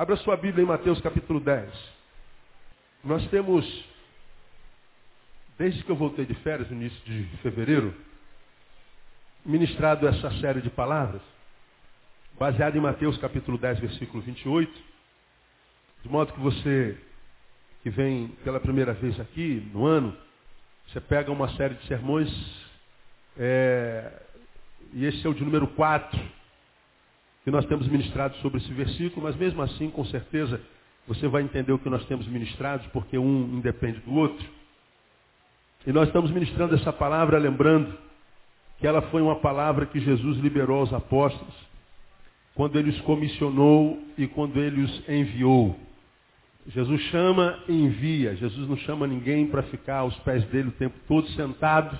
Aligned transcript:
Abra 0.00 0.16
sua 0.16 0.34
Bíblia 0.34 0.64
em 0.64 0.66
Mateus 0.66 0.98
capítulo 1.02 1.40
10. 1.40 1.70
Nós 3.04 3.28
temos, 3.28 3.66
desde 5.58 5.84
que 5.84 5.90
eu 5.90 5.94
voltei 5.94 6.24
de 6.24 6.32
férias, 6.36 6.70
no 6.70 6.76
início 6.76 6.98
de 7.04 7.36
fevereiro, 7.42 7.94
ministrado 9.44 10.08
essa 10.08 10.30
série 10.40 10.62
de 10.62 10.70
palavras, 10.70 11.20
baseada 12.38 12.78
em 12.78 12.80
Mateus 12.80 13.18
capítulo 13.18 13.58
10, 13.58 13.80
versículo 13.80 14.22
28, 14.22 14.72
de 16.02 16.08
modo 16.08 16.32
que 16.32 16.40
você 16.40 16.96
que 17.82 17.90
vem 17.90 18.28
pela 18.42 18.58
primeira 18.58 18.94
vez 18.94 19.20
aqui 19.20 19.70
no 19.70 19.84
ano, 19.84 20.16
você 20.88 20.98
pega 20.98 21.30
uma 21.30 21.54
série 21.56 21.74
de 21.74 21.86
sermões, 21.86 22.30
é, 23.36 24.10
e 24.94 25.04
esse 25.04 25.26
é 25.26 25.28
o 25.28 25.34
de 25.34 25.44
número 25.44 25.66
4, 25.66 26.39
que 27.44 27.50
nós 27.50 27.64
temos 27.66 27.88
ministrado 27.88 28.36
sobre 28.36 28.58
esse 28.58 28.72
versículo, 28.72 29.22
mas 29.22 29.36
mesmo 29.36 29.62
assim, 29.62 29.90
com 29.90 30.04
certeza, 30.04 30.60
você 31.06 31.26
vai 31.26 31.42
entender 31.42 31.72
o 31.72 31.78
que 31.78 31.88
nós 31.88 32.04
temos 32.06 32.26
ministrado, 32.26 32.88
porque 32.92 33.18
um 33.18 33.56
independe 33.56 34.00
do 34.00 34.14
outro. 34.14 34.46
E 35.86 35.92
nós 35.92 36.08
estamos 36.08 36.30
ministrando 36.30 36.74
essa 36.74 36.92
palavra 36.92 37.38
lembrando 37.38 37.96
que 38.78 38.86
ela 38.86 39.02
foi 39.02 39.22
uma 39.22 39.36
palavra 39.36 39.86
que 39.86 40.00
Jesus 40.00 40.38
liberou 40.38 40.80
aos 40.80 40.92
apóstolos, 40.92 41.54
quando 42.54 42.78
ele 42.78 42.90
os 42.90 43.00
comissionou 43.02 43.98
e 44.18 44.26
quando 44.26 44.60
ele 44.60 44.82
os 44.82 45.08
enviou. 45.08 45.78
Jesus 46.66 47.00
chama 47.04 47.58
e 47.68 47.72
envia. 47.72 48.36
Jesus 48.36 48.68
não 48.68 48.76
chama 48.76 49.06
ninguém 49.06 49.46
para 49.46 49.62
ficar 49.64 49.98
aos 49.98 50.14
pés 50.18 50.44
dele 50.46 50.68
o 50.68 50.72
tempo 50.72 50.94
todo 51.08 51.26
sentado, 51.30 51.98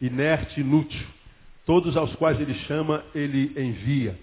inerte, 0.00 0.60
inútil. 0.60 1.06
Todos 1.64 1.96
aos 1.96 2.14
quais 2.16 2.40
ele 2.40 2.54
chama, 2.66 3.02
ele 3.14 3.52
envia. 3.56 4.18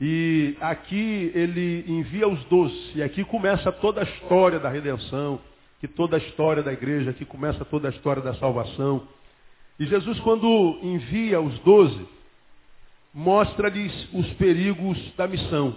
E 0.00 0.56
aqui 0.60 1.30
ele 1.34 1.84
envia 1.86 2.26
os 2.26 2.42
doze. 2.44 2.92
E 2.94 3.02
aqui 3.02 3.22
começa 3.24 3.70
toda 3.70 4.00
a 4.00 4.04
história 4.04 4.58
da 4.58 4.70
redenção, 4.70 5.38
que 5.78 5.86
toda 5.86 6.16
a 6.16 6.18
história 6.18 6.62
da 6.62 6.72
igreja, 6.72 7.10
aqui 7.10 7.24
começa 7.24 7.64
toda 7.64 7.88
a 7.88 7.90
história 7.90 8.22
da 8.22 8.34
salvação. 8.34 9.06
E 9.78 9.86
Jesus, 9.86 10.18
quando 10.20 10.78
envia 10.82 11.40
os 11.40 11.58
doze, 11.60 12.08
mostra-lhes 13.12 14.08
os 14.14 14.26
perigos 14.34 14.98
da 15.16 15.26
missão. 15.26 15.74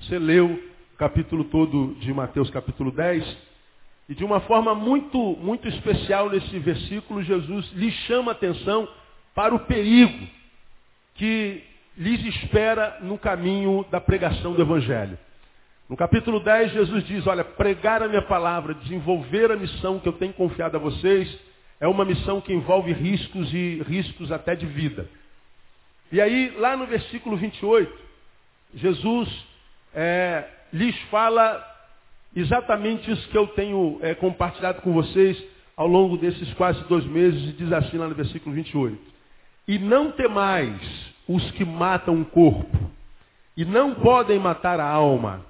Você 0.00 0.18
leu 0.18 0.62
capítulo 0.96 1.44
todo 1.44 1.96
de 2.00 2.12
Mateus, 2.12 2.48
capítulo 2.50 2.92
10. 2.92 3.36
E 4.08 4.14
de 4.14 4.24
uma 4.24 4.40
forma 4.40 4.74
muito, 4.74 5.18
muito 5.18 5.66
especial 5.66 6.30
nesse 6.30 6.58
versículo, 6.60 7.22
Jesus 7.22 7.70
lhe 7.72 7.90
chama 7.90 8.30
a 8.30 8.34
atenção 8.34 8.88
para 9.34 9.54
o 9.54 9.60
perigo 9.60 10.26
que 11.16 11.62
lhes 11.96 12.24
espera 12.26 12.98
no 13.00 13.16
caminho 13.18 13.84
da 13.90 14.00
pregação 14.00 14.52
do 14.52 14.62
Evangelho. 14.62 15.18
No 15.88 15.96
capítulo 15.96 16.40
10, 16.40 16.72
Jesus 16.72 17.04
diz, 17.06 17.26
olha, 17.26 17.44
pregar 17.44 18.02
a 18.02 18.08
minha 18.08 18.22
palavra, 18.22 18.74
desenvolver 18.74 19.52
a 19.52 19.56
missão 19.56 20.00
que 20.00 20.08
eu 20.08 20.12
tenho 20.12 20.32
confiado 20.32 20.76
a 20.76 20.80
vocês, 20.80 21.32
é 21.80 21.86
uma 21.86 22.04
missão 22.04 22.40
que 22.40 22.52
envolve 22.52 22.92
riscos 22.92 23.52
e 23.54 23.82
riscos 23.86 24.32
até 24.32 24.54
de 24.54 24.66
vida. 24.66 25.08
E 26.10 26.20
aí, 26.20 26.54
lá 26.58 26.76
no 26.76 26.86
versículo 26.86 27.36
28, 27.36 27.92
Jesus 28.74 29.28
é, 29.94 30.44
lhes 30.72 30.96
fala 31.10 31.64
exatamente 32.34 33.10
isso 33.10 33.28
que 33.28 33.38
eu 33.38 33.46
tenho 33.48 33.98
é, 34.02 34.14
compartilhado 34.14 34.82
com 34.82 34.92
vocês 34.92 35.42
ao 35.76 35.86
longo 35.86 36.16
desses 36.16 36.52
quase 36.54 36.82
dois 36.84 37.04
meses, 37.04 37.50
e 37.50 37.52
diz 37.52 37.72
assim 37.72 37.96
lá 37.96 38.08
no 38.08 38.14
versículo 38.14 38.54
28. 38.54 38.98
E 39.68 39.78
não 39.78 40.10
temais 40.12 40.80
os 41.28 41.50
que 41.52 41.64
matam 41.64 42.20
o 42.20 42.24
corpo, 42.24 42.78
e 43.56 43.64
não 43.64 43.94
podem 43.94 44.38
matar 44.38 44.80
a 44.80 44.88
alma. 44.88 45.44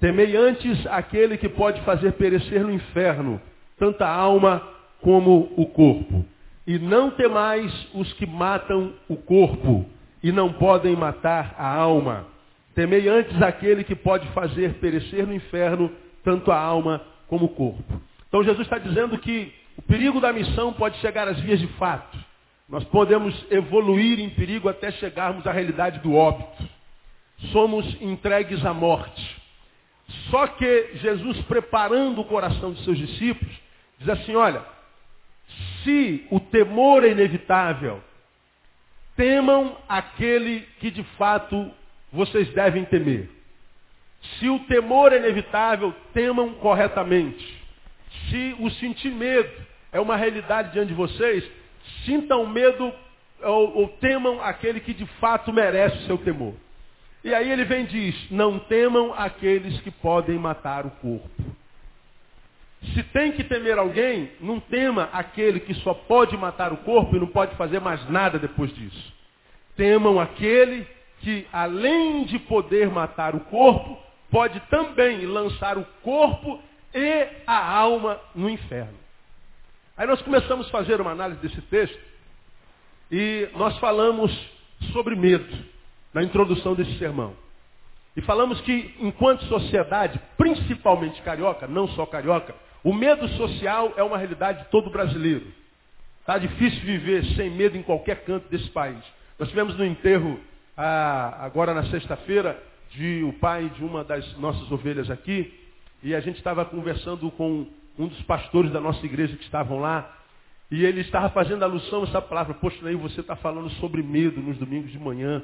Temei 0.00 0.36
antes 0.36 0.86
aquele 0.86 1.36
que 1.36 1.48
pode 1.48 1.80
fazer 1.82 2.12
perecer 2.12 2.62
no 2.62 2.72
inferno, 2.72 3.40
tanto 3.78 4.02
a 4.02 4.08
alma 4.08 4.62
como 5.00 5.52
o 5.56 5.66
corpo. 5.66 6.24
E 6.66 6.78
não 6.78 7.10
temais 7.10 7.72
os 7.94 8.12
que 8.14 8.26
matam 8.26 8.92
o 9.08 9.16
corpo, 9.16 9.84
e 10.22 10.32
não 10.32 10.52
podem 10.52 10.96
matar 10.96 11.54
a 11.58 11.66
alma. 11.66 12.26
Temei 12.74 13.08
antes 13.08 13.40
aquele 13.42 13.84
que 13.84 13.94
pode 13.94 14.26
fazer 14.28 14.74
perecer 14.74 15.26
no 15.26 15.34
inferno 15.34 15.90
tanto 16.24 16.50
a 16.50 16.58
alma 16.58 17.02
como 17.28 17.46
o 17.46 17.48
corpo. 17.50 18.00
Então 18.28 18.42
Jesus 18.42 18.66
está 18.66 18.78
dizendo 18.78 19.18
que 19.18 19.52
o 19.76 19.82
perigo 19.82 20.20
da 20.20 20.32
missão 20.32 20.72
pode 20.72 20.96
chegar 20.98 21.28
às 21.28 21.38
vias 21.40 21.60
de 21.60 21.66
fato. 21.78 22.18
Nós 22.68 22.84
podemos 22.84 23.34
evoluir 23.50 24.18
em 24.20 24.30
perigo 24.30 24.68
até 24.68 24.90
chegarmos 24.92 25.46
à 25.46 25.52
realidade 25.52 25.98
do 26.00 26.14
óbito. 26.14 26.68
Somos 27.52 27.84
entregues 28.00 28.64
à 28.64 28.72
morte. 28.72 29.42
Só 30.30 30.46
que 30.46 30.90
Jesus, 30.94 31.40
preparando 31.42 32.20
o 32.20 32.24
coração 32.24 32.72
de 32.72 32.82
seus 32.84 32.98
discípulos, 32.98 33.54
diz 33.98 34.08
assim: 34.08 34.34
olha, 34.34 34.64
se 35.82 36.26
o 36.30 36.38
temor 36.38 37.04
é 37.04 37.10
inevitável, 37.10 38.02
temam 39.16 39.76
aquele 39.88 40.60
que 40.80 40.90
de 40.90 41.02
fato 41.16 41.70
vocês 42.12 42.48
devem 42.52 42.84
temer. 42.84 43.28
Se 44.38 44.48
o 44.48 44.60
temor 44.60 45.12
é 45.12 45.16
inevitável, 45.16 45.94
temam 46.12 46.54
corretamente. 46.54 47.62
Se 48.28 48.56
o 48.60 48.70
sentir 48.72 49.10
medo 49.10 49.50
é 49.90 50.00
uma 50.00 50.16
realidade 50.16 50.72
diante 50.72 50.88
de 50.88 50.94
vocês, 50.94 51.44
sintam 52.04 52.46
medo 52.46 52.92
ou, 53.42 53.78
ou 53.78 53.88
temam 53.88 54.40
aquele 54.42 54.80
que 54.80 54.94
de 54.94 55.06
fato 55.20 55.52
merece 55.52 55.96
o 55.98 56.06
seu 56.06 56.18
temor. 56.18 56.54
E 57.24 57.32
aí 57.32 57.50
ele 57.50 57.64
vem 57.64 57.84
e 57.84 57.86
diz, 57.86 58.30
não 58.30 58.58
temam 58.58 59.14
aqueles 59.16 59.80
que 59.80 59.90
podem 59.90 60.38
matar 60.38 60.84
o 60.84 60.90
corpo. 60.90 61.28
Se 62.94 63.02
tem 63.04 63.30
que 63.30 63.44
temer 63.44 63.78
alguém, 63.78 64.30
não 64.40 64.58
tema 64.58 65.08
aquele 65.12 65.60
que 65.60 65.72
só 65.74 65.94
pode 65.94 66.36
matar 66.36 66.72
o 66.72 66.78
corpo 66.78 67.14
e 67.14 67.20
não 67.20 67.28
pode 67.28 67.54
fazer 67.54 67.80
mais 67.80 68.08
nada 68.10 68.40
depois 68.40 68.74
disso. 68.74 69.14
Temam 69.76 70.18
aquele 70.18 70.84
que, 71.20 71.46
além 71.52 72.24
de 72.24 72.40
poder 72.40 72.90
matar 72.90 73.36
o 73.36 73.40
corpo, 73.40 73.96
pode 74.30 74.58
também 74.68 75.24
lançar 75.26 75.78
o 75.78 75.84
corpo 76.02 76.60
e 76.92 77.28
a 77.46 77.72
alma 77.72 78.20
no 78.34 78.50
inferno. 78.50 79.01
Aí 80.02 80.08
nós 80.08 80.20
começamos 80.20 80.66
a 80.66 80.70
fazer 80.70 81.00
uma 81.00 81.12
análise 81.12 81.40
desse 81.40 81.60
texto 81.60 81.96
e 83.08 83.48
nós 83.54 83.78
falamos 83.78 84.36
sobre 84.92 85.14
medo 85.14 85.46
na 86.12 86.24
introdução 86.24 86.74
desse 86.74 86.98
sermão. 86.98 87.36
E 88.16 88.20
falamos 88.20 88.60
que, 88.62 88.96
enquanto 88.98 89.44
sociedade, 89.44 90.20
principalmente 90.36 91.22
carioca, 91.22 91.68
não 91.68 91.86
só 91.86 92.04
carioca, 92.04 92.52
o 92.82 92.92
medo 92.92 93.28
social 93.36 93.94
é 93.96 94.02
uma 94.02 94.18
realidade 94.18 94.64
de 94.64 94.70
todo 94.70 94.90
brasileiro. 94.90 95.46
Está 96.18 96.36
difícil 96.36 96.80
viver 96.80 97.24
sem 97.36 97.52
medo 97.52 97.78
em 97.78 97.82
qualquer 97.84 98.24
canto 98.24 98.48
desse 98.48 98.70
país. 98.70 98.98
Nós 99.38 99.50
tivemos 99.50 99.78
no 99.78 99.86
enterro 99.86 100.40
ah, 100.76 101.36
agora 101.38 101.72
na 101.72 101.84
sexta-feira, 101.90 102.60
de 102.90 103.22
o 103.22 103.34
pai 103.34 103.68
de 103.68 103.84
uma 103.84 104.02
das 104.02 104.36
nossas 104.38 104.68
ovelhas 104.72 105.08
aqui, 105.12 105.56
e 106.02 106.12
a 106.12 106.18
gente 106.18 106.38
estava 106.38 106.64
conversando 106.64 107.30
com 107.30 107.68
um 107.98 108.06
dos 108.06 108.22
pastores 108.22 108.72
da 108.72 108.80
nossa 108.80 109.04
igreja 109.04 109.36
que 109.36 109.44
estavam 109.44 109.78
lá, 109.78 110.18
e 110.70 110.84
ele 110.84 111.02
estava 111.02 111.28
fazendo 111.30 111.62
alusão 111.62 112.00
a 112.00 112.04
essa 112.04 112.22
palavra, 112.22 112.54
poxa, 112.54 112.78
aí 112.88 112.94
você 112.94 113.20
está 113.20 113.36
falando 113.36 113.68
sobre 113.72 114.02
medo 114.02 114.40
nos 114.40 114.56
domingos 114.56 114.90
de 114.90 114.98
manhã. 114.98 115.42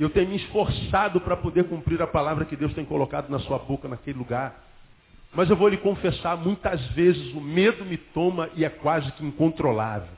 Eu 0.00 0.08
tenho 0.08 0.30
me 0.30 0.36
esforçado 0.36 1.20
para 1.20 1.36
poder 1.36 1.64
cumprir 1.64 2.00
a 2.00 2.06
palavra 2.06 2.44
que 2.46 2.56
Deus 2.56 2.72
tem 2.72 2.84
colocado 2.84 3.28
na 3.28 3.38
sua 3.40 3.58
boca 3.58 3.86
naquele 3.86 4.18
lugar. 4.18 4.64
Mas 5.34 5.50
eu 5.50 5.56
vou 5.56 5.68
lhe 5.68 5.76
confessar, 5.76 6.36
muitas 6.38 6.80
vezes 6.92 7.34
o 7.34 7.40
medo 7.40 7.84
me 7.84 7.98
toma 7.98 8.48
e 8.54 8.64
é 8.64 8.70
quase 8.70 9.12
que 9.12 9.24
incontrolável. 9.24 10.08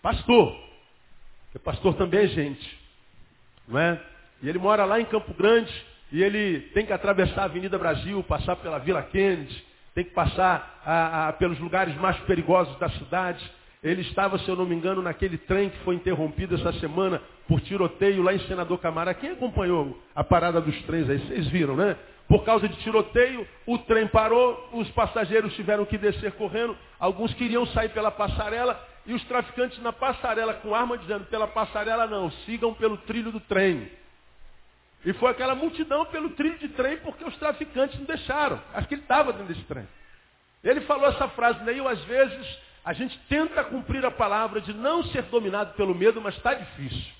Pastor, 0.00 0.58
porque 1.44 1.58
pastor 1.58 1.94
também 1.94 2.20
é 2.20 2.26
gente. 2.28 2.78
Não 3.66 3.78
é? 3.78 4.00
E 4.42 4.48
ele 4.48 4.58
mora 4.58 4.84
lá 4.84 5.00
em 5.00 5.04
Campo 5.04 5.34
Grande 5.34 5.72
e 6.10 6.22
ele 6.22 6.60
tem 6.72 6.86
que 6.86 6.92
atravessar 6.92 7.42
a 7.42 7.44
Avenida 7.44 7.78
Brasil, 7.78 8.22
passar 8.22 8.56
pela 8.56 8.78
Vila 8.78 9.02
Kennedy, 9.02 9.67
tem 9.98 10.04
que 10.04 10.12
passar 10.12 10.80
a, 10.86 11.28
a, 11.28 11.32
pelos 11.32 11.58
lugares 11.58 11.92
mais 11.96 12.16
perigosos 12.20 12.78
da 12.78 12.88
cidade. 12.88 13.44
Ele 13.82 14.02
estava, 14.02 14.38
se 14.38 14.48
eu 14.48 14.54
não 14.54 14.64
me 14.64 14.72
engano, 14.72 15.02
naquele 15.02 15.36
trem 15.36 15.70
que 15.70 15.78
foi 15.78 15.96
interrompido 15.96 16.54
essa 16.54 16.72
semana 16.74 17.20
por 17.48 17.60
tiroteio 17.60 18.22
lá 18.22 18.32
em 18.32 18.38
Senador 18.46 18.78
Camará. 18.78 19.12
Quem 19.12 19.30
acompanhou 19.30 20.00
a 20.14 20.22
parada 20.22 20.60
dos 20.60 20.80
trens 20.82 21.10
aí? 21.10 21.18
Vocês 21.18 21.48
viram, 21.48 21.74
né? 21.74 21.96
Por 22.28 22.44
causa 22.44 22.68
de 22.68 22.76
tiroteio, 22.76 23.44
o 23.66 23.76
trem 23.78 24.06
parou, 24.06 24.70
os 24.72 24.88
passageiros 24.90 25.52
tiveram 25.56 25.84
que 25.84 25.98
descer 25.98 26.30
correndo, 26.32 26.76
alguns 27.00 27.34
queriam 27.34 27.66
sair 27.66 27.88
pela 27.88 28.12
passarela 28.12 28.80
e 29.04 29.12
os 29.14 29.24
traficantes 29.24 29.82
na 29.82 29.92
passarela 29.92 30.54
com 30.54 30.76
arma 30.76 30.96
dizendo, 30.96 31.24
pela 31.24 31.48
passarela 31.48 32.06
não, 32.06 32.30
sigam 32.46 32.72
pelo 32.72 32.98
trilho 32.98 33.32
do 33.32 33.40
trem. 33.40 33.90
E 35.04 35.12
foi 35.14 35.30
aquela 35.30 35.54
multidão 35.54 36.04
pelo 36.06 36.30
trilho 36.30 36.58
de 36.58 36.68
trem 36.68 36.98
porque 36.98 37.24
os 37.24 37.36
traficantes 37.36 37.98
não 37.98 38.06
deixaram. 38.06 38.60
Acho 38.74 38.88
que 38.88 38.94
ele 38.94 39.02
estava 39.02 39.32
dentro 39.32 39.48
desse 39.48 39.64
trem. 39.64 39.86
Ele 40.62 40.80
falou 40.82 41.08
essa 41.08 41.28
frase, 41.28 41.64
daí 41.64 41.80
às 41.86 42.02
vezes 42.04 42.58
a 42.84 42.92
gente 42.92 43.18
tenta 43.28 43.62
cumprir 43.64 44.04
a 44.04 44.10
palavra 44.10 44.60
de 44.60 44.72
não 44.74 45.04
ser 45.04 45.22
dominado 45.24 45.74
pelo 45.74 45.94
medo, 45.94 46.20
mas 46.20 46.36
está 46.36 46.54
difícil. 46.54 47.12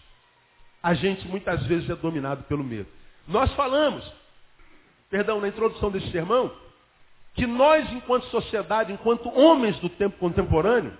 A 0.82 0.94
gente 0.94 1.26
muitas 1.28 1.64
vezes 1.66 1.88
é 1.88 1.94
dominado 1.94 2.42
pelo 2.44 2.64
medo. 2.64 2.88
Nós 3.26 3.52
falamos, 3.54 4.04
perdão, 5.10 5.40
na 5.40 5.48
introdução 5.48 5.90
desse 5.90 6.10
sermão, 6.10 6.52
que 7.34 7.46
nós, 7.46 7.92
enquanto 7.92 8.24
sociedade, 8.26 8.92
enquanto 8.92 9.28
homens 9.28 9.78
do 9.80 9.88
tempo 9.88 10.18
contemporâneo, 10.18 10.96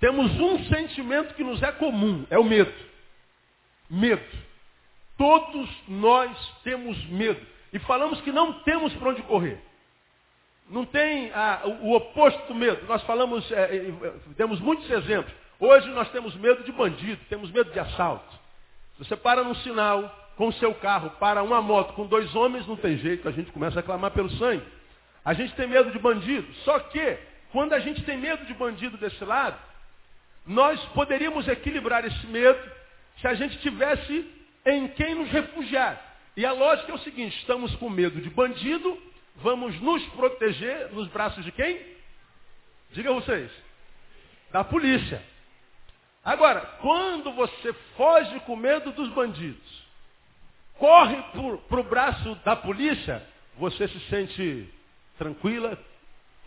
temos 0.00 0.32
um 0.40 0.64
sentimento 0.64 1.34
que 1.34 1.44
nos 1.44 1.62
é 1.62 1.70
comum, 1.72 2.26
é 2.30 2.38
o 2.38 2.44
medo. 2.44 2.72
Medo. 3.88 4.49
Todos 5.20 5.68
nós 5.86 6.34
temos 6.64 6.96
medo. 7.08 7.46
E 7.74 7.78
falamos 7.80 8.22
que 8.22 8.32
não 8.32 8.54
temos 8.60 8.90
para 8.94 9.10
onde 9.10 9.20
correr. 9.24 9.60
Não 10.70 10.86
tem 10.86 11.30
ah, 11.34 11.60
o, 11.62 11.88
o, 11.88 11.94
oposto 11.94 12.42
do 12.48 12.54
medo. 12.54 12.86
Nós 12.86 13.02
falamos, 13.02 13.52
é, 13.52 13.76
é, 13.76 14.12
temos 14.38 14.58
muitos 14.60 14.90
exemplos. 14.90 15.30
Hoje 15.58 15.90
nós 15.90 16.10
temos 16.10 16.34
medo 16.36 16.64
de 16.64 16.72
bandido, 16.72 17.20
temos 17.28 17.50
medo 17.50 17.70
de 17.70 17.78
assalto. 17.78 18.34
Você 18.96 19.14
para 19.14 19.44
num 19.44 19.54
sinal 19.56 20.30
com 20.38 20.48
o 20.48 20.52
seu 20.54 20.72
carro, 20.76 21.10
para 21.20 21.42
uma 21.42 21.60
moto 21.60 21.92
com 21.92 22.06
dois 22.06 22.34
homens, 22.34 22.66
não 22.66 22.76
tem 22.76 22.96
jeito, 22.96 23.28
a 23.28 23.32
gente 23.32 23.52
começa 23.52 23.80
a 23.80 23.82
clamar 23.82 24.12
pelo 24.12 24.30
sangue. 24.38 24.64
A 25.22 25.34
gente 25.34 25.52
tem 25.54 25.68
medo 25.68 25.90
de 25.90 25.98
bandido. 25.98 26.50
Só 26.64 26.78
que, 26.78 27.18
quando 27.52 27.74
a 27.74 27.78
gente 27.78 28.02
tem 28.04 28.16
medo 28.16 28.46
de 28.46 28.54
bandido 28.54 28.96
desse 28.96 29.22
lado, 29.22 29.58
nós 30.46 30.82
poderíamos 30.94 31.46
equilibrar 31.46 32.06
esse 32.06 32.26
medo 32.26 32.58
se 33.20 33.28
a 33.28 33.34
gente 33.34 33.58
tivesse 33.58 34.39
em 34.66 34.88
quem 34.88 35.14
nos 35.14 35.30
refugiar. 35.30 36.00
E 36.36 36.44
a 36.44 36.52
lógica 36.52 36.92
é 36.92 36.94
o 36.94 36.98
seguinte, 36.98 37.36
estamos 37.38 37.74
com 37.76 37.90
medo 37.90 38.20
de 38.20 38.30
bandido, 38.30 38.96
vamos 39.36 39.78
nos 39.80 40.02
proteger 40.10 40.92
nos 40.92 41.08
braços 41.08 41.44
de 41.44 41.52
quem? 41.52 41.80
Diga 42.92 43.12
vocês. 43.12 43.50
Da 44.52 44.64
polícia. 44.64 45.22
Agora, 46.24 46.60
quando 46.80 47.32
você 47.32 47.72
foge 47.96 48.40
com 48.40 48.56
medo 48.56 48.92
dos 48.92 49.08
bandidos, 49.10 49.88
corre 50.78 51.16
para 51.68 51.80
o 51.80 51.84
braço 51.84 52.34
da 52.44 52.54
polícia, 52.56 53.22
você 53.56 53.88
se 53.88 54.00
sente 54.08 54.68
tranquila 55.18 55.78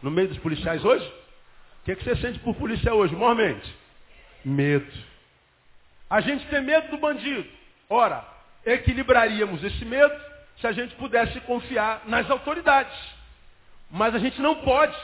no 0.01 0.11
meio 0.11 0.27
dos 0.27 0.37
policiais 0.39 0.83
hoje? 0.83 1.05
O 1.81 1.85
que, 1.85 1.91
é 1.91 1.95
que 1.95 2.03
você 2.03 2.15
sente 2.17 2.39
por 2.39 2.55
polícia 2.55 2.93
hoje, 2.93 3.15
mormente? 3.15 3.73
Medo. 4.43 4.91
A 6.09 6.21
gente 6.21 6.45
tem 6.47 6.61
medo 6.61 6.89
do 6.91 6.97
bandido. 6.97 7.47
Ora, 7.93 8.25
equilibraríamos 8.65 9.63
esse 9.63 9.85
medo 9.85 10.19
se 10.59 10.65
a 10.65 10.71
gente 10.71 10.95
pudesse 10.95 11.39
confiar 11.41 12.01
nas 12.07 12.27
autoridades. 12.27 12.97
Mas 13.91 14.15
a 14.15 14.17
gente 14.17 14.41
não 14.41 14.55
pode. 14.55 14.97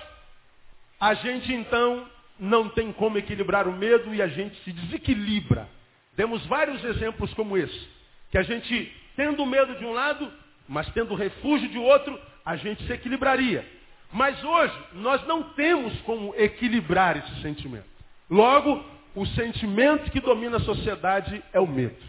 A 0.99 1.13
gente 1.13 1.53
então 1.53 2.09
não 2.39 2.67
tem 2.67 2.91
como 2.91 3.19
equilibrar 3.19 3.67
o 3.67 3.71
medo 3.71 4.11
e 4.15 4.23
a 4.23 4.27
gente 4.27 4.59
se 4.63 4.71
desequilibra. 4.71 5.69
Temos 6.15 6.43
vários 6.47 6.83
exemplos 6.83 7.31
como 7.35 7.55
esse. 7.55 7.87
Que 8.31 8.39
a 8.39 8.41
gente, 8.41 8.91
tendo 9.15 9.45
medo 9.45 9.75
de 9.75 9.85
um 9.85 9.93
lado, 9.93 10.33
mas 10.67 10.89
tendo 10.89 11.13
refúgio 11.13 11.69
de 11.69 11.77
outro, 11.77 12.19
a 12.43 12.55
gente 12.55 12.83
se 12.87 12.91
equilibraria. 12.91 13.63
Mas 14.11 14.43
hoje, 14.43 14.73
nós 14.93 15.23
não 15.27 15.43
temos 15.53 15.93
como 16.01 16.33
equilibrar 16.35 17.17
esse 17.17 17.39
sentimento. 17.43 17.85
Logo, 18.27 18.83
o 19.13 19.27
sentimento 19.27 20.09
que 20.09 20.19
domina 20.19 20.57
a 20.57 20.61
sociedade 20.61 21.43
é 21.53 21.59
o 21.59 21.67
medo. 21.67 22.08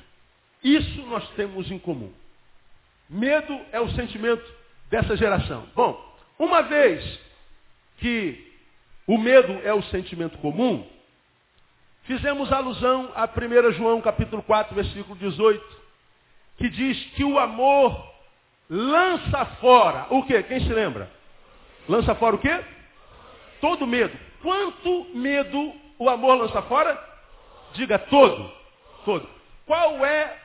Isso 0.63 1.03
nós 1.07 1.29
temos 1.31 1.71
em 1.71 1.79
comum. 1.79 2.13
Medo 3.09 3.59
é 3.73 3.81
o 3.81 3.91
sentimento 3.91 4.45
dessa 4.91 5.17
geração. 5.17 5.67
Bom, 5.75 5.99
uma 6.39 6.63
vez 6.63 7.21
que 7.99 8.51
o 9.07 9.19
medo 9.19 9.53
é 9.65 9.73
o 9.75 9.83
sentimento 9.85 10.39
comum, 10.39 10.87
fizemos 12.05 12.53
alusão 12.53 13.11
a 13.15 13.25
1 13.25 13.73
João 13.73 14.01
capítulo 14.01 14.43
4, 14.43 14.75
versículo 14.75 15.17
18, 15.17 15.81
que 16.57 16.69
diz 16.69 16.97
que 17.15 17.25
o 17.25 17.39
amor 17.39 18.11
lança 18.69 19.45
fora 19.61 20.07
o 20.11 20.23
quê? 20.25 20.43
Quem 20.43 20.61
se 20.61 20.73
lembra? 20.73 21.11
Lança 21.89 22.15
fora 22.15 22.37
o 22.37 22.39
quê? 22.39 22.61
Todo 23.61 23.87
medo. 23.87 24.17
Quanto 24.43 25.07
medo 25.15 25.75
o 25.99 26.09
amor 26.09 26.37
lança 26.37 26.63
fora? 26.63 26.99
Diga 27.75 27.99
todo. 27.99 28.53
Todo. 29.05 29.29
Qual 29.67 30.05
é, 30.05 30.37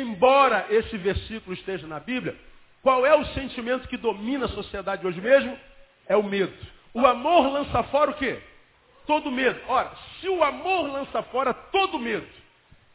embora 0.00 0.66
esse 0.70 0.96
versículo 0.96 1.54
esteja 1.54 1.86
na 1.86 2.00
Bíblia, 2.00 2.36
qual 2.82 3.06
é 3.06 3.14
o 3.14 3.26
sentimento 3.26 3.88
que 3.88 3.96
domina 3.96 4.46
a 4.46 4.50
sociedade 4.50 5.06
hoje 5.06 5.20
mesmo? 5.20 5.56
É 6.06 6.16
o 6.16 6.22
medo. 6.22 6.54
O 6.92 7.06
amor 7.06 7.52
lança 7.52 7.82
fora 7.84 8.10
o 8.10 8.14
quê? 8.14 8.40
Todo 9.06 9.30
medo. 9.30 9.60
Ora, 9.68 9.92
se 10.20 10.28
o 10.28 10.42
amor 10.42 10.90
lança 10.90 11.22
fora 11.24 11.54
todo 11.54 11.98
medo, 11.98 12.26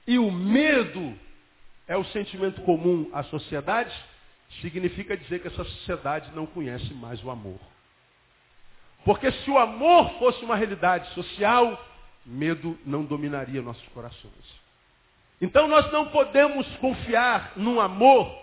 e 0.06 0.18
o 0.18 0.32
medo 0.32 1.18
é 1.88 1.98
o 1.98 2.06
sentimento 2.06 2.62
comum 2.62 3.10
à 3.14 3.24
sociedade, 3.24 3.94
significa 4.62 5.18
dizer 5.18 5.40
que 5.42 5.48
essa 5.48 5.64
sociedade 5.64 6.32
não 6.34 6.46
conhece 6.46 6.94
mais 6.94 7.24
o 7.24 7.30
amor. 7.30 7.60
Porque 9.04 9.32
se 9.32 9.50
o 9.50 9.58
amor 9.58 10.18
fosse 10.20 10.44
uma 10.44 10.56
realidade 10.56 11.14
social, 11.14 11.86
medo 12.26 12.78
não 12.86 13.06
dominaria 13.06 13.62
nossos 13.62 13.88
corações. 13.90 14.67
Então 15.42 15.68
nós 15.68 15.92
não 15.92 16.08
podemos 16.08 16.68
confiar 16.78 17.54
num 17.56 17.80
amor 17.80 18.34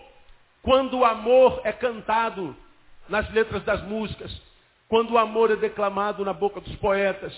quando 0.61 0.97
o 0.99 1.05
amor 1.05 1.61
é 1.63 1.71
cantado 1.71 2.55
nas 3.07 3.29
letras 3.31 3.63
das 3.63 3.83
músicas, 3.83 4.41
quando 4.87 5.11
o 5.11 5.17
amor 5.17 5.51
é 5.51 5.55
declamado 5.55 6.25
na 6.25 6.33
boca 6.33 6.59
dos 6.59 6.75
poetas, 6.77 7.33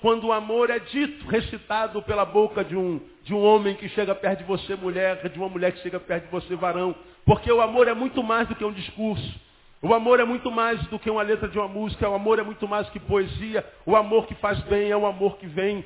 quando 0.00 0.28
o 0.28 0.32
amor 0.32 0.70
é 0.70 0.78
dito, 0.78 1.26
recitado 1.26 2.00
pela 2.02 2.24
boca 2.24 2.64
de 2.64 2.76
um, 2.76 3.00
de 3.24 3.34
um 3.34 3.42
homem 3.42 3.74
que 3.74 3.88
chega 3.88 4.14
perto 4.14 4.40
de 4.40 4.44
você, 4.44 4.76
mulher, 4.76 5.28
de 5.28 5.38
uma 5.38 5.48
mulher 5.48 5.72
que 5.72 5.80
chega 5.80 5.98
perto 5.98 6.26
de 6.26 6.30
você, 6.30 6.54
varão. 6.54 6.94
Porque 7.24 7.50
o 7.50 7.60
amor 7.60 7.88
é 7.88 7.94
muito 7.94 8.22
mais 8.22 8.46
do 8.46 8.54
que 8.54 8.64
um 8.64 8.72
discurso. 8.72 9.40
O 9.82 9.92
amor 9.92 10.20
é 10.20 10.24
muito 10.24 10.50
mais 10.50 10.80
do 10.86 10.98
que 10.98 11.10
uma 11.10 11.22
letra 11.22 11.48
de 11.48 11.58
uma 11.58 11.68
música, 11.68 12.08
o 12.08 12.14
amor 12.14 12.38
é 12.38 12.42
muito 12.42 12.68
mais 12.68 12.88
que 12.90 13.00
poesia. 13.00 13.64
O 13.84 13.96
amor 13.96 14.26
que 14.26 14.34
faz 14.36 14.60
bem 14.62 14.90
é 14.90 14.96
o 14.96 15.06
amor 15.06 15.36
que 15.38 15.46
vem 15.46 15.84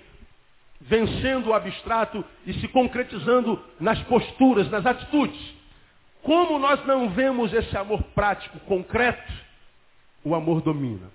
vencendo 0.82 1.48
o 1.48 1.54
abstrato 1.54 2.24
e 2.46 2.52
se 2.54 2.68
concretizando 2.68 3.62
nas 3.78 4.00
posturas, 4.04 4.70
nas 4.70 4.84
atitudes. 4.84 5.40
Como 6.22 6.58
nós 6.58 6.84
não 6.86 7.10
vemos 7.10 7.52
esse 7.52 7.76
amor 7.76 8.02
prático, 8.14 8.58
concreto, 8.60 9.32
o 10.24 10.34
amor 10.34 10.60
domina. 10.60 11.10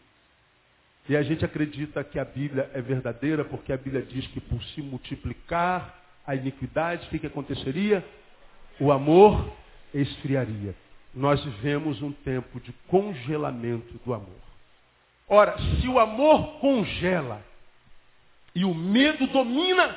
E 1.07 1.15
a 1.15 1.24
gente 1.24 1.45
acredita 1.45 2.03
que 2.03 2.19
a 2.19 2.25
Bíblia 2.25 2.69
é 2.74 2.81
verdadeira, 2.81 3.45
porque 3.45 3.71
a 3.71 3.77
Bíblia 3.77 4.01
diz 4.01 4.27
que 4.27 4.41
por 4.41 4.62
se 4.63 4.81
multiplicar 4.81 5.95
a 6.25 6.36
iniquidade, 6.36 7.07
o 7.07 7.09
que, 7.09 7.19
que 7.19 7.27
aconteceria? 7.27 8.03
O 8.79 8.91
amor 8.91 9.53
esfriaria. 9.93 10.75
Nós 11.13 11.43
vivemos 11.43 12.01
um 12.01 12.12
tempo 12.12 12.59
de 12.59 12.74
congelamento 12.88 14.00
do 14.05 14.13
amor. 14.13 14.47
Ora, 15.29 15.57
se 15.57 15.88
o 15.88 16.00
amor 16.00 16.59
congela 16.59 17.41
e 18.57 18.65
o 18.65 18.73
medo 18.73 19.27
domina, 19.27 19.95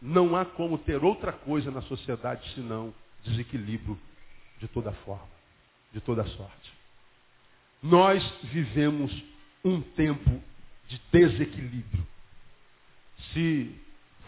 não 0.00 0.36
há 0.36 0.44
como 0.44 0.78
ter 0.78 1.02
outra 1.02 1.32
coisa 1.32 1.72
na 1.72 1.82
sociedade 1.82 2.48
senão 2.54 2.94
desequilíbrio 3.24 3.98
de 4.60 4.68
toda 4.68 4.92
forma, 4.92 5.26
de 5.92 6.00
toda 6.00 6.24
sorte. 6.24 6.72
Nós 7.82 8.22
vivemos 8.44 9.10
um 9.64 9.80
tempo 9.80 10.40
de 10.86 11.02
desequilíbrio. 11.10 12.06
Se 13.32 13.74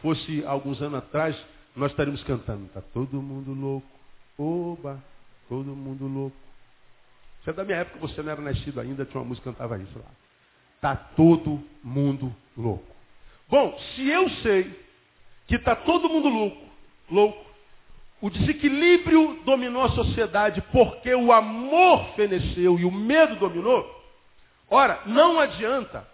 fosse 0.02 0.45
alguns 0.45 0.83
anos 0.83 0.99
atrás, 0.99 1.40
nós 1.76 1.93
estaríamos 1.93 2.25
cantando, 2.25 2.67
está 2.67 2.81
todo 2.81 3.23
mundo 3.23 3.52
louco, 3.52 3.87
oba, 4.37 5.00
todo 5.49 5.67
mundo 5.67 6.09
louco. 6.09 6.37
Você 7.45 7.50
é 7.50 7.52
da 7.52 7.62
minha 7.62 7.78
época, 7.78 8.00
você 8.00 8.21
não 8.25 8.33
era 8.33 8.43
nascido 8.43 8.81
ainda, 8.81 9.05
tinha 9.05 9.21
uma 9.21 9.28
música 9.28 9.49
que 9.49 9.57
cantava 9.57 9.81
isso 9.81 9.97
lá. 10.00 10.28
Está 10.79 10.95
todo 10.95 11.61
mundo 11.83 12.33
louco. 12.57 12.87
Bom, 13.49 13.77
se 13.95 14.09
eu 14.09 14.31
sei 14.43 14.79
que 15.49 15.57
está 15.57 15.75
todo 15.75 16.09
mundo 16.09 16.29
louco, 16.29 16.65
louco, 17.11 17.45
o 18.21 18.31
desequilíbrio 18.31 19.43
dominou 19.45 19.83
a 19.83 19.91
sociedade 19.91 20.63
porque 20.71 21.13
o 21.13 21.33
amor 21.33 22.15
feneceu 22.15 22.79
e 22.79 22.85
o 22.85 22.93
medo 22.93 23.35
dominou. 23.37 23.99
Ora, 24.71 25.03
não 25.07 25.41
adianta 25.41 26.07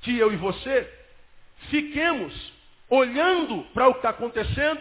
que 0.00 0.16
eu 0.16 0.32
e 0.32 0.36
você 0.36 0.90
fiquemos 1.68 2.52
olhando 2.88 3.64
para 3.74 3.88
o 3.88 3.92
que 3.92 3.98
está 3.98 4.10
acontecendo 4.10 4.80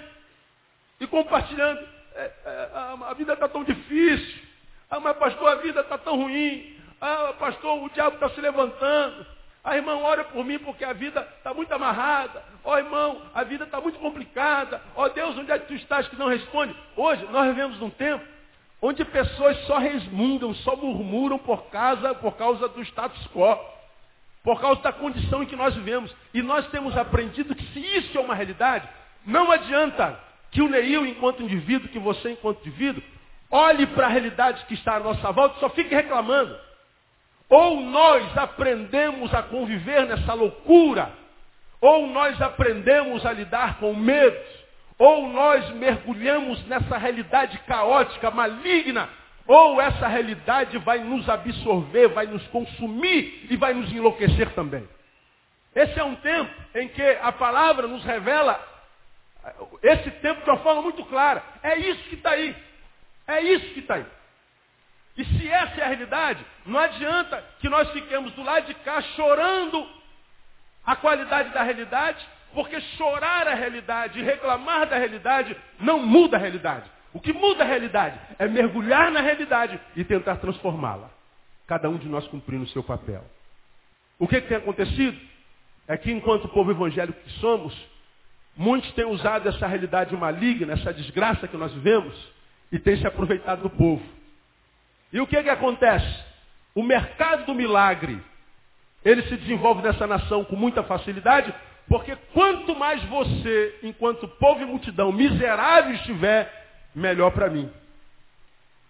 e 1.02 1.08
compartilhando. 1.08 1.86
É, 2.14 2.32
é, 2.46 2.70
a, 2.74 3.10
a, 3.10 3.14
vida 3.14 3.34
está 3.34 3.50
tão 3.50 3.66
difícil. 3.66 4.44
Ah, 4.90 5.02
mas 5.02 5.18
pastor, 5.18 5.50
a 5.50 5.56
vida 5.56 5.82
está 5.82 5.98
tão 5.98 6.16
ruim. 6.16 6.75
Ah, 7.00 7.34
pastor, 7.38 7.84
o 7.84 7.90
diabo 7.90 8.16
está 8.16 8.30
se 8.30 8.42
levantando. 8.42 9.26
Ah, 9.64 9.76
irmão, 9.76 10.04
ora 10.04 10.24
por 10.24 10.46
mim 10.46 10.60
porque 10.60 10.86
a 10.86 10.94
vida 10.94 11.28
está 11.38 11.54
muito 11.54 11.74
amarrada. 11.74 12.44
Ó 12.64 12.74
oh, 12.74 12.78
irmão, 12.78 13.22
a 13.34 13.44
vida 13.44 13.64
está 13.64 13.82
muito 13.82 13.98
complicada. 13.98 14.82
Ó 14.96 15.06
oh, 15.06 15.10
Deus, 15.10 15.38
onde 15.38 15.52
é 15.52 15.58
que 15.58 15.68
tu 15.68 15.74
estás 15.74 16.08
que 16.08 16.16
não 16.16 16.28
responde? 16.28 16.76
Hoje 16.96 17.26
nós 17.32 17.48
vivemos 17.48 17.80
num 17.80 17.90
tempo 17.90 18.24
onde 18.82 19.04
pessoas 19.06 19.58
só 19.66 19.80
resmungam, 19.80 20.54
só 20.56 20.76
murmuram 20.76 21.40
por 21.40 21.64
causa, 21.72 22.14
por 22.14 22.36
causa 22.36 22.68
do 22.68 22.82
status 22.84 23.28
quo. 23.28 23.58
Por 24.44 24.62
causa 24.62 24.80
da 24.82 24.94
condição 24.94 25.42
em 25.42 25.48
que 25.48 25.56
nós 25.56 25.74
vivemos. 25.74 26.16
E 26.32 26.44
nós 26.44 26.68
temos 26.68 26.96
aprendido 26.96 27.56
que 27.56 27.66
se 27.74 27.80
isso 27.80 28.16
é 28.16 28.22
uma 28.22 28.36
realidade, 28.36 28.88
não 29.26 29.52
adianta 29.52 30.20
que 30.52 30.62
o 30.62 30.70
Neil, 30.70 31.08
enquanto 31.08 31.42
indivíduo, 31.42 31.90
que 31.90 31.98
você, 31.98 32.32
enquanto 32.32 32.60
indivíduo, 32.60 33.04
olhe 33.50 33.88
para 33.88 34.06
a 34.06 34.10
realidade 34.10 34.64
que 34.66 34.76
está 34.76 34.98
à 34.98 35.00
nossa 35.00 35.32
volta 35.32 35.58
e 35.58 35.60
só 35.60 35.70
fique 35.70 35.94
reclamando. 35.94 36.56
Ou 37.50 37.82
nós 37.82 38.38
aprendemos 38.38 39.34
a 39.34 39.44
conviver 39.44 40.06
nessa 40.06 40.34
loucura, 40.34 41.12
ou 41.80 42.08
nós 42.08 42.42
aprendemos 42.42 43.26
a 43.26 43.32
lidar 43.32 43.78
com 43.80 43.94
medo, 43.94 44.38
ou 44.98 45.28
nós 45.30 45.70
mergulhamos 45.72 46.66
nessa 46.68 46.98
realidade 46.98 47.58
caótica, 47.60 48.32
maligna, 48.32 49.10
ou 49.48 49.80
essa 49.80 50.08
realidade 50.08 50.78
vai 50.80 51.00
nos 51.00 51.30
absorver, 51.30 52.08
vai 52.08 52.26
nos 52.26 52.46
consumir 52.48 53.48
e 53.50 53.56
vai 53.56 53.74
nos 53.74 53.92
enlouquecer 53.92 54.50
também. 54.56 54.88
Esse 55.76 56.00
é 56.00 56.04
um 56.04 56.16
tempo 56.16 56.52
em 56.74 56.88
que 56.88 57.04
a 57.22 57.32
palavra 57.32 57.88
nos 57.88 58.04
revela 58.04 58.60
esse 59.84 60.10
tempo 60.10 60.44
de 60.44 60.50
uma 60.50 60.60
forma 60.60 60.82
muito 60.82 61.04
clara. 61.06 61.44
É 61.62 61.78
isso 61.78 62.02
que 62.10 62.16
está 62.16 62.32
aí. 62.32 62.56
É 63.28 63.42
isso 63.42 63.74
que 63.74 63.82
está 63.82 63.96
aí. 63.96 64.06
E 65.18 65.24
se 65.24 65.48
essa 65.48 65.80
é 65.80 65.84
a 65.84 65.88
realidade, 65.88 66.46
não 66.66 66.80
adianta 66.80 67.44
que 67.60 67.70
nós 67.70 67.90
fiquemos 67.92 68.34
do 68.34 68.44
lado 68.44 68.68
de 68.68 68.74
cá 68.76 69.02
chorando 69.02 69.88
a 70.86 70.96
qualidade 70.96 71.50
da 71.50 71.64
realidade, 71.64 72.26
porque 72.54 72.80
chorar 72.98 73.48
a 73.48 73.54
realidade 73.54 74.20
e 74.20 74.24
reclamar 74.24 74.88
da 74.88 74.98
realidade 74.98 75.56
não 75.80 76.00
muda 76.00 76.38
a 76.38 76.40
realidade. 76.40 76.90
O 77.14 77.20
que 77.20 77.32
muda 77.32 77.64
a 77.64 77.68
realidade 77.68 78.20
é 78.38 78.48
mergulhar 78.48 79.10
na 79.10 79.22
realidade 79.22 79.80
e 79.96 80.04
tentar 80.04 80.36
transformá-la. 80.38 81.10
Cada 81.66 81.90
um 81.90 81.98
de 81.98 82.10
nós 82.10 82.28
cumprindo 82.28 82.66
o 82.66 82.68
seu 82.68 82.84
papel. 82.84 83.24
O 84.20 84.28
que, 84.28 84.42
que 84.42 84.48
tem 84.48 84.58
acontecido? 84.58 85.18
É 85.88 85.98
que 85.98 86.12
enquanto 86.12 86.50
povo 86.50 86.72
evangélico 86.72 87.20
que 87.22 87.32
somos, 87.40 87.74
muitos 88.56 88.92
têm 88.94 89.06
usado 89.06 89.48
essa 89.48 89.66
realidade 89.66 90.16
maligna, 90.16 90.74
essa 90.74 90.94
desgraça 90.94 91.48
que 91.48 91.58
nós 91.58 91.74
vivemos, 91.74 92.16
e 92.72 92.80
têm 92.80 92.98
se 92.98 93.08
aproveitado 93.08 93.62
do 93.62 93.70
povo. 93.70 94.04
E 95.16 95.22
o 95.22 95.26
que, 95.26 95.42
que 95.42 95.50
acontece? 95.50 96.26
O 96.76 96.84
mercado 96.84 97.46
do 97.46 97.56
milagre, 97.56 98.22
ele 99.02 99.22
se 99.22 99.38
desenvolve 99.38 99.82
nessa 99.82 100.06
nação 100.06 100.44
com 100.44 100.58
muita 100.58 100.84
facilidade, 100.84 101.56
porque 101.88 102.18
quanto 102.34 102.76
mais 102.76 103.02
você, 103.06 103.80
enquanto 103.82 104.28
povo 104.28 104.62
e 104.62 104.66
multidão 104.66 105.14
miserável 105.14 105.96
estiver, 105.96 106.52
melhor 106.94 107.32
para 107.32 107.50
mim. 107.50 107.72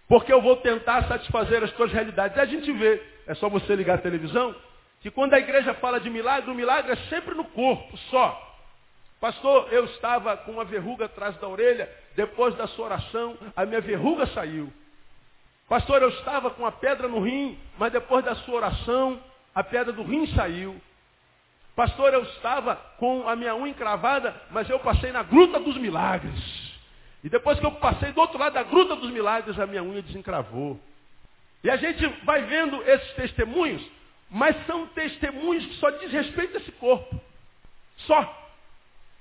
Porque 0.08 0.34
eu 0.34 0.42
vou 0.42 0.56
tentar 0.56 1.08
satisfazer 1.08 1.64
as 1.64 1.72
tuas 1.74 1.92
realidades. 1.92 2.36
E 2.36 2.40
a 2.40 2.46
gente 2.46 2.72
vê, 2.72 3.04
é 3.28 3.36
só 3.36 3.48
você 3.48 3.76
ligar 3.76 4.00
a 4.00 4.02
televisão, 4.02 4.56
que 5.02 5.12
quando 5.12 5.36
a 5.36 5.40
igreja 5.40 5.76
fala 5.76 6.00
de 6.00 6.10
milagre, 6.10 6.50
o 6.50 6.56
milagre 6.56 6.94
é 6.94 6.96
sempre 7.08 7.36
no 7.36 7.44
corpo, 7.44 7.96
só. 8.10 8.58
Pastor, 9.22 9.68
eu 9.72 9.86
estava 9.86 10.36
com 10.38 10.54
uma 10.54 10.66
verruga 10.66 11.06
atrás 11.06 11.38
da 11.38 11.48
orelha, 11.48 11.88
depois 12.16 12.56
da 12.56 12.66
sua 12.70 12.86
oração, 12.86 13.38
a 13.56 13.64
minha 13.64 13.80
verruga 13.80 14.26
saiu. 14.26 14.74
Pastor, 15.68 16.02
eu 16.02 16.10
estava 16.10 16.52
com 16.52 16.66
a 16.66 16.72
pedra 16.72 17.08
no 17.08 17.20
rim, 17.20 17.58
mas 17.78 17.92
depois 17.92 18.24
da 18.24 18.36
sua 18.36 18.56
oração, 18.56 19.20
a 19.54 19.64
pedra 19.64 19.92
do 19.92 20.04
rim 20.04 20.28
saiu. 20.28 20.80
Pastor, 21.76 22.14
eu 22.14 22.22
estava 22.24 22.76
com 22.98 23.28
a 23.28 23.36
minha 23.36 23.56
unha 23.56 23.72
encravada, 23.72 24.34
mas 24.52 24.70
eu 24.70 24.80
passei 24.80 25.12
na 25.12 25.24
gruta 25.24 25.60
dos 25.60 25.76
milagres. 25.78 26.40
E 27.24 27.30
depois 27.30 27.60
que 27.60 27.66
eu 27.66 27.72
passei 27.72 28.12
do 28.12 28.22
outro 28.22 28.38
lado 28.38 28.54
da 28.54 28.64
gruta 28.64 28.96
dos 28.96 29.10
milagres, 29.10 29.60
a 29.60 29.66
minha 29.66 29.84
unha 29.84 30.02
desencravou. 30.02 30.80
E 31.64 31.70
a 31.70 31.76
gente 31.76 32.06
vai 32.24 32.44
vendo 32.44 32.82
esses 32.84 33.14
testemunhos, 33.14 33.84
mas 34.30 34.56
são 34.68 34.86
testemunhos 34.88 35.66
que 35.66 35.74
só 35.76 35.90
diz 35.90 36.12
respeito 36.12 36.58
a 36.58 36.60
esse 36.62 36.72
corpo. 36.74 37.20
Só. 38.06 38.46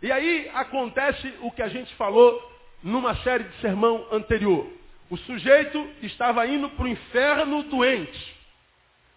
E 0.03 0.13
aí 0.13 0.51
acontece 0.53 1.35
o 1.41 1.51
que 1.51 1.63
a 1.63 1.69
gente 1.69 1.95
falou 1.95 2.53
numa 2.83 3.17
série 3.23 3.45
de 3.45 3.61
sermão 3.63 4.07
anterior. 4.13 4.71
O 5.11 5.17
sujeito 5.17 5.91
estava 6.03 6.47
indo 6.47 6.71
para 6.71 6.85
o 6.85 6.89
inferno 6.89 7.63
doente. 7.65 8.35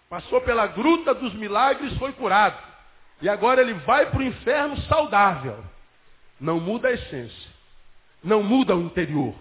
Passou 0.10 0.42
pela 0.42 0.68
gruta 0.68 1.14
dos 1.14 1.34
milagres, 1.34 1.98
foi 1.98 2.14
curado. 2.14 2.62
E 3.22 3.28
agora 3.28 3.62
ele 3.62 3.74
vai 3.74 4.10
para 4.10 4.20
o 4.20 4.24
inferno 4.24 4.78
saudável. 4.84 5.64
Não 6.40 6.60
muda 6.60 6.90
a 6.90 6.92
essência. 6.92 7.52
Não 8.24 8.44
muda 8.44 8.76
o 8.76 8.82
interior. 8.84 9.36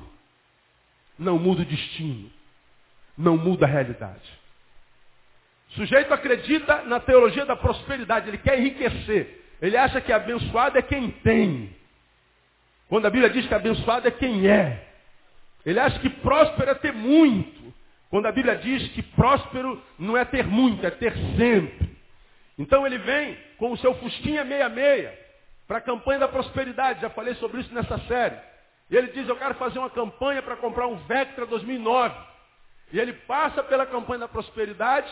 Não 1.19 1.39
muda 1.39 1.63
o 1.63 1.67
destino. 1.67 2.31
Não 3.17 3.37
muda 3.37 3.67
a 3.67 3.69
realidade. 3.69 4.39
O 5.71 5.75
sujeito 5.75 6.13
acredita 6.13 6.83
na 6.83 7.01
teologia 7.01 7.45
da 7.45 7.57
prosperidade. 7.57 8.29
Ele 8.29 8.39
quer 8.39 8.59
enriquecer. 8.59 9.45
Ele 9.61 9.77
acha 9.77 10.01
que 10.01 10.13
abençoado 10.13 10.79
é 10.79 10.83
quem 10.83 11.11
tem. 11.11 11.75
Quando 12.89 13.07
a 13.07 13.11
Bíblia 13.11 13.31
diz 13.31 13.47
que 13.47 13.55
abençoado 13.55 14.07
é 14.09 14.11
quem 14.11 14.49
é. 14.49 14.87
Ele 15.67 15.81
acha 15.81 15.99
que 15.99 16.09
próspero 16.09 16.71
é 16.71 16.75
ter 16.75 16.93
muito. 16.93 17.75
Quando 18.09 18.27
a 18.27 18.33
Bíblia 18.33 18.55
diz 18.57 18.89
que 18.93 19.03
próspero 19.03 19.83
não 19.99 20.17
é 20.17 20.25
ter 20.25 20.47
muito, 20.47 20.87
é 20.87 20.91
ter 20.91 21.13
sempre. 21.37 21.97
Então 22.57 22.87
ele 22.87 22.99
vem 22.99 23.37
com 23.59 23.73
o 23.73 23.77
seu 23.77 23.93
fusquinha 23.97 24.45
meia-meia 24.45 25.13
para 25.67 25.79
a 25.79 25.81
campanha 25.81 26.21
da 26.21 26.29
prosperidade. 26.29 27.01
Já 27.01 27.11
falei 27.11 27.35
sobre 27.35 27.61
isso 27.61 27.75
nessa 27.75 27.99
série. 28.07 28.37
E 28.89 28.97
ele 28.97 29.09
diz, 29.09 29.29
eu 29.29 29.37
quero 29.37 29.55
fazer 29.55 29.81
uma 29.81 29.91
campanha 29.91 30.41
para 30.41 30.57
comprar 30.57 30.87
um 30.87 30.97
Vectra 31.07 31.45
2009. 31.45 32.15
E 32.93 33.01
ele 33.01 33.13
passa 33.13 33.65
pela 33.65 33.85
campanha 33.85 34.21
da 34.21 34.29
prosperidade 34.29 35.11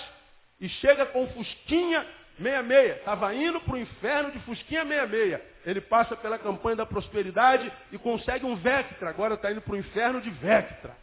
e 0.61 0.69
chega 0.69 1.05
com 1.07 1.27
Fusquinha 1.33 2.07
66. 2.37 2.97
Estava 2.99 3.35
indo 3.35 3.61
para 3.61 3.75
o 3.75 3.79
inferno 3.79 4.31
de 4.33 4.39
Fusquinha 4.41 4.85
66. 4.85 5.41
Ele 5.65 5.81
passa 5.81 6.17
pela 6.17 6.39
campanha 6.39 6.77
da 6.77 6.87
prosperidade 6.87 7.73
e 7.91 7.99
consegue 7.99 8.45
um 8.45 8.57
Vectra. 8.57 9.11
Agora 9.11 9.35
está 9.35 9.51
indo 9.51 9.61
para 9.61 9.75
o 9.75 9.79
inferno 9.79 10.21
de 10.21 10.31
Vectra. 10.31 10.97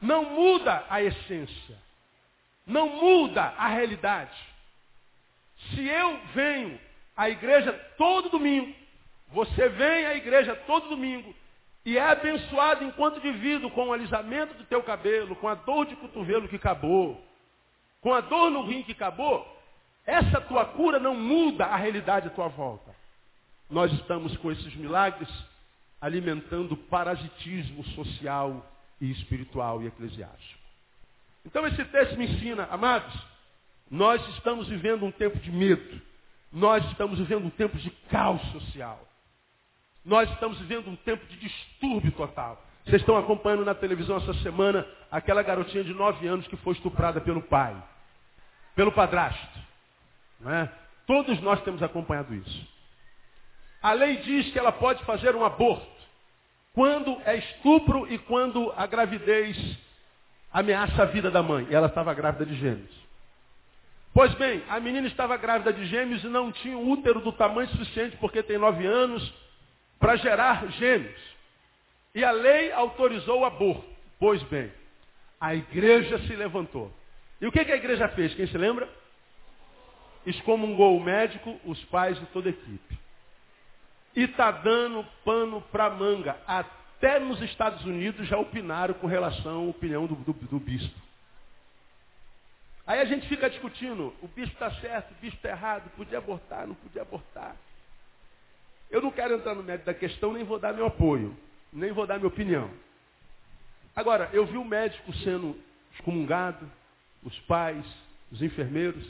Não 0.00 0.24
muda 0.24 0.84
a 0.90 1.02
essência. 1.02 1.76
Não 2.66 2.88
muda 2.88 3.54
a 3.56 3.68
realidade. 3.68 4.36
Se 5.70 5.86
eu 5.86 6.18
venho 6.34 6.78
à 7.16 7.28
igreja 7.28 7.72
todo 7.96 8.28
domingo, 8.28 8.74
você 9.28 9.68
vem 9.68 10.06
à 10.06 10.14
igreja 10.14 10.54
todo 10.66 10.88
domingo, 10.88 11.34
e 11.84 11.98
é 11.98 12.02
abençoado 12.02 12.84
enquanto 12.84 13.20
divido 13.20 13.70
com 13.70 13.88
o 13.88 13.92
alisamento 13.92 14.54
do 14.54 14.64
teu 14.64 14.82
cabelo, 14.82 15.34
com 15.36 15.48
a 15.48 15.54
dor 15.54 15.86
de 15.86 15.96
cotovelo 15.96 16.48
que 16.48 16.56
acabou, 16.56 17.20
com 18.00 18.12
a 18.12 18.20
dor 18.20 18.50
no 18.50 18.62
rim 18.62 18.82
que 18.82 18.92
acabou, 18.92 19.61
essa 20.06 20.40
tua 20.40 20.64
cura 20.64 20.98
não 20.98 21.14
muda 21.14 21.66
a 21.66 21.76
realidade 21.76 22.28
à 22.28 22.30
tua 22.30 22.48
volta. 22.48 22.94
Nós 23.70 23.92
estamos 23.92 24.36
com 24.38 24.50
esses 24.50 24.74
milagres 24.74 25.28
alimentando 26.00 26.76
parasitismo 26.76 27.84
social 27.94 28.68
e 29.00 29.10
espiritual 29.10 29.82
e 29.82 29.86
eclesiástico. 29.86 30.60
Então 31.44 31.66
esse 31.66 31.84
texto 31.86 32.16
me 32.16 32.26
ensina, 32.26 32.68
amados, 32.70 33.14
nós 33.90 34.26
estamos 34.36 34.68
vivendo 34.68 35.04
um 35.04 35.10
tempo 35.10 35.38
de 35.38 35.50
medo. 35.50 36.00
Nós 36.52 36.84
estamos 36.90 37.18
vivendo 37.18 37.46
um 37.46 37.50
tempo 37.50 37.76
de 37.78 37.90
caos 38.10 38.42
social. 38.52 39.00
Nós 40.04 40.30
estamos 40.32 40.58
vivendo 40.58 40.88
um 40.88 40.96
tempo 40.96 41.24
de 41.26 41.36
distúrbio 41.36 42.12
total. 42.12 42.62
Vocês 42.84 43.00
estão 43.00 43.16
acompanhando 43.16 43.64
na 43.64 43.74
televisão 43.74 44.16
essa 44.16 44.34
semana 44.42 44.86
aquela 45.10 45.42
garotinha 45.42 45.84
de 45.84 45.94
9 45.94 46.26
anos 46.26 46.46
que 46.48 46.56
foi 46.56 46.74
estuprada 46.74 47.20
pelo 47.20 47.42
pai, 47.42 47.76
pelo 48.74 48.90
padrasto. 48.90 49.58
É? 50.46 50.68
Todos 51.06 51.40
nós 51.40 51.62
temos 51.62 51.82
acompanhado 51.82 52.34
isso. 52.34 52.68
A 53.82 53.92
lei 53.92 54.16
diz 54.18 54.50
que 54.52 54.58
ela 54.58 54.72
pode 54.72 55.04
fazer 55.04 55.34
um 55.34 55.44
aborto 55.44 55.86
quando 56.72 57.20
é 57.24 57.36
estupro 57.36 58.10
e 58.10 58.18
quando 58.18 58.72
a 58.76 58.86
gravidez 58.86 59.56
ameaça 60.52 61.02
a 61.02 61.06
vida 61.06 61.30
da 61.30 61.42
mãe. 61.42 61.66
E 61.70 61.74
ela 61.74 61.88
estava 61.88 62.14
grávida 62.14 62.46
de 62.46 62.54
gêmeos. 62.54 63.02
Pois 64.14 64.32
bem, 64.34 64.62
a 64.68 64.78
menina 64.78 65.06
estava 65.06 65.36
grávida 65.36 65.72
de 65.72 65.86
gêmeos 65.86 66.22
e 66.22 66.28
não 66.28 66.52
tinha 66.52 66.76
um 66.76 66.90
útero 66.90 67.20
do 67.20 67.32
tamanho 67.32 67.68
suficiente 67.70 68.16
porque 68.18 68.42
tem 68.42 68.58
nove 68.58 68.86
anos 68.86 69.32
para 69.98 70.16
gerar 70.16 70.66
gêmeos. 70.72 71.20
E 72.14 72.22
a 72.22 72.30
lei 72.30 72.70
autorizou 72.72 73.40
o 73.40 73.44
aborto. 73.44 73.84
Pois 74.18 74.42
bem, 74.44 74.70
a 75.40 75.54
igreja 75.54 76.18
se 76.20 76.36
levantou. 76.36 76.92
E 77.40 77.46
o 77.46 77.52
que, 77.52 77.64
que 77.64 77.72
a 77.72 77.76
igreja 77.76 78.06
fez? 78.08 78.34
Quem 78.34 78.46
se 78.46 78.56
lembra? 78.56 78.88
Excomungou 80.24 80.96
o 80.96 81.02
médico, 81.02 81.58
os 81.64 81.82
pais 81.86 82.16
e 82.20 82.26
toda 82.26 82.48
a 82.48 82.50
equipe. 82.50 82.98
E 84.14 84.22
está 84.22 84.50
dando 84.50 85.04
pano 85.24 85.60
para 85.72 85.90
manga. 85.90 86.36
Até 86.46 87.18
nos 87.18 87.40
Estados 87.42 87.84
Unidos 87.84 88.28
já 88.28 88.38
opinaram 88.38 88.94
com 88.94 89.06
relação 89.06 89.66
à 89.66 89.70
opinião 89.70 90.06
do, 90.06 90.14
do, 90.14 90.32
do 90.32 90.60
bispo. 90.60 91.00
Aí 92.86 93.00
a 93.00 93.04
gente 93.04 93.28
fica 93.28 93.48
discutindo, 93.48 94.12
o 94.20 94.28
bispo 94.28 94.54
está 94.54 94.70
certo, 94.80 95.12
o 95.12 95.20
bispo 95.20 95.36
está 95.36 95.50
errado, 95.50 95.90
podia 95.96 96.18
abortar, 96.18 96.66
não 96.66 96.74
podia 96.74 97.02
abortar. 97.02 97.56
Eu 98.90 99.00
não 99.00 99.10
quero 99.10 99.34
entrar 99.34 99.54
no 99.54 99.62
mérito 99.62 99.86
da 99.86 99.94
questão, 99.94 100.32
nem 100.32 100.44
vou 100.44 100.58
dar 100.58 100.74
meu 100.74 100.86
apoio, 100.86 101.36
nem 101.72 101.92
vou 101.92 102.06
dar 102.06 102.16
minha 102.16 102.28
opinião. 102.28 102.70
Agora, 103.94 104.28
eu 104.32 104.44
vi 104.46 104.56
o 104.58 104.64
médico 104.64 105.12
sendo 105.18 105.58
excomungado, 105.94 106.70
os 107.22 107.38
pais, 107.40 107.84
os 108.30 108.42
enfermeiros, 108.42 109.06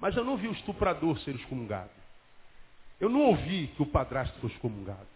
mas 0.00 0.16
eu 0.16 0.24
não 0.24 0.36
vi 0.36 0.48
o 0.48 0.52
estuprador 0.52 1.18
ser 1.20 1.34
excomungado. 1.34 1.90
Eu 3.00 3.08
não 3.08 3.20
ouvi 3.20 3.68
que 3.68 3.82
o 3.82 3.86
padrasto 3.86 4.38
foi 4.40 4.50
excomungado. 4.50 5.06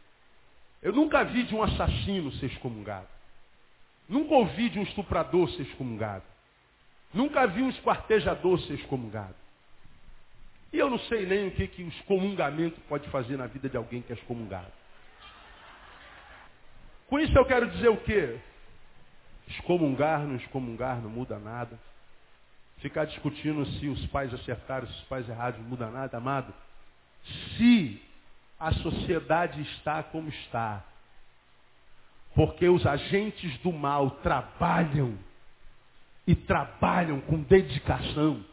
Eu 0.83 0.93
nunca 0.93 1.25
vi 1.25 1.45
de 1.45 1.55
um 1.55 1.63
assassino 1.63 2.33
ser 2.33 2.47
excomungado. 2.47 3.09
Nunca 4.09 4.35
ouvi 4.35 4.69
de 4.69 4.79
um 4.79 4.83
estuprador 4.83 5.49
ser 5.51 5.63
excomungado. 5.63 6.25
Nunca 7.15 7.47
vi 7.47 7.63
um 7.63 7.71
esquartejador 7.71 8.59
ser 8.61 8.75
excomungado. 8.75 9.35
E 10.73 10.79
eu 10.79 10.89
não 10.89 10.99
sei 11.01 11.27
nem 11.27 11.49
o 11.49 11.51
que, 11.51 11.69
que 11.69 11.83
o 11.83 11.89
excomungamento 11.89 12.81
pode 12.89 13.09
fazer 13.11 13.37
na 13.37 13.47
vida 13.47 13.69
de 13.69 13.77
alguém 13.77 14.01
que 14.01 14.13
é 14.13 14.17
excomungado. 14.17 14.73
Com 17.07 17.19
isso 17.19 17.37
eu 17.37 17.45
quero 17.45 17.71
dizer 17.71 17.89
o 17.89 17.99
quê? 17.99 18.39
Excomungar, 19.49 20.21
não 20.21 20.37
excomungar, 20.37 21.01
não 21.03 21.11
muda 21.11 21.39
nada. 21.39 21.79
Ficar 22.83 23.05
discutindo 23.05 23.65
se 23.65 23.87
os 23.87 24.05
pais 24.07 24.35
acertaram, 24.35 24.89
se 24.89 24.95
os 24.95 25.05
pais 25.05 25.29
erraram, 25.29 25.61
não 25.61 25.69
muda 25.69 25.89
nada, 25.89 26.17
amado. 26.17 26.53
Se 27.57 28.03
a 28.59 28.73
sociedade 28.73 29.63
está 29.63 30.03
como 30.03 30.29
está, 30.29 30.85
porque 32.35 32.69
os 32.69 32.85
agentes 32.85 33.57
do 33.59 33.73
mal 33.73 34.11
trabalham 34.23 35.17
e 36.27 36.35
trabalham 36.35 37.21
com 37.21 37.41
dedicação. 37.41 38.45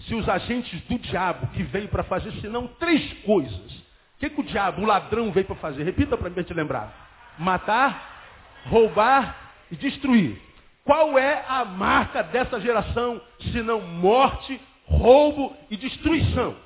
Se 0.00 0.14
os 0.14 0.26
agentes 0.30 0.80
do 0.82 0.98
diabo 0.98 1.48
que 1.48 1.62
veio 1.62 1.88
para 1.88 2.04
fazer 2.04 2.32
senão 2.40 2.66
três 2.66 3.12
coisas. 3.22 3.72
O 4.16 4.18
que, 4.18 4.30
que 4.30 4.40
o 4.40 4.44
diabo, 4.44 4.80
o 4.80 4.86
ladrão, 4.86 5.30
veio 5.30 5.46
para 5.46 5.56
fazer? 5.56 5.82
Repita 5.82 6.16
para 6.16 6.30
mim 6.30 6.42
te 6.42 6.54
lembrar. 6.54 7.34
Matar, 7.38 8.62
roubar 8.66 9.52
e 9.70 9.76
destruir. 9.76 10.40
Qual 10.84 11.16
é 11.18 11.44
a 11.46 11.64
marca 11.64 12.22
dessa 12.22 12.60
geração, 12.60 13.20
senão 13.52 13.80
morte, 13.80 14.60
roubo 14.86 15.56
e 15.70 15.76
destruição? 15.76 16.56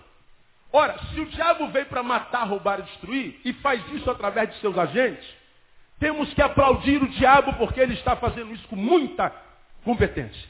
Ora, 0.73 0.99
se 1.13 1.21
o 1.21 1.27
diabo 1.27 1.69
veio 1.69 1.87
para 1.87 2.03
matar, 2.03 2.45
roubar 2.45 2.81
e 2.81 2.83
destruir, 2.83 3.41
e 3.45 3.53
faz 3.55 3.83
isso 3.93 4.11
através 4.11 4.51
de 4.51 4.61
seus 4.61 4.77
agentes, 4.77 5.27
temos 5.99 6.33
que 6.35 6.43
aplaudir 6.43 7.03
o 7.03 7.09
diabo 7.09 7.55
porque 7.55 7.81
ele 7.81 7.95
está 7.95 8.17
fazendo 8.17 8.53
isso 8.53 8.67
com 8.69 8.77
muita 8.77 9.31
competência. 9.85 10.49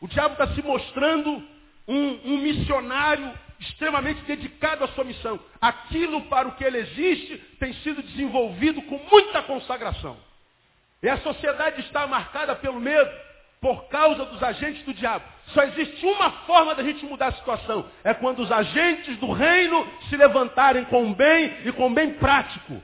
O 0.00 0.08
diabo 0.08 0.34
está 0.34 0.54
se 0.54 0.62
mostrando 0.62 1.42
um, 1.86 2.20
um, 2.24 2.38
missionário 2.38 3.32
extremamente 3.58 4.20
dedicado 4.22 4.84
à 4.84 4.88
sua 4.88 5.04
missão. 5.04 5.38
Aquilo 5.60 6.22
para 6.22 6.48
o 6.48 6.52
que 6.56 6.64
ele 6.64 6.78
existe 6.78 7.38
tem 7.58 7.72
sido 7.74 8.02
desenvolvido 8.02 8.82
com 8.82 8.98
muita 9.10 9.42
consagração. 9.42 10.16
E 11.02 11.08
a 11.08 11.18
sociedade 11.18 11.80
está 11.80 12.06
marcada 12.06 12.54
pelo 12.54 12.80
medo 12.80 13.10
por 13.60 13.84
causa 13.88 14.24
dos 14.24 14.42
agentes 14.42 14.82
do 14.84 14.94
diabo. 14.94 15.24
Só 15.48 15.62
existe 15.64 16.04
uma 16.06 16.30
forma 16.46 16.74
da 16.74 16.82
gente 16.82 17.04
mudar 17.04 17.28
a 17.28 17.32
situação. 17.32 17.86
É 18.02 18.14
quando 18.14 18.40
os 18.40 18.50
agentes 18.50 19.16
do 19.18 19.32
reino 19.32 19.86
se 20.08 20.16
levantarem 20.16 20.84
com 20.86 21.12
bem 21.12 21.58
e 21.64 21.72
com 21.72 21.92
bem 21.92 22.14
prático. 22.14 22.80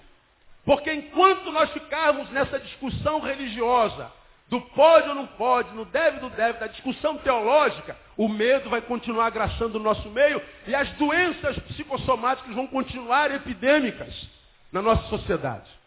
Porque 0.65 0.93
enquanto 0.93 1.51
nós 1.51 1.71
ficarmos 1.73 2.31
nessa 2.31 2.59
discussão 2.61 3.21
religiosa, 3.21 4.13
do 4.49 4.61
pode 4.61 5.09
ou 5.09 5.15
não 5.15 5.27
pode, 5.27 5.75
no 5.75 5.85
deve 5.85 6.17
ou 6.17 6.23
não 6.25 6.31
deve, 6.31 6.59
da 6.59 6.67
discussão 6.67 7.19
teológica, 7.19 7.97
o 8.17 8.29
medo 8.29 8.71
vai 8.71 8.81
continuar 8.81 9.27
agraçando 9.27 9.79
o 9.79 9.83
nosso 9.83 10.09
meio 10.11 10.43
e 10.67 10.75
as 10.75 10.89
doenças 10.93 11.59
psicossomáticas 11.61 12.55
vão 12.55 12.67
continuar 12.67 13.31
epidêmicas 13.31 14.29
na 14.73 14.83
nossa 14.83 15.03
sociedade. 15.09 15.78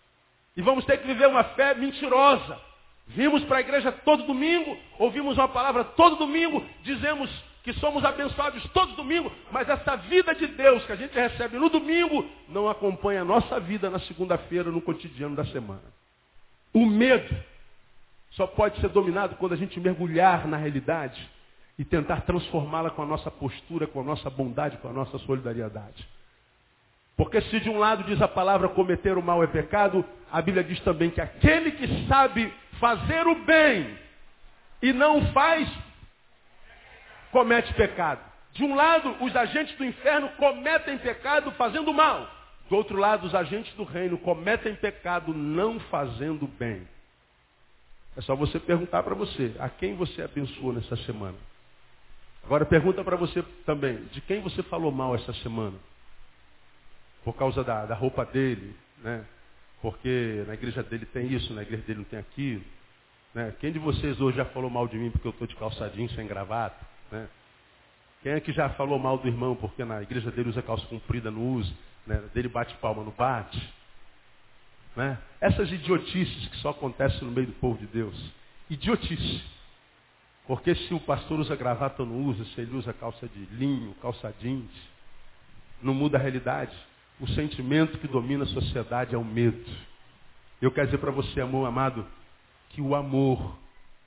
E 0.55 0.61
vamos 0.61 0.85
ter 0.85 0.97
que 0.97 1.07
viver 1.07 1.27
uma 1.27 1.43
fé 1.43 1.73
mentirosa. 1.73 2.59
Vimos 3.07 3.43
para 3.45 3.57
a 3.57 3.61
igreja 3.61 3.91
todo 3.91 4.23
domingo, 4.23 4.77
ouvimos 4.97 5.37
uma 5.37 5.47
palavra 5.47 5.83
todo 5.83 6.15
domingo, 6.15 6.65
dizemos 6.83 7.29
que 7.63 7.73
somos 7.73 8.03
abençoados 8.03 8.63
todo 8.71 8.95
domingo, 8.95 9.31
mas 9.51 9.69
essa 9.69 9.95
vida 9.95 10.33
de 10.33 10.47
Deus 10.47 10.83
que 10.85 10.91
a 10.91 10.95
gente 10.95 11.13
recebe 11.13 11.57
no 11.57 11.69
domingo 11.69 12.25
não 12.47 12.69
acompanha 12.69 13.21
a 13.21 13.25
nossa 13.25 13.59
vida 13.59 13.89
na 13.89 13.99
segunda-feira, 13.99 14.71
no 14.71 14.81
cotidiano 14.81 15.35
da 15.35 15.45
semana. 15.45 15.83
O 16.73 16.85
medo 16.85 17.35
só 18.31 18.47
pode 18.47 18.79
ser 18.79 18.89
dominado 18.89 19.35
quando 19.35 19.53
a 19.53 19.57
gente 19.57 19.79
mergulhar 19.79 20.47
na 20.47 20.57
realidade 20.57 21.29
e 21.77 21.83
tentar 21.83 22.21
transformá-la 22.21 22.89
com 22.89 23.03
a 23.03 23.05
nossa 23.05 23.29
postura, 23.29 23.87
com 23.87 24.01
a 24.01 24.03
nossa 24.03 24.29
bondade, 24.29 24.77
com 24.77 24.87
a 24.87 24.93
nossa 24.93 25.17
solidariedade. 25.19 26.07
Porque 27.21 27.39
se 27.39 27.59
de 27.59 27.69
um 27.69 27.77
lado 27.77 28.03
diz 28.05 28.19
a 28.19 28.27
palavra 28.27 28.67
cometer 28.67 29.15
o 29.15 29.21
mal 29.21 29.43
é 29.43 29.47
pecado, 29.47 30.03
a 30.31 30.41
Bíblia 30.41 30.63
diz 30.63 30.79
também 30.79 31.11
que 31.11 31.21
aquele 31.21 31.69
que 31.73 32.07
sabe 32.07 32.51
fazer 32.79 33.27
o 33.27 33.35
bem 33.45 33.95
e 34.81 34.91
não 34.91 35.31
faz, 35.31 35.69
comete 37.31 37.71
pecado. 37.75 38.21
De 38.53 38.63
um 38.63 38.73
lado, 38.73 39.23
os 39.23 39.35
agentes 39.35 39.77
do 39.77 39.85
inferno 39.85 40.29
cometem 40.29 40.97
pecado 40.97 41.51
fazendo 41.51 41.93
mal. 41.93 42.27
Do 42.67 42.75
outro 42.75 42.97
lado, 42.97 43.27
os 43.27 43.35
agentes 43.35 43.71
do 43.75 43.83
reino 43.83 44.17
cometem 44.17 44.73
pecado 44.73 45.31
não 45.31 45.79
fazendo 45.79 46.47
bem. 46.47 46.87
É 48.17 48.21
só 48.21 48.35
você 48.35 48.59
perguntar 48.59 49.03
para 49.03 49.13
você, 49.13 49.53
a 49.59 49.69
quem 49.69 49.93
você 49.93 50.23
abençoou 50.23 50.73
nessa 50.73 50.95
semana? 51.05 51.37
Agora 52.43 52.65
pergunta 52.65 53.03
para 53.03 53.15
você 53.15 53.43
também, 53.63 54.05
de 54.05 54.21
quem 54.21 54.41
você 54.41 54.63
falou 54.63 54.91
mal 54.91 55.13
essa 55.13 55.33
semana? 55.33 55.90
Por 57.23 57.35
causa 57.35 57.63
da, 57.63 57.85
da 57.85 57.95
roupa 57.95 58.25
dele, 58.25 58.75
né? 59.03 59.25
Porque 59.81 60.43
na 60.47 60.53
igreja 60.53 60.83
dele 60.83 61.05
tem 61.05 61.27
isso, 61.33 61.53
na 61.53 61.63
igreja 61.63 61.83
dele 61.83 61.99
não 61.99 62.05
tem 62.05 62.19
aquilo. 62.19 62.63
Né? 63.33 63.53
Quem 63.59 63.71
de 63.71 63.79
vocês 63.79 64.19
hoje 64.21 64.37
já 64.37 64.45
falou 64.45 64.69
mal 64.69 64.87
de 64.87 64.97
mim 64.97 65.09
porque 65.09 65.27
eu 65.27 65.31
estou 65.31 65.47
de 65.47 65.55
calçadinho 65.55 66.09
sem 66.11 66.27
gravata? 66.27 66.85
Né? 67.11 67.27
Quem 68.21 68.33
é 68.33 68.39
que 68.39 68.51
já 68.51 68.69
falou 68.71 68.99
mal 68.99 69.17
do 69.17 69.27
irmão 69.27 69.55
porque 69.55 69.83
na 69.83 70.01
igreja 70.01 70.29
dele 70.29 70.49
usa 70.49 70.61
calça 70.61 70.85
comprida, 70.85 71.31
não 71.31 71.55
usa? 71.55 71.73
Né? 72.05 72.21
Dele 72.33 72.47
bate 72.47 72.75
palma, 72.75 73.03
não 73.03 73.11
bate? 73.11 73.73
Né? 74.95 75.17
Essas 75.39 75.71
idiotices 75.71 76.47
que 76.49 76.57
só 76.57 76.69
acontecem 76.69 77.21
no 77.21 77.31
meio 77.31 77.47
do 77.47 77.53
povo 77.53 77.79
de 77.79 77.87
Deus. 77.87 78.15
Idiotice. 78.69 79.41
Porque 80.45 80.75
se 80.75 80.93
o 80.93 80.99
pastor 80.99 81.39
usa 81.39 81.55
gravata 81.55 82.03
ou 82.03 82.07
não 82.07 82.25
usa, 82.25 82.43
se 82.45 82.61
ele 82.61 82.75
usa 82.75 82.93
calça 82.93 83.27
de 83.27 83.45
linho, 83.55 83.95
calça 84.01 84.33
jeans, 84.39 84.71
não 85.81 85.93
muda 85.93 86.17
a 86.17 86.21
realidade. 86.21 86.75
O 87.21 87.27
sentimento 87.29 87.99
que 87.99 88.07
domina 88.07 88.45
a 88.45 88.47
sociedade 88.47 89.13
é 89.13 89.17
o 89.17 89.23
medo. 89.23 89.63
Eu 90.59 90.71
quero 90.71 90.87
dizer 90.87 90.97
para 90.97 91.11
você, 91.11 91.39
amor 91.39 91.67
amado, 91.67 92.03
que 92.71 92.81
o 92.81 92.95
amor 92.95 93.57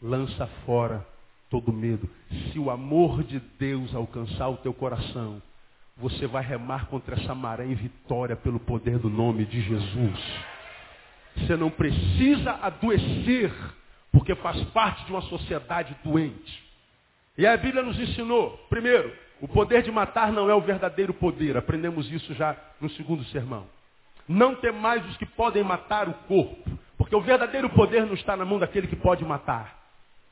lança 0.02 0.48
fora 0.66 1.06
todo 1.48 1.72
medo. 1.72 2.10
Se 2.50 2.58
o 2.58 2.70
amor 2.70 3.22
de 3.22 3.38
Deus 3.56 3.94
alcançar 3.94 4.48
o 4.48 4.56
teu 4.56 4.74
coração, 4.74 5.40
você 5.96 6.26
vai 6.26 6.42
remar 6.42 6.86
contra 6.86 7.14
essa 7.14 7.36
maré 7.36 7.64
em 7.64 7.76
vitória 7.76 8.34
pelo 8.34 8.58
poder 8.58 8.98
do 8.98 9.08
nome 9.08 9.44
de 9.44 9.60
Jesus. 9.60 10.20
Você 11.36 11.56
não 11.56 11.70
precisa 11.70 12.50
adoecer, 12.62 13.52
porque 14.10 14.34
faz 14.34 14.60
parte 14.70 15.04
de 15.04 15.12
uma 15.12 15.22
sociedade 15.22 15.96
doente. 16.02 16.63
E 17.36 17.46
a 17.46 17.56
Bíblia 17.56 17.82
nos 17.82 17.98
ensinou, 17.98 18.56
primeiro, 18.68 19.12
o 19.40 19.48
poder 19.48 19.82
de 19.82 19.90
matar 19.90 20.32
não 20.32 20.48
é 20.48 20.54
o 20.54 20.60
verdadeiro 20.60 21.12
poder. 21.12 21.56
Aprendemos 21.56 22.10
isso 22.10 22.32
já 22.34 22.56
no 22.80 22.88
segundo 22.90 23.24
sermão. 23.24 23.66
Não 24.28 24.54
tem 24.54 24.72
mais 24.72 25.04
os 25.06 25.16
que 25.16 25.26
podem 25.26 25.62
matar 25.62 26.08
o 26.08 26.14
corpo. 26.28 26.70
Porque 26.96 27.14
o 27.14 27.20
verdadeiro 27.20 27.68
poder 27.70 28.06
não 28.06 28.14
está 28.14 28.36
na 28.36 28.44
mão 28.44 28.58
daquele 28.58 28.86
que 28.86 28.96
pode 28.96 29.24
matar. 29.24 29.78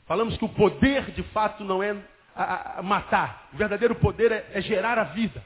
Falamos 0.07 0.37
que 0.37 0.45
o 0.45 0.49
poder, 0.49 1.11
de 1.11 1.23
fato, 1.25 1.65
não 1.65 1.83
é 1.83 1.97
a, 2.35 2.79
a 2.79 2.83
matar. 2.83 3.49
O 3.53 3.57
verdadeiro 3.57 3.95
poder 3.97 4.31
é, 4.31 4.51
é 4.55 4.61
gerar 4.61 4.99
a 4.99 5.05
vida. 5.05 5.45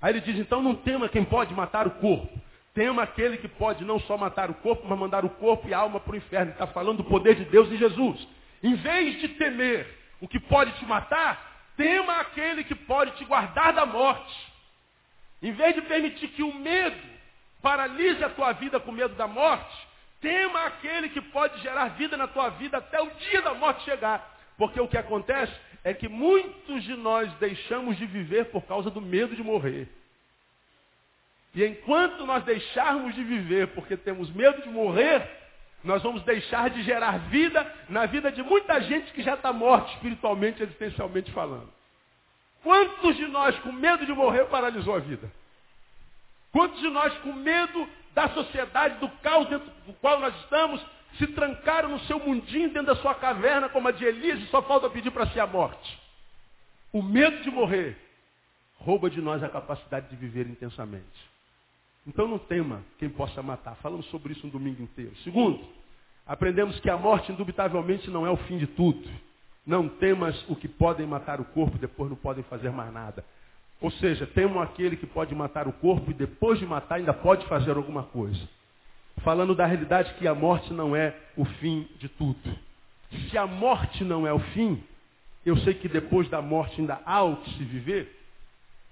Aí 0.00 0.12
ele 0.12 0.20
diz, 0.20 0.38
então 0.38 0.62
não 0.62 0.74
tema 0.74 1.08
quem 1.08 1.24
pode 1.24 1.54
matar 1.54 1.86
o 1.86 1.92
corpo. 1.92 2.28
Tema 2.74 3.02
aquele 3.02 3.38
que 3.38 3.48
pode 3.48 3.84
não 3.84 3.98
só 4.00 4.16
matar 4.16 4.50
o 4.50 4.54
corpo, 4.54 4.86
mas 4.86 4.98
mandar 4.98 5.24
o 5.24 5.30
corpo 5.30 5.68
e 5.68 5.74
a 5.74 5.78
alma 5.78 6.00
para 6.00 6.12
o 6.12 6.16
inferno. 6.16 6.52
Está 6.52 6.66
falando 6.66 6.98
do 6.98 7.04
poder 7.04 7.34
de 7.34 7.44
Deus 7.46 7.70
em 7.70 7.76
Jesus. 7.76 8.28
Em 8.62 8.74
vez 8.74 9.20
de 9.20 9.28
temer 9.30 10.01
o 10.22 10.28
que 10.28 10.38
pode 10.38 10.70
te 10.78 10.86
matar, 10.86 11.72
tema 11.76 12.20
aquele 12.20 12.62
que 12.62 12.76
pode 12.76 13.10
te 13.16 13.24
guardar 13.24 13.72
da 13.72 13.84
morte. 13.84 14.52
Em 15.42 15.50
vez 15.50 15.74
de 15.74 15.82
permitir 15.82 16.28
que 16.28 16.44
o 16.44 16.54
medo 16.54 16.96
paralise 17.60 18.22
a 18.22 18.30
tua 18.30 18.52
vida 18.52 18.78
com 18.78 18.92
medo 18.92 19.16
da 19.16 19.26
morte, 19.26 19.76
tema 20.20 20.64
aquele 20.64 21.08
que 21.08 21.20
pode 21.20 21.60
gerar 21.60 21.88
vida 21.88 22.16
na 22.16 22.28
tua 22.28 22.50
vida 22.50 22.78
até 22.78 23.02
o 23.02 23.10
dia 23.10 23.42
da 23.42 23.52
morte 23.54 23.82
chegar. 23.82 24.38
Porque 24.56 24.80
o 24.80 24.86
que 24.86 24.96
acontece 24.96 25.52
é 25.82 25.92
que 25.92 26.08
muitos 26.08 26.84
de 26.84 26.94
nós 26.94 27.32
deixamos 27.40 27.96
de 27.96 28.06
viver 28.06 28.44
por 28.44 28.62
causa 28.62 28.90
do 28.90 29.00
medo 29.00 29.34
de 29.34 29.42
morrer. 29.42 29.88
E 31.52 31.64
enquanto 31.64 32.24
nós 32.24 32.44
deixarmos 32.44 33.12
de 33.16 33.24
viver 33.24 33.74
porque 33.74 33.96
temos 33.96 34.30
medo 34.30 34.62
de 34.62 34.68
morrer, 34.68 35.28
nós 35.84 36.02
vamos 36.02 36.22
deixar 36.22 36.70
de 36.70 36.82
gerar 36.82 37.18
vida 37.28 37.66
na 37.88 38.06
vida 38.06 38.30
de 38.30 38.42
muita 38.42 38.80
gente 38.82 39.12
que 39.12 39.22
já 39.22 39.34
está 39.34 39.52
morta 39.52 39.92
espiritualmente, 39.92 40.62
existencialmente 40.62 41.30
falando. 41.32 41.68
Quantos 42.62 43.16
de 43.16 43.26
nós 43.26 43.58
com 43.60 43.72
medo 43.72 44.06
de 44.06 44.12
morrer 44.12 44.44
paralisou 44.46 44.94
a 44.94 45.00
vida? 45.00 45.30
Quantos 46.52 46.80
de 46.80 46.88
nós 46.88 47.12
com 47.18 47.32
medo 47.32 47.88
da 48.14 48.28
sociedade, 48.28 48.98
do 48.98 49.08
caos 49.22 49.48
dentro 49.48 49.68
do 49.86 49.92
qual 49.94 50.20
nós 50.20 50.34
estamos, 50.42 50.84
se 51.18 51.26
trancaram 51.28 51.88
no 51.88 52.00
seu 52.00 52.18
mundinho 52.20 52.68
dentro 52.68 52.94
da 52.94 52.96
sua 52.96 53.14
caverna 53.14 53.68
como 53.68 53.88
a 53.88 53.92
de 53.92 54.04
Elias 54.04 54.38
e 54.40 54.46
só 54.46 54.62
falta 54.62 54.88
pedir 54.88 55.10
para 55.10 55.26
si 55.28 55.40
a 55.40 55.46
morte? 55.46 55.98
O 56.92 57.02
medo 57.02 57.42
de 57.42 57.50
morrer 57.50 57.96
rouba 58.76 59.10
de 59.10 59.20
nós 59.20 59.42
a 59.42 59.48
capacidade 59.48 60.08
de 60.08 60.16
viver 60.16 60.46
intensamente. 60.46 61.31
Então 62.06 62.26
não 62.26 62.38
tema 62.38 62.82
quem 62.98 63.08
possa 63.08 63.42
matar. 63.42 63.76
Falamos 63.76 64.06
sobre 64.06 64.32
isso 64.32 64.46
um 64.46 64.50
domingo 64.50 64.82
inteiro. 64.82 65.16
Segundo, 65.22 65.64
Aprendemos 66.26 66.78
que 66.80 66.88
a 66.88 66.96
morte, 66.96 67.32
indubitavelmente, 67.32 68.08
não 68.10 68.26
é 68.26 68.30
o 68.30 68.36
fim 68.36 68.58
de 68.58 68.66
tudo. 68.66 69.08
Não 69.66 69.88
temas 69.88 70.44
o 70.48 70.56
que 70.56 70.68
podem 70.68 71.06
matar 71.06 71.40
o 71.40 71.44
corpo, 71.44 71.78
depois 71.78 72.10
não 72.10 72.16
podem 72.16 72.44
fazer 72.44 72.70
mais 72.70 72.92
nada. 72.92 73.24
Ou 73.80 73.90
seja, 73.90 74.26
temam 74.26 74.62
aquele 74.62 74.96
que 74.96 75.06
pode 75.06 75.34
matar 75.34 75.66
o 75.66 75.72
corpo 75.72 76.10
e 76.10 76.14
depois 76.14 76.58
de 76.58 76.66
matar 76.66 76.96
ainda 76.96 77.12
pode 77.12 77.46
fazer 77.46 77.76
alguma 77.76 78.04
coisa. 78.04 78.40
Falando 79.22 79.54
da 79.54 79.66
realidade 79.66 80.14
que 80.14 80.26
a 80.26 80.34
morte 80.34 80.72
não 80.72 80.94
é 80.94 81.14
o 81.36 81.44
fim 81.44 81.88
de 81.98 82.08
tudo. 82.08 82.56
Se 83.28 83.36
a 83.36 83.46
morte 83.46 84.04
não 84.04 84.26
é 84.26 84.32
o 84.32 84.38
fim, 84.38 84.82
eu 85.44 85.56
sei 85.58 85.74
que 85.74 85.88
depois 85.88 86.28
da 86.28 86.40
morte 86.40 86.80
ainda 86.80 87.00
há 87.04 87.22
o 87.22 87.36
que 87.36 87.50
se 87.50 87.64
viver. 87.64 88.20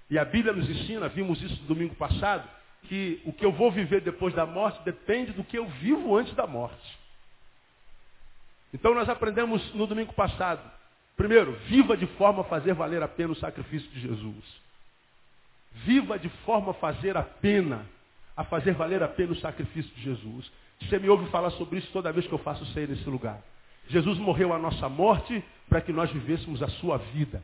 E 0.09 0.19
a 0.19 0.25
Bíblia 0.25 0.53
nos 0.53 0.69
ensina, 0.69 1.07
vimos 1.07 1.41
isso 1.41 1.55
domingo 1.63 1.95
passado, 1.95 2.47
que 2.83 3.21
o 3.25 3.33
que 3.33 3.45
eu 3.45 3.51
vou 3.51 3.71
viver 3.71 4.01
depois 4.01 4.33
da 4.33 4.45
morte 4.45 4.83
depende 4.83 5.31
do 5.31 5.43
que 5.43 5.57
eu 5.57 5.67
vivo 5.67 6.15
antes 6.17 6.33
da 6.35 6.47
morte. 6.47 6.99
Então 8.73 8.93
nós 8.93 9.09
aprendemos 9.09 9.73
no 9.73 9.85
domingo 9.85 10.13
passado. 10.13 10.61
Primeiro, 11.15 11.53
viva 11.67 11.95
de 11.95 12.07
forma 12.07 12.41
a 12.41 12.45
fazer 12.45 12.73
valer 12.73 13.03
a 13.03 13.07
pena 13.07 13.33
o 13.33 13.35
sacrifício 13.35 13.89
de 13.91 13.99
Jesus. 13.99 14.61
Viva 15.85 16.17
de 16.17 16.29
forma 16.45 16.71
a 16.71 16.73
fazer 16.75 17.15
a 17.15 17.23
pena, 17.23 17.85
a 18.35 18.43
fazer 18.43 18.73
valer 18.73 19.03
a 19.03 19.07
pena 19.07 19.33
o 19.33 19.39
sacrifício 19.39 19.93
de 19.95 20.01
Jesus. 20.01 20.51
Você 20.81 20.97
me 20.97 21.09
ouve 21.09 21.29
falar 21.29 21.51
sobre 21.51 21.79
isso 21.79 21.91
toda 21.91 22.11
vez 22.11 22.25
que 22.25 22.33
eu 22.33 22.39
faço 22.39 22.65
ceia 22.67 22.87
nesse 22.87 23.07
lugar. 23.09 23.41
Jesus 23.87 24.17
morreu 24.17 24.53
a 24.53 24.57
nossa 24.57 24.87
morte 24.89 25.43
para 25.69 25.81
que 25.81 25.91
nós 25.91 26.09
vivêssemos 26.11 26.63
a 26.63 26.67
sua 26.67 26.97
vida. 26.97 27.43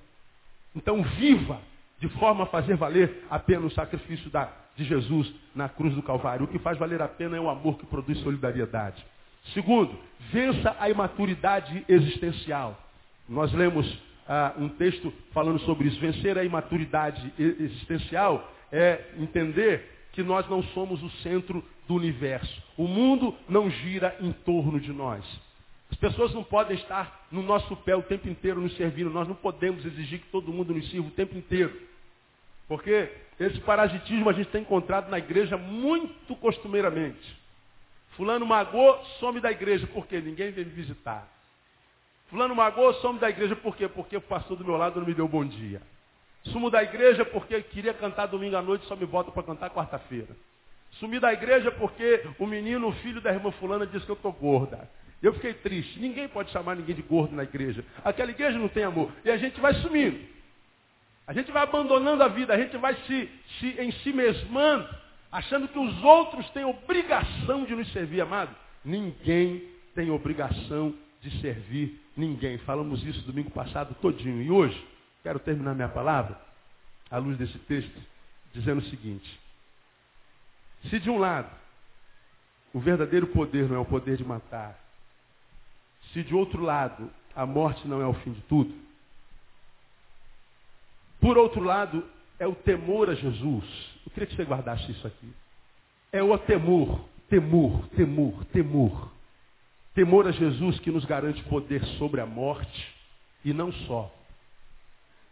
Então 0.76 1.04
viva 1.04 1.62
de 2.00 2.08
forma 2.10 2.44
a 2.44 2.48
fazer 2.48 2.76
valer 2.76 3.26
a 3.30 3.40
pena 3.40 3.66
o 3.66 3.72
sacrifício 3.72 4.30
da, 4.30 4.52
de 4.78 4.86
Jesus 4.86 5.34
na 5.54 5.68
cruz 5.68 5.94
do 5.96 6.04
Calvário. 6.04 6.46
O 6.46 6.48
que 6.48 6.60
faz 6.60 6.78
valer 6.78 7.02
a 7.02 7.08
pena 7.08 7.36
é 7.36 7.40
o 7.40 7.50
amor 7.50 7.78
que 7.78 7.86
produz 7.86 8.20
solidariedade. 8.20 9.04
Segundo, 9.54 9.98
vença 10.32 10.76
a 10.80 10.90
imaturidade 10.90 11.84
existencial. 11.90 12.80
Nós 13.28 13.52
lemos 13.52 13.86
ah, 14.28 14.54
um 14.58 14.70
texto 14.70 15.12
falando 15.34 15.60
sobre 15.60 15.88
isso. 15.88 16.00
Vencer 16.00 16.38
a 16.38 16.44
imaturidade 16.44 17.34
existencial 17.38 18.54
é 18.72 19.02
entender 19.18 20.10
que 20.14 20.22
nós 20.22 20.48
não 20.50 20.62
somos 20.64 21.02
o 21.02 21.10
centro 21.22 21.64
do 21.88 21.96
universo. 21.96 22.64
O 22.78 22.88
mundo 22.88 23.36
não 23.50 23.70
gira 23.70 24.16
em 24.20 24.32
torno 24.32 24.80
de 24.80 24.92
nós. 24.92 25.24
As 25.90 25.98
pessoas 25.98 26.34
não 26.34 26.44
podem 26.44 26.78
estar 26.78 27.28
no 27.32 27.42
nosso 27.42 27.76
pé 27.78 27.96
o 27.96 28.04
tempo 28.04 28.28
inteiro 28.28 28.60
nos 28.60 28.76
servindo. 28.76 29.10
Nós 29.10 29.28
não 29.28 29.36
podemos 29.36 29.86
exigir 29.86 30.20
que 30.20 30.28
todo 30.28 30.52
mundo 30.52 30.74
nos 30.74 30.90
sirva 30.90 31.08
o 31.08 31.12
tempo 31.12 31.38
inteiro. 31.38 31.74
Porque 32.68 33.10
esse 33.40 33.60
parasitismo 33.62 34.30
a 34.30 34.34
gente 34.34 34.50
tem 34.50 34.62
encontrado 34.62 35.10
na 35.10 35.18
igreja 35.18 35.58
muito 35.58 36.36
costumeiramente. 36.36 37.38
Fulano 38.12 38.46
magou, 38.46 39.04
some 39.20 39.40
da 39.40 39.52
igreja. 39.52 39.86
Por 39.88 40.08
quê? 40.08 40.20
Ninguém 40.20 40.52
vem 40.52 40.66
me 40.66 40.72
visitar. 40.72 41.28
Fulano 42.30 42.56
magou, 42.56 42.94
some 42.96 43.20
da 43.20 43.30
igreja. 43.30 43.56
Por 43.56 43.76
quê? 43.76 43.88
Porque 43.88 44.18
o 44.18 44.22
pastor 44.22 44.58
do 44.58 44.66
meu 44.66 44.76
lado 44.76 45.00
não 45.00 45.08
me 45.08 45.14
deu 45.14 45.28
bom 45.28 45.46
dia. 45.46 45.82
Sumo 46.46 46.70
da 46.70 46.82
igreja 46.82 47.26
porque 47.26 47.62
queria 47.62 47.94
cantar 47.94 48.28
domingo 48.28 48.56
à 48.56 48.62
noite, 48.62 48.86
só 48.86 48.96
me 48.96 49.06
bota 49.06 49.32
para 49.32 49.44
cantar 49.44 49.70
quarta-feira. 49.70 50.36
Sumi 50.94 51.20
da 51.20 51.32
igreja 51.34 51.72
porque 51.72 52.24
o 52.40 52.46
menino, 52.46 52.88
o 52.88 52.94
filho 52.94 53.22
da 53.22 53.32
irmã 53.32 53.52
fulana, 53.52 53.86
disse 53.86 54.06
que 54.06 54.12
eu 54.12 54.16
estou 54.16 54.32
gorda. 54.32 54.90
Eu 55.22 55.34
fiquei 55.34 55.54
triste. 55.54 56.00
Ninguém 56.00 56.28
pode 56.28 56.52
chamar 56.52 56.76
ninguém 56.76 56.96
de 56.96 57.02
gordo 57.02 57.36
na 57.36 57.44
igreja. 57.44 57.84
Aquela 58.04 58.32
igreja 58.32 58.58
não 58.58 58.68
tem 58.68 58.84
amor. 58.84 59.12
E 59.26 59.30
a 59.30 59.38
gente 59.38 59.60
vai 59.60 59.74
sumindo. 59.76 60.20
A 61.28 61.34
gente 61.34 61.52
vai 61.52 61.62
abandonando 61.62 62.24
a 62.24 62.30
vida, 62.30 62.54
a 62.54 62.58
gente 62.58 62.78
vai 62.78 62.96
se, 63.06 63.30
se 63.60 63.68
em 63.82 63.92
si 63.92 64.14
mesmando 64.14 64.88
achando 65.32 65.68
que 65.68 65.78
os 65.78 66.04
outros 66.04 66.50
têm 66.52 66.66
obrigação 66.66 67.66
de 67.66 67.76
nos 67.76 67.92
servir, 67.92 68.22
amado. 68.22 68.56
Ninguém 68.84 69.64
tem 69.94 70.10
obrigação 70.10 70.96
de 71.22 71.30
servir 71.42 72.02
ninguém. 72.16 72.58
Falamos 72.60 73.04
isso 73.04 73.22
domingo 73.26 73.52
passado 73.52 73.96
todinho. 74.02 74.42
E 74.42 74.50
hoje, 74.50 74.82
quero 75.24 75.40
terminar 75.40 75.76
minha 75.76 75.90
palavra, 75.90 76.40
à 77.12 77.18
luz 77.18 77.38
desse 77.38 77.58
texto, 77.60 78.00
dizendo 78.54 78.80
o 78.80 78.90
seguinte. 78.90 79.40
Se 80.90 81.00
de 81.00 81.10
um 81.10 81.18
lado, 81.18 81.50
o 82.74 82.80
verdadeiro 82.80 83.28
poder 83.28 83.68
não 83.68 83.76
é 83.76 83.80
o 83.80 83.86
poder 83.86 84.18
de 84.18 84.24
matar, 84.24 84.80
se 86.14 86.24
de 86.24 86.34
outro 86.34 86.62
lado, 86.62 87.12
a 87.36 87.46
morte 87.46 87.88
não 87.88 88.02
é 88.02 88.06
o 88.06 88.14
fim 88.14 88.32
de 88.32 88.42
tudo, 88.42 88.74
por 91.20 91.38
outro 91.38 91.64
lado, 91.64 92.04
é 92.40 92.48
o 92.48 92.56
temor 92.56 93.10
a 93.10 93.16
Jesus. 93.16 93.66
Eu 94.06 94.12
queria 94.12 94.28
que 94.28 94.36
você 94.36 94.44
guardasse 94.44 94.92
isso 94.92 95.06
aqui. 95.06 95.34
É 96.12 96.22
o 96.22 96.38
temor, 96.38 97.02
temor, 97.30 97.88
temor, 97.90 98.46
temor. 98.46 99.12
Temor 99.94 100.28
a 100.28 100.32
Jesus 100.32 100.80
que 100.80 100.92
nos 100.92 101.06
garante 101.06 101.44
poder 101.44 101.84
sobre 101.98 102.22
a 102.22 102.26
morte 102.26 102.96
e 103.44 103.52
não 103.52 103.72
só. 103.72 104.14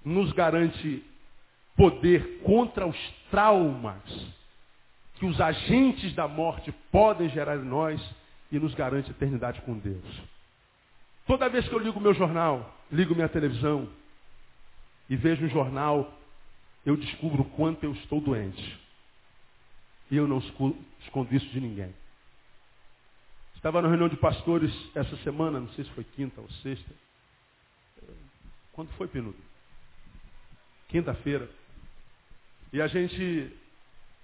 Nos 0.03 0.31
garante 0.33 1.03
poder 1.75 2.41
contra 2.43 2.87
os 2.87 2.97
traumas 3.29 4.01
que 5.15 5.25
os 5.25 5.39
agentes 5.39 6.13
da 6.13 6.27
morte 6.27 6.73
podem 6.91 7.29
gerar 7.29 7.57
em 7.57 7.63
nós 7.63 8.01
e 8.51 8.59
nos 8.59 8.73
garante 8.73 9.11
eternidade 9.11 9.61
com 9.61 9.77
Deus. 9.77 10.21
Toda 11.25 11.49
vez 11.49 11.67
que 11.67 11.73
eu 11.73 11.79
ligo 11.79 11.99
meu 11.99 12.13
jornal, 12.13 12.75
ligo 12.91 13.15
minha 13.15 13.29
televisão 13.29 13.87
e 15.09 15.15
vejo 15.15 15.45
um 15.45 15.49
jornal 15.49 16.11
eu 16.85 16.95
descubro 16.95 17.41
o 17.41 17.49
quanto 17.51 17.83
eu 17.83 17.93
estou 17.93 18.21
doente. 18.21 18.79
E 20.11 20.17
eu 20.17 20.27
não 20.27 20.37
escondo 20.37 21.35
isso 21.35 21.47
de 21.47 21.59
ninguém. 21.59 21.93
Estava 23.55 23.81
na 23.81 23.87
reunião 23.87 24.07
de 24.07 24.17
pastores 24.17 24.71
essa 24.93 25.17
semana, 25.17 25.59
não 25.59 25.69
sei 25.69 25.83
se 25.83 25.91
foi 25.91 26.03
quinta 26.03 26.39
ou 26.39 26.49
sexta. 26.61 26.91
Quando 28.73 28.91
foi, 28.91 29.07
Penudo? 29.07 29.37
Quinta-feira. 30.89 31.49
E 32.71 32.79
a 32.79 32.85
gente, 32.85 33.51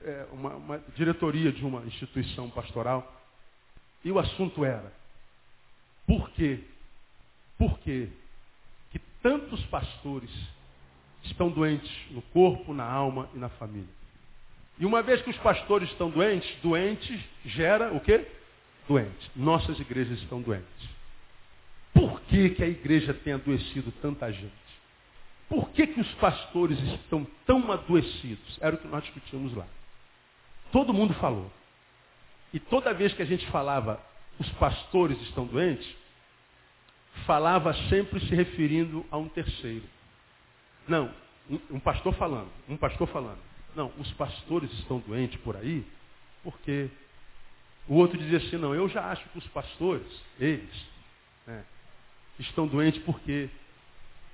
é, 0.01 0.27
uma, 0.31 0.55
uma 0.55 0.77
diretoria 0.95 1.51
de 1.51 1.65
uma 1.65 1.81
instituição 1.85 2.49
pastoral, 2.51 3.19
e 4.03 4.11
o 4.11 4.19
assunto 4.19 4.63
era, 4.63 4.93
por 6.05 6.29
quê? 6.31 6.63
Por 7.57 7.79
quê 7.79 8.09
que 8.91 8.99
tantos 9.23 9.63
pastores 9.65 10.29
estão 11.23 11.49
doentes 11.49 11.91
no 12.11 12.21
corpo, 12.21 12.73
na 12.73 12.85
alma 12.85 13.29
e 13.33 13.37
na 13.37 13.49
família. 13.49 13.89
E 14.79 14.85
uma 14.85 15.01
vez 15.01 15.21
que 15.21 15.29
os 15.29 15.37
pastores 15.37 15.89
estão 15.89 16.09
doentes, 16.09 16.49
doentes 16.61 17.19
gera 17.45 17.93
o 17.93 17.99
quê? 17.99 18.25
Doentes. 18.87 19.29
Nossas 19.35 19.79
igrejas 19.79 20.19
estão 20.19 20.41
doentes. 20.41 20.89
Por 21.93 22.21
que, 22.21 22.49
que 22.51 22.63
a 22.63 22.67
igreja 22.67 23.13
tem 23.13 23.33
adoecido 23.33 23.91
tanta 24.01 24.31
gente? 24.31 24.51
Por 25.47 25.69
que, 25.71 25.85
que 25.85 25.99
os 25.99 26.11
pastores 26.13 26.79
estão 26.79 27.27
tão 27.45 27.71
adoecidos? 27.71 28.57
Era 28.61 28.75
o 28.75 28.79
que 28.79 28.87
nós 28.87 29.03
discutimos 29.03 29.53
lá. 29.53 29.67
Todo 30.71 30.93
mundo 30.93 31.13
falou. 31.15 31.51
E 32.53 32.59
toda 32.59 32.93
vez 32.93 33.13
que 33.13 33.21
a 33.21 33.25
gente 33.25 33.45
falava, 33.47 34.01
os 34.39 34.49
pastores 34.53 35.21
estão 35.23 35.45
doentes, 35.45 35.87
falava 37.25 37.73
sempre 37.89 38.19
se 38.21 38.33
referindo 38.33 39.05
a 39.11 39.17
um 39.17 39.27
terceiro. 39.27 39.83
Não, 40.91 41.09
um, 41.71 41.79
pastor 41.79 42.13
falando, 42.15 42.51
um 42.67 42.75
pastor 42.75 43.07
falando. 43.07 43.39
Não, 43.73 43.93
os 43.97 44.11
pastores 44.11 44.69
estão 44.73 44.99
doentes 44.99 45.39
por 45.39 45.55
aí, 45.55 45.85
porque 46.43 46.89
o 47.87 47.95
outro 47.95 48.17
dizia 48.17 48.39
assim, 48.39 48.57
não, 48.57 48.75
eu 48.75 48.89
já 48.89 49.09
acho 49.09 49.23
que 49.29 49.37
os 49.37 49.47
pastores, 49.47 50.05
eles, 50.37 50.85
né, 51.47 51.63
estão 52.39 52.67
doentes 52.67 53.01
porque. 53.03 53.49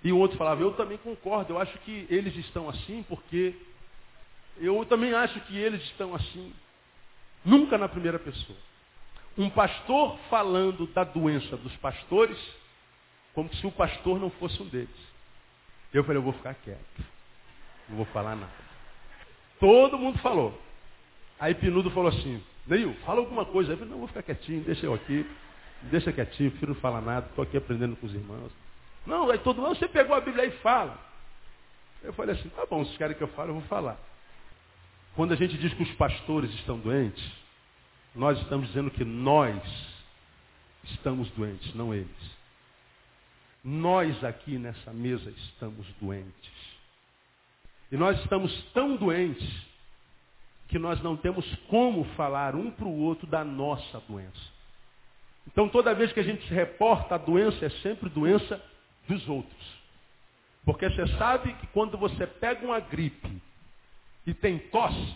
E 0.03 0.11
o 0.11 0.17
outro 0.17 0.35
falava, 0.35 0.59
eu 0.59 0.73
também 0.73 0.97
concordo, 0.97 1.53
eu 1.53 1.59
acho 1.59 1.77
que 1.79 2.07
eles 2.09 2.35
estão 2.37 2.67
assim 2.67 3.05
porque. 3.07 3.55
Eu 4.57 4.83
também 4.85 5.13
acho 5.13 5.39
que 5.41 5.55
eles 5.55 5.83
estão 5.83 6.15
assim. 6.15 6.51
Nunca 7.45 7.77
na 7.77 7.87
primeira 7.87 8.17
pessoa. 8.17 8.57
Um 9.37 9.51
pastor 9.51 10.17
falando 10.27 10.87
da 10.87 11.03
doença 11.03 11.55
dos 11.55 11.75
pastores, 11.75 12.39
como 13.35 13.53
se 13.53 13.67
o 13.67 13.71
pastor 13.71 14.19
não 14.19 14.31
fosse 14.31 14.59
um 14.59 14.65
deles. 14.65 15.07
Eu 15.93 16.03
falei, 16.03 16.17
eu 16.17 16.23
vou 16.23 16.33
ficar 16.33 16.53
quieto. 16.53 17.05
Não 17.89 17.97
vou 17.97 18.05
falar 18.07 18.35
nada. 18.35 18.51
Todo 19.59 19.97
mundo 19.97 20.19
falou. 20.19 20.59
Aí 21.39 21.53
Pinudo 21.55 21.89
falou 21.91 22.09
assim, 22.09 22.43
Neil, 22.65 22.93
fala 23.05 23.19
alguma 23.19 23.45
coisa. 23.45 23.73
Eu 23.73 23.77
falei, 23.77 23.91
não, 23.91 23.99
vou 23.99 24.07
ficar 24.07 24.23
quietinho, 24.23 24.63
deixa 24.63 24.85
eu 24.85 24.93
aqui. 24.93 25.25
Deixa 25.83 26.11
quietinho, 26.11 26.49
prefiro 26.51 26.73
não 26.73 26.81
falar 26.81 27.01
nada, 27.01 27.27
estou 27.27 27.43
aqui 27.43 27.55
aprendendo 27.55 27.95
com 27.95 28.07
os 28.07 28.13
irmãos. 28.13 28.51
Não, 29.05 29.29
aí 29.29 29.37
todo 29.37 29.61
mundo, 29.61 29.77
você 29.77 29.87
pegou 29.87 30.15
a 30.15 30.21
Bíblia 30.21 30.45
e 30.45 30.51
fala. 30.59 30.99
Eu 32.03 32.13
falei 32.13 32.35
assim, 32.35 32.49
tá 32.49 32.65
bom, 32.65 32.83
se 32.85 32.97
querem 32.97 33.15
que 33.15 33.23
eu 33.23 33.27
fale, 33.29 33.49
eu 33.49 33.55
vou 33.55 33.63
falar. 33.63 33.97
Quando 35.15 35.33
a 35.33 35.35
gente 35.35 35.57
diz 35.57 35.73
que 35.73 35.83
os 35.83 35.91
pastores 35.93 36.51
estão 36.55 36.77
doentes, 36.77 37.23
nós 38.13 38.39
estamos 38.39 38.67
dizendo 38.67 38.91
que 38.91 39.05
nós 39.05 39.61
estamos 40.83 41.29
doentes, 41.31 41.73
não 41.73 41.93
eles. 41.93 42.36
Nós 43.69 44.23
aqui 44.23 44.57
nessa 44.57 44.93
mesa 44.93 45.29
estamos 45.29 45.85
doentes. 45.99 46.53
E 47.91 47.97
nós 47.97 48.17
estamos 48.21 48.63
tão 48.71 48.95
doentes 48.95 49.45
que 50.69 50.79
nós 50.79 51.03
não 51.03 51.17
temos 51.17 51.45
como 51.67 52.05
falar 52.15 52.55
um 52.55 52.71
para 52.71 52.85
o 52.85 52.97
outro 53.01 53.27
da 53.27 53.43
nossa 53.43 53.99
doença. 54.07 54.39
Então 55.45 55.67
toda 55.67 55.93
vez 55.93 56.13
que 56.13 56.19
a 56.21 56.23
gente 56.23 56.47
se 56.47 56.53
reporta, 56.53 57.15
a 57.15 57.17
doença 57.17 57.65
é 57.65 57.69
sempre 57.81 58.07
doença 58.07 58.63
dos 59.05 59.27
outros. 59.27 59.77
Porque 60.63 60.89
você 60.89 61.05
sabe 61.17 61.53
que 61.55 61.67
quando 61.67 61.97
você 61.97 62.25
pega 62.25 62.65
uma 62.65 62.79
gripe 62.79 63.41
e 64.25 64.33
tem 64.33 64.59
tosse, 64.59 65.13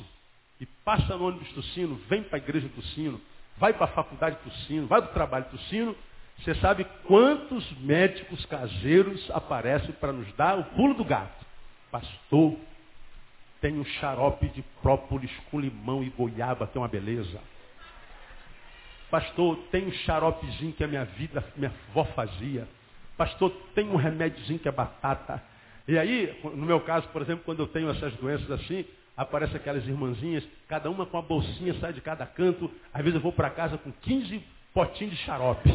e 0.60 0.66
passa 0.84 1.16
no 1.16 1.30
ônibus 1.30 1.50
tossindo, 1.54 1.96
vem 2.10 2.22
para 2.22 2.36
a 2.36 2.42
igreja 2.42 2.70
tossindo, 2.76 3.22
vai 3.58 3.72
para 3.72 3.86
a 3.86 3.94
faculdade 3.94 4.36
tossindo, 4.44 4.88
vai 4.88 5.02
para 5.02 5.12
o 5.12 5.14
trabalho 5.14 5.46
tossindo, 5.46 5.96
você 6.40 6.56
sabe 6.56 6.86
quantos 7.06 7.70
médicos 7.80 8.46
caseiros 8.46 9.30
aparecem 9.32 9.92
para 9.94 10.12
nos 10.12 10.32
dar 10.34 10.58
o 10.58 10.64
pulo 10.64 10.96
do 10.96 11.06
gato. 11.06 11.46
Pastor, 11.92 12.58
tem 13.60 13.78
um 13.80 13.86
xarope 13.86 14.48
de 14.50 14.64
própolis 14.82 15.32
com 15.52 15.60
limão 15.60 16.04
e 16.04 16.10
goiaba, 16.10 16.66
que 16.66 16.78
é 16.78 16.82
uma 16.82 16.88
beleza. 16.88 17.40
Pastor, 19.12 19.58
tem 19.72 19.88
um 19.88 19.92
xaropezinho 19.92 20.74
que 20.74 20.84
a 20.84 20.88
minha 20.88 21.06
vida, 21.06 21.44
minha 21.56 21.72
avó 21.90 22.06
fazia. 22.16 22.68
Pastor, 23.18 23.52
tem 23.76 23.88
um 23.90 23.98
remédiozinho 23.98 24.58
que 24.58 24.68
é 24.68 24.72
batata. 24.72 25.44
E 25.88 25.98
aí, 25.98 26.40
no 26.44 26.66
meu 26.66 26.80
caso, 26.80 27.08
por 27.10 27.22
exemplo, 27.22 27.44
quando 27.46 27.60
eu 27.60 27.68
tenho 27.68 27.90
essas 27.90 28.14
doenças 28.14 28.50
assim, 28.50 28.86
aparecem 29.16 29.58
aquelas 29.58 29.86
irmãzinhas, 29.86 30.44
cada 30.68 30.90
uma 30.90 31.06
com 31.06 31.18
uma 31.18 31.24
bolsinha, 31.24 31.74
sai 31.76 31.94
de 31.94 32.02
cada 32.02 32.26
canto. 32.26 32.72
Às 32.94 33.02
vezes 33.04 33.16
eu 33.16 33.22
vou 33.22 33.34
para 33.34 33.50
casa 33.50 33.78
com 33.78 33.92
15 33.92 34.44
potinhos 34.74 35.14
de 35.14 35.20
xarope. 35.24 35.70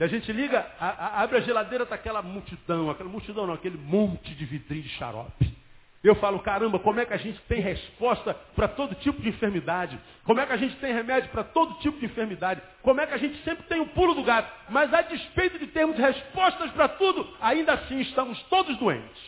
E 0.00 0.04
a 0.04 0.06
gente 0.06 0.32
liga, 0.32 0.66
a, 0.80 0.88
a, 0.88 1.22
abre 1.22 1.36
a 1.36 1.40
geladeira, 1.42 1.84
está 1.84 1.94
aquela 1.94 2.22
multidão, 2.22 2.90
aquela 2.90 3.10
multidão 3.10 3.46
não, 3.46 3.52
aquele 3.52 3.76
monte 3.76 4.34
de 4.34 4.46
vidrinho 4.46 4.82
de 4.82 4.88
xarope. 4.88 5.54
Eu 6.02 6.14
falo, 6.14 6.38
caramba, 6.40 6.78
como 6.78 6.98
é 6.98 7.04
que 7.04 7.12
a 7.12 7.18
gente 7.18 7.38
tem 7.42 7.60
resposta 7.60 8.32
para 8.56 8.66
todo 8.66 8.94
tipo 8.94 9.20
de 9.20 9.28
enfermidade? 9.28 10.00
Como 10.24 10.40
é 10.40 10.46
que 10.46 10.52
a 10.54 10.56
gente 10.56 10.74
tem 10.76 10.94
remédio 10.94 11.28
para 11.28 11.44
todo 11.44 11.74
tipo 11.80 11.98
de 11.98 12.06
enfermidade? 12.06 12.62
Como 12.82 12.98
é 12.98 13.06
que 13.06 13.12
a 13.12 13.18
gente 13.18 13.44
sempre 13.44 13.64
tem 13.64 13.78
o 13.82 13.88
pulo 13.88 14.14
do 14.14 14.22
gato? 14.22 14.50
Mas 14.70 14.92
a 14.94 15.02
despeito 15.02 15.58
de 15.58 15.66
termos 15.66 15.98
respostas 15.98 16.70
para 16.70 16.88
tudo, 16.88 17.28
ainda 17.38 17.74
assim 17.74 18.00
estamos 18.00 18.42
todos 18.44 18.78
doentes. 18.78 19.22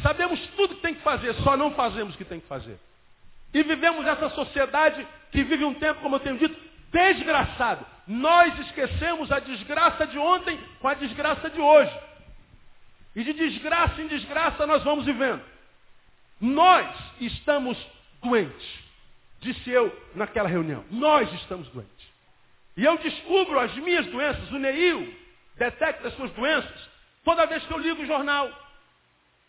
Sabemos 0.00 0.38
tudo 0.54 0.76
que 0.76 0.82
tem 0.82 0.94
que 0.94 1.02
fazer, 1.02 1.34
só 1.42 1.56
não 1.56 1.72
fazemos 1.72 2.14
o 2.14 2.18
que 2.18 2.24
tem 2.24 2.38
que 2.38 2.46
fazer. 2.46 2.78
E 3.52 3.64
vivemos 3.64 4.06
essa 4.06 4.30
sociedade 4.30 5.04
que 5.32 5.42
vive 5.42 5.64
um 5.64 5.74
tempo, 5.74 6.00
como 6.00 6.14
eu 6.14 6.20
tenho 6.20 6.38
dito, 6.38 6.69
desgraçado. 6.90 7.86
Nós 8.06 8.58
esquecemos 8.60 9.30
a 9.30 9.38
desgraça 9.38 10.06
de 10.06 10.18
ontem 10.18 10.58
com 10.80 10.88
a 10.88 10.94
desgraça 10.94 11.48
de 11.48 11.60
hoje. 11.60 11.92
E 13.14 13.24
de 13.24 13.32
desgraça 13.32 14.00
em 14.00 14.06
desgraça 14.06 14.66
nós 14.66 14.82
vamos 14.84 15.04
vivendo. 15.04 15.42
Nós 16.40 16.88
estamos 17.20 17.76
doentes, 18.22 18.66
disse 19.40 19.70
eu 19.70 19.94
naquela 20.14 20.48
reunião. 20.48 20.84
Nós 20.90 21.32
estamos 21.34 21.68
doentes. 21.68 22.10
E 22.76 22.84
eu 22.84 22.96
descubro 22.98 23.58
as 23.58 23.74
minhas 23.76 24.06
doenças, 24.06 24.50
o 24.50 24.58
Neil 24.58 25.14
detecta 25.56 26.08
as 26.08 26.14
suas 26.14 26.30
doenças, 26.32 26.88
toda 27.22 27.46
vez 27.46 27.64
que 27.66 27.72
eu 27.72 27.78
ligo 27.78 28.02
o 28.02 28.06
jornal. 28.06 28.50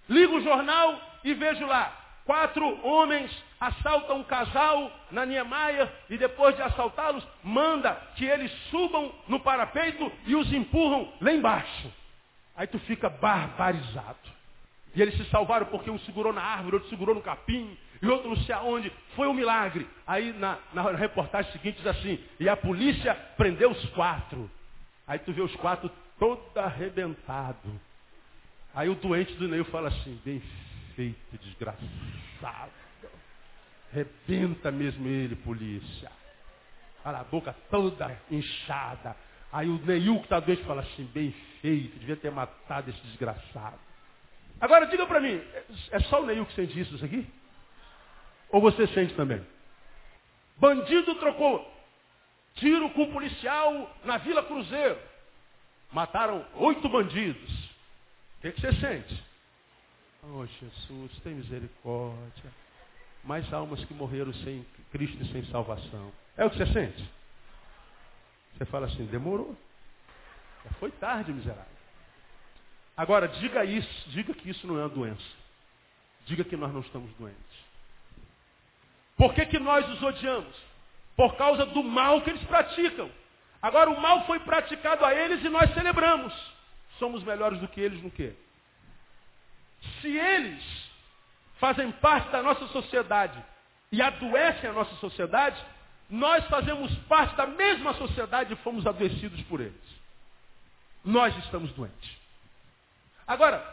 Ligo 0.09 0.37
o 0.37 0.41
jornal 0.41 0.99
e 1.23 1.33
vejo 1.33 1.65
lá, 1.65 1.95
quatro 2.25 2.85
homens 2.85 3.31
assaltam 3.59 4.19
um 4.19 4.23
casal 4.23 4.91
na 5.11 5.25
Niemeyer 5.25 5.91
e 6.09 6.17
depois 6.17 6.55
de 6.55 6.61
assaltá-los, 6.61 7.25
manda 7.43 7.93
que 8.15 8.25
eles 8.25 8.51
subam 8.69 9.13
no 9.27 9.39
parapeito 9.39 10.11
e 10.25 10.35
os 10.35 10.51
empurram 10.51 11.11
lá 11.21 11.31
embaixo. 11.31 11.91
Aí 12.55 12.67
tu 12.67 12.79
fica 12.79 13.09
barbarizado. 13.09 14.17
E 14.93 15.01
eles 15.01 15.15
se 15.15 15.25
salvaram 15.25 15.67
porque 15.67 15.89
um 15.89 15.99
segurou 15.99 16.33
na 16.33 16.41
árvore, 16.41 16.75
outro 16.75 16.89
segurou 16.89 17.15
no 17.15 17.21
capim, 17.21 17.77
e 18.01 18.07
outro 18.07 18.29
não 18.29 18.37
sei 18.37 18.53
aonde. 18.55 18.91
Foi 19.15 19.27
um 19.27 19.33
milagre. 19.33 19.87
Aí 20.05 20.33
na, 20.33 20.57
na 20.73 20.91
reportagem 20.91 21.51
seguinte 21.51 21.77
diz 21.77 21.87
assim, 21.87 22.19
e 22.39 22.49
a 22.49 22.57
polícia 22.57 23.13
prendeu 23.37 23.71
os 23.71 23.85
quatro. 23.91 24.49
Aí 25.07 25.19
tu 25.19 25.31
vê 25.31 25.41
os 25.41 25.55
quatro 25.57 25.89
todo 26.19 26.57
arrebentado. 26.57 27.79
Aí 28.73 28.89
o 28.89 28.95
doente 28.95 29.33
do 29.33 29.47
Neil 29.47 29.65
fala 29.65 29.89
assim, 29.89 30.19
bem 30.25 30.41
feito, 30.95 31.37
desgraçado. 31.41 32.71
Rebenta 33.91 34.71
mesmo 34.71 35.07
ele, 35.07 35.35
polícia. 35.35 36.11
Olha 37.03 37.19
a 37.19 37.23
boca 37.23 37.55
toda 37.69 38.17
inchada. 38.29 39.15
Aí 39.51 39.67
o 39.67 39.77
Neil 39.85 40.17
que 40.19 40.23
está 40.23 40.39
doente 40.39 40.63
fala 40.63 40.81
assim, 40.81 41.03
bem 41.13 41.31
feito, 41.61 41.99
devia 41.99 42.15
ter 42.15 42.31
matado 42.31 42.89
esse 42.89 43.01
desgraçado. 43.01 43.79
Agora 44.59 44.85
diga 44.85 45.05
para 45.05 45.19
mim, 45.19 45.41
é 45.91 45.99
só 46.01 46.21
o 46.21 46.25
Neil 46.25 46.45
que 46.45 46.53
sente 46.53 46.79
isso 46.79 47.03
aqui? 47.03 47.27
Ou 48.49 48.61
você 48.61 48.87
sente 48.87 49.13
também? 49.15 49.45
Bandido 50.57 51.15
trocou 51.15 51.71
tiro 52.55 52.89
com 52.91 53.11
policial 53.11 53.95
na 54.03 54.17
Vila 54.17 54.43
Cruzeiro. 54.43 54.97
Mataram 55.91 56.45
oito 56.55 56.87
bandidos. 56.87 57.71
O 58.37 58.41
que 58.41 58.61
você 58.61 58.73
sente? 58.75 59.30
Oh 60.23 60.45
Jesus, 60.45 61.19
tem 61.23 61.35
misericórdia. 61.35 62.51
Mais 63.23 63.51
almas 63.53 63.83
que 63.85 63.93
morreram 63.93 64.33
sem 64.33 64.65
Cristo 64.91 65.21
e 65.21 65.31
sem 65.31 65.45
salvação. 65.45 66.11
É 66.37 66.45
o 66.45 66.49
que 66.49 66.57
você 66.57 66.71
sente? 66.73 67.09
Você 68.53 68.65
fala 68.65 68.87
assim, 68.87 69.05
demorou. 69.05 69.55
Já 70.63 70.71
foi 70.73 70.91
tarde, 70.91 71.33
miserável. 71.33 71.65
Agora, 72.95 73.27
diga 73.27 73.65
isso, 73.65 74.09
diga 74.09 74.33
que 74.33 74.49
isso 74.49 74.67
não 74.67 74.77
é 74.77 74.83
uma 74.83 74.89
doença. 74.89 75.41
Diga 76.25 76.43
que 76.43 76.55
nós 76.55 76.71
não 76.71 76.81
estamos 76.81 77.11
doentes. 77.15 77.61
Por 79.17 79.33
que, 79.33 79.45
que 79.45 79.59
nós 79.59 79.87
os 79.89 80.01
odiamos? 80.01 80.55
Por 81.15 81.35
causa 81.35 81.65
do 81.65 81.83
mal 81.83 82.21
que 82.21 82.29
eles 82.29 82.43
praticam. 82.43 83.09
Agora, 83.61 83.89
o 83.89 83.99
mal 83.99 84.25
foi 84.25 84.39
praticado 84.39 85.05
a 85.05 85.13
eles 85.13 85.43
e 85.43 85.49
nós 85.49 85.73
celebramos. 85.73 86.33
Somos 86.97 87.23
melhores 87.23 87.59
do 87.59 87.67
que 87.67 87.81
eles 87.81 88.01
no 88.01 88.11
quê? 88.11 88.35
Se 90.01 90.07
eles 90.07 90.63
fazem 91.59 91.91
parte 91.93 92.29
da 92.31 92.41
nossa 92.41 92.67
sociedade 92.67 93.43
e 93.91 94.01
adoecem 94.01 94.69
a 94.69 94.73
nossa 94.73 94.95
sociedade, 94.95 95.61
nós 96.09 96.45
fazemos 96.47 96.93
parte 97.07 97.35
da 97.35 97.47
mesma 97.47 97.93
sociedade 97.93 98.53
e 98.53 98.57
fomos 98.57 98.85
adoecidos 98.85 99.41
por 99.43 99.61
eles. 99.61 100.01
Nós 101.03 101.35
estamos 101.45 101.71
doentes. 101.73 102.17
Agora, 103.25 103.65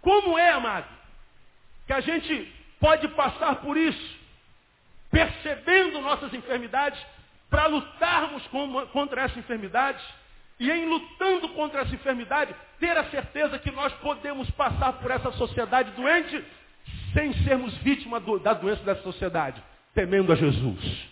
como 0.00 0.38
é, 0.38 0.50
amado, 0.50 0.88
que 1.86 1.92
a 1.92 2.00
gente 2.00 2.52
pode 2.80 3.08
passar 3.08 3.56
por 3.56 3.76
isso, 3.76 4.18
percebendo 5.10 6.00
nossas 6.00 6.32
enfermidades, 6.34 7.00
para 7.48 7.66
lutarmos 7.66 8.46
contra 8.92 9.22
essa 9.22 9.38
enfermidade, 9.38 10.02
e 10.58 10.70
em 10.70 10.86
lutando 10.86 11.48
contra 11.50 11.82
essa 11.82 11.94
enfermidade, 11.94 12.54
ter 12.80 12.96
a 12.96 13.04
certeza 13.10 13.58
que 13.58 13.70
nós 13.70 13.92
podemos 13.94 14.50
passar 14.52 14.94
por 14.94 15.10
essa 15.10 15.30
sociedade 15.32 15.92
doente 15.92 16.44
sem 17.12 17.32
sermos 17.44 17.76
vítima 17.78 18.18
do, 18.18 18.38
da 18.38 18.54
doença 18.54 18.82
dessa 18.82 19.02
sociedade, 19.02 19.62
temendo 19.94 20.32
a 20.32 20.36
Jesus. 20.36 21.08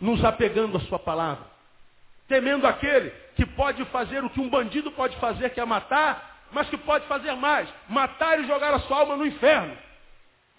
Nos 0.00 0.24
apegando 0.24 0.76
à 0.76 0.80
sua 0.80 0.98
palavra, 0.98 1.44
temendo 2.26 2.66
aquele 2.66 3.10
que 3.36 3.46
pode 3.46 3.84
fazer 3.86 4.24
o 4.24 4.30
que 4.30 4.40
um 4.40 4.48
bandido 4.48 4.90
pode 4.92 5.16
fazer, 5.16 5.50
que 5.50 5.60
é 5.60 5.64
matar, 5.64 6.46
mas 6.50 6.68
que 6.68 6.76
pode 6.76 7.06
fazer 7.06 7.32
mais, 7.34 7.68
matar 7.88 8.40
e 8.40 8.46
jogar 8.46 8.72
a 8.74 8.80
sua 8.80 8.98
alma 8.98 9.16
no 9.16 9.26
inferno. 9.26 9.76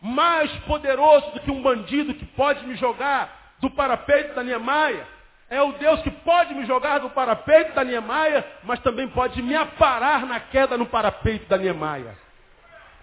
Mais 0.02 0.52
poderoso 0.66 1.32
do 1.32 1.40
que 1.40 1.52
um 1.52 1.62
bandido 1.62 2.14
que 2.14 2.26
pode 2.26 2.66
me 2.68 2.76
jogar 2.76 3.56
do 3.60 3.70
parapeito 3.72 4.36
da 4.36 4.44
Niemeyer, 4.44 5.06
é 5.50 5.62
o 5.62 5.74
Deus 5.74 6.02
que 6.02 6.10
pode 6.10 6.54
me 6.56 6.66
jogar 6.66 7.00
do 7.00 7.10
parapeito 7.12 7.74
da 7.74 7.84
Niemeyer, 7.84 8.44
mas 8.64 8.80
também 8.80 9.08
pode 9.08 9.42
me 9.42 9.56
aparar 9.56 10.26
na 10.26 10.40
queda 10.40 10.78
no 10.78 10.88
parapeito 10.88 11.48
da 11.48 11.58
Niemeyer. 11.58 12.16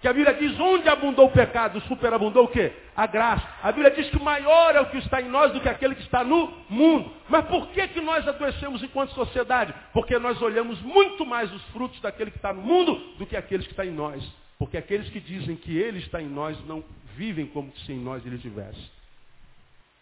Que 0.01 0.09
a 0.09 0.13
Bíblia 0.13 0.33
diz, 0.33 0.59
onde 0.59 0.89
abundou 0.89 1.27
o 1.27 1.31
pecado, 1.31 1.79
superabundou 1.87 2.43
o 2.43 2.47
quê? 2.49 2.73
A 2.93 3.07
graça. 3.07 3.47
A 3.63 3.71
Bíblia 3.71 3.89
diz 3.89 4.09
que 4.09 4.21
maior 4.21 4.75
é 4.75 4.81
o 4.81 4.87
que 4.87 4.97
está 4.97 5.21
em 5.21 5.29
nós 5.29 5.53
do 5.53 5.61
que 5.61 5.69
aquele 5.69 5.95
que 5.95 6.01
está 6.01 6.25
no 6.25 6.53
mundo. 6.69 7.09
Mas 7.29 7.45
por 7.45 7.67
que, 7.69 7.87
que 7.87 8.01
nós 8.01 8.27
adoecemos 8.27 8.83
enquanto 8.83 9.13
sociedade? 9.13 9.73
Porque 9.93 10.19
nós 10.19 10.41
olhamos 10.41 10.81
muito 10.81 11.25
mais 11.25 11.49
os 11.53 11.63
frutos 11.69 12.01
daquele 12.01 12.31
que 12.31 12.37
está 12.37 12.51
no 12.51 12.61
mundo 12.61 12.95
do 13.17 13.25
que 13.25 13.37
aqueles 13.37 13.65
que 13.65 13.71
estão 13.71 13.85
em 13.85 13.91
nós. 13.91 14.21
Porque 14.59 14.75
aqueles 14.75 15.09
que 15.09 15.21
dizem 15.21 15.55
que 15.55 15.77
ele 15.77 15.99
está 15.99 16.21
em 16.21 16.27
nós 16.27 16.57
não 16.67 16.83
vivem 17.15 17.45
como 17.45 17.71
se 17.77 17.93
em 17.93 17.99
nós 17.99 18.25
ele 18.25 18.35
estivesse. 18.35 18.91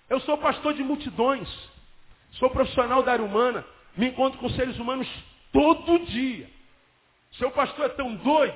Eu 0.09 0.19
sou 0.21 0.35
pastor 0.39 0.73
de 0.73 0.83
multidões. 0.83 1.47
Sou 2.33 2.49
profissional 2.49 3.03
da 3.03 3.13
área 3.13 3.25
humana. 3.25 3.65
Me 3.95 4.07
encontro 4.07 4.39
com 4.39 4.49
seres 4.49 4.77
humanos 4.79 5.07
todo 5.51 6.05
dia. 6.05 6.49
Seu 7.33 7.51
pastor 7.51 7.85
é 7.85 7.89
tão 7.89 8.15
doido 8.15 8.55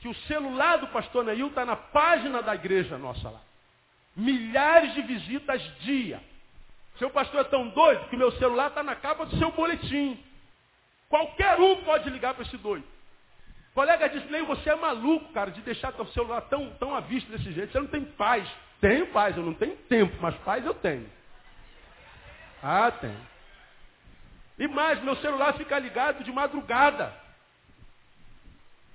que 0.00 0.08
o 0.08 0.14
celular 0.26 0.78
do 0.78 0.88
pastor 0.88 1.24
Neil 1.24 1.46
está 1.46 1.64
na 1.64 1.76
página 1.76 2.42
da 2.42 2.54
igreja 2.54 2.98
nossa 2.98 3.30
lá. 3.30 3.40
Milhares 4.16 4.94
de 4.94 5.02
visitas 5.02 5.62
dia. 5.80 6.20
Seu 6.98 7.08
pastor 7.10 7.40
é 7.40 7.44
tão 7.44 7.68
doido 7.68 8.08
que 8.08 8.16
meu 8.16 8.32
celular 8.32 8.68
está 8.68 8.82
na 8.82 8.94
capa 8.96 9.24
do 9.24 9.36
seu 9.38 9.50
boletim. 9.52 10.18
Qualquer 11.08 11.58
um 11.60 11.76
pode 11.84 12.10
ligar 12.10 12.34
para 12.34 12.44
esse 12.44 12.56
doido. 12.56 12.84
O 13.70 13.74
colega 13.74 14.08
disse, 14.08 14.26
Neil, 14.26 14.44
você 14.44 14.70
é 14.70 14.74
maluco, 14.74 15.32
cara, 15.32 15.50
de 15.50 15.62
deixar 15.62 15.92
seu 15.92 16.06
celular 16.08 16.42
tão, 16.42 16.70
tão 16.74 16.94
à 16.94 17.00
vista 17.00 17.30
desse 17.30 17.52
jeito. 17.52 17.72
Você 17.72 17.80
não 17.80 17.86
tem 17.86 18.04
paz. 18.04 18.46
Tenho 18.80 19.06
paz, 19.08 19.36
eu 19.36 19.42
não 19.42 19.54
tenho 19.54 19.76
tempo, 19.88 20.16
mas 20.20 20.34
paz 20.38 20.64
eu 20.66 20.74
tenho. 20.74 21.08
Ah, 22.62 22.90
tenho. 22.90 23.32
E 24.58 24.68
mais, 24.68 25.02
meu 25.02 25.16
celular 25.16 25.54
fica 25.54 25.78
ligado 25.78 26.22
de 26.22 26.30
madrugada. 26.30 27.12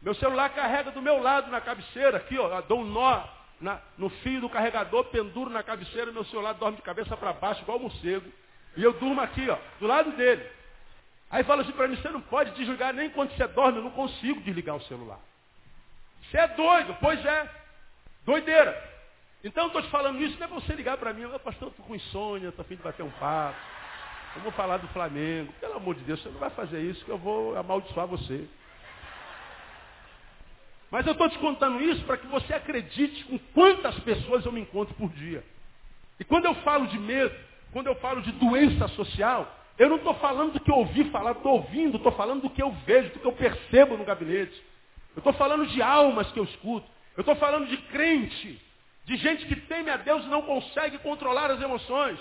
Meu 0.01 0.13
celular 0.15 0.49
carrega 0.49 0.91
do 0.91 1.01
meu 1.01 1.21
lado 1.21 1.51
na 1.51 1.59
cabeceira, 1.59 2.17
aqui, 2.17 2.37
ó, 2.37 2.61
dou 2.61 2.81
um 2.81 2.85
nó 2.85 3.23
na, 3.59 3.81
no 3.97 4.09
fio 4.09 4.39
do 4.39 4.49
carregador, 4.49 5.05
penduro 5.05 5.49
na 5.49 5.63
cabeceira, 5.63 6.11
meu 6.11 6.23
celular 6.25 6.53
dorme 6.53 6.77
de 6.77 6.83
cabeça 6.83 7.17
para 7.17 7.33
baixo, 7.33 7.61
igual 7.61 7.79
um 7.79 7.83
morcego. 7.83 8.31
E 8.75 8.83
eu 8.83 8.93
durmo 8.93 9.19
aqui, 9.19 9.49
ó, 9.49 9.57
do 9.79 9.87
lado 9.87 10.11
dele. 10.11 10.47
Aí 11.29 11.43
fala 11.43 11.63
assim 11.63 11.71
para 11.71 11.87
mim, 11.87 11.95
você 11.97 12.09
não 12.09 12.21
pode 12.21 12.51
desligar 12.51 12.93
nem 12.93 13.09
quando 13.09 13.35
você 13.35 13.47
dorme, 13.47 13.79
eu 13.79 13.83
não 13.83 13.91
consigo 13.91 14.39
desligar 14.41 14.75
o 14.75 14.83
celular. 14.83 15.19
Você 16.23 16.37
é 16.37 16.47
doido, 16.47 16.95
pois 17.01 17.25
é. 17.25 17.49
Doideira. 18.23 18.96
Então 19.47 19.67
estou 19.67 19.81
te 19.81 19.89
falando 19.89 20.21
isso, 20.21 20.37
não 20.37 20.45
é 20.45 20.47
para 20.49 20.59
você 20.59 20.73
ligar 20.73 20.97
para 20.97 21.13
mim, 21.13 21.21
eu, 21.21 21.39
pastor, 21.39 21.69
estou 21.69 21.85
com 21.85 21.95
insônia, 21.95 22.49
estou 22.49 22.63
a 22.63 22.67
fim 22.67 22.75
de 22.75 22.83
bater 22.83 23.01
um 23.01 23.09
papo. 23.11 23.57
Eu 24.35 24.41
vou 24.41 24.51
falar 24.51 24.75
do 24.75 24.89
Flamengo. 24.89 25.53
Pelo 25.61 25.77
amor 25.77 25.95
de 25.95 26.01
Deus, 26.01 26.21
você 26.21 26.27
não 26.27 26.37
vai 26.37 26.49
fazer 26.49 26.81
isso, 26.81 27.05
que 27.05 27.09
eu 27.09 27.17
vou 27.17 27.55
amaldiçoar 27.55 28.05
você. 28.07 28.45
Mas 30.91 31.05
eu 31.05 31.13
estou 31.13 31.29
te 31.29 31.39
contando 31.39 31.81
isso 31.81 32.03
para 32.03 32.17
que 32.17 32.27
você 32.27 32.53
acredite 32.53 33.23
com 33.23 33.39
quantas 33.53 33.97
pessoas 33.99 34.45
eu 34.45 34.51
me 34.51 34.59
encontro 34.59 34.93
por 34.95 35.09
dia. 35.11 35.41
E 36.19 36.25
quando 36.25 36.43
eu 36.43 36.55
falo 36.55 36.85
de 36.87 36.99
medo, 36.99 37.33
quando 37.71 37.87
eu 37.87 37.95
falo 37.95 38.21
de 38.21 38.33
doença 38.33 38.89
social, 38.89 39.49
eu 39.79 39.87
não 39.87 39.95
estou 39.95 40.15
falando 40.15 40.53
do 40.53 40.59
que 40.59 40.69
eu 40.69 40.75
ouvi 40.75 41.05
falar, 41.05 41.31
estou 41.31 41.53
ouvindo, 41.53 41.95
estou 41.95 42.11
falando 42.11 42.41
do 42.41 42.49
que 42.49 42.61
eu 42.61 42.71
vejo, 42.85 43.13
do 43.13 43.19
que 43.19 43.25
eu 43.25 43.31
percebo 43.31 43.95
no 43.95 44.03
gabinete. 44.03 44.61
Eu 45.15 45.19
estou 45.19 45.31
falando 45.33 45.65
de 45.67 45.81
almas 45.81 46.29
que 46.33 46.39
eu 46.39 46.43
escuto. 46.43 46.85
Eu 47.15 47.21
estou 47.21 47.35
falando 47.37 47.67
de 47.67 47.77
crente, 47.77 48.66
de 49.07 49.15
gente 49.15 49.45
que 49.45 49.55
teme 49.55 49.89
a 49.89 49.95
Deus 49.95 50.25
e 50.25 50.27
não 50.27 50.41
consegue 50.41 50.97
controlar 50.97 51.49
as 51.49 51.61
emoções. 51.61 52.19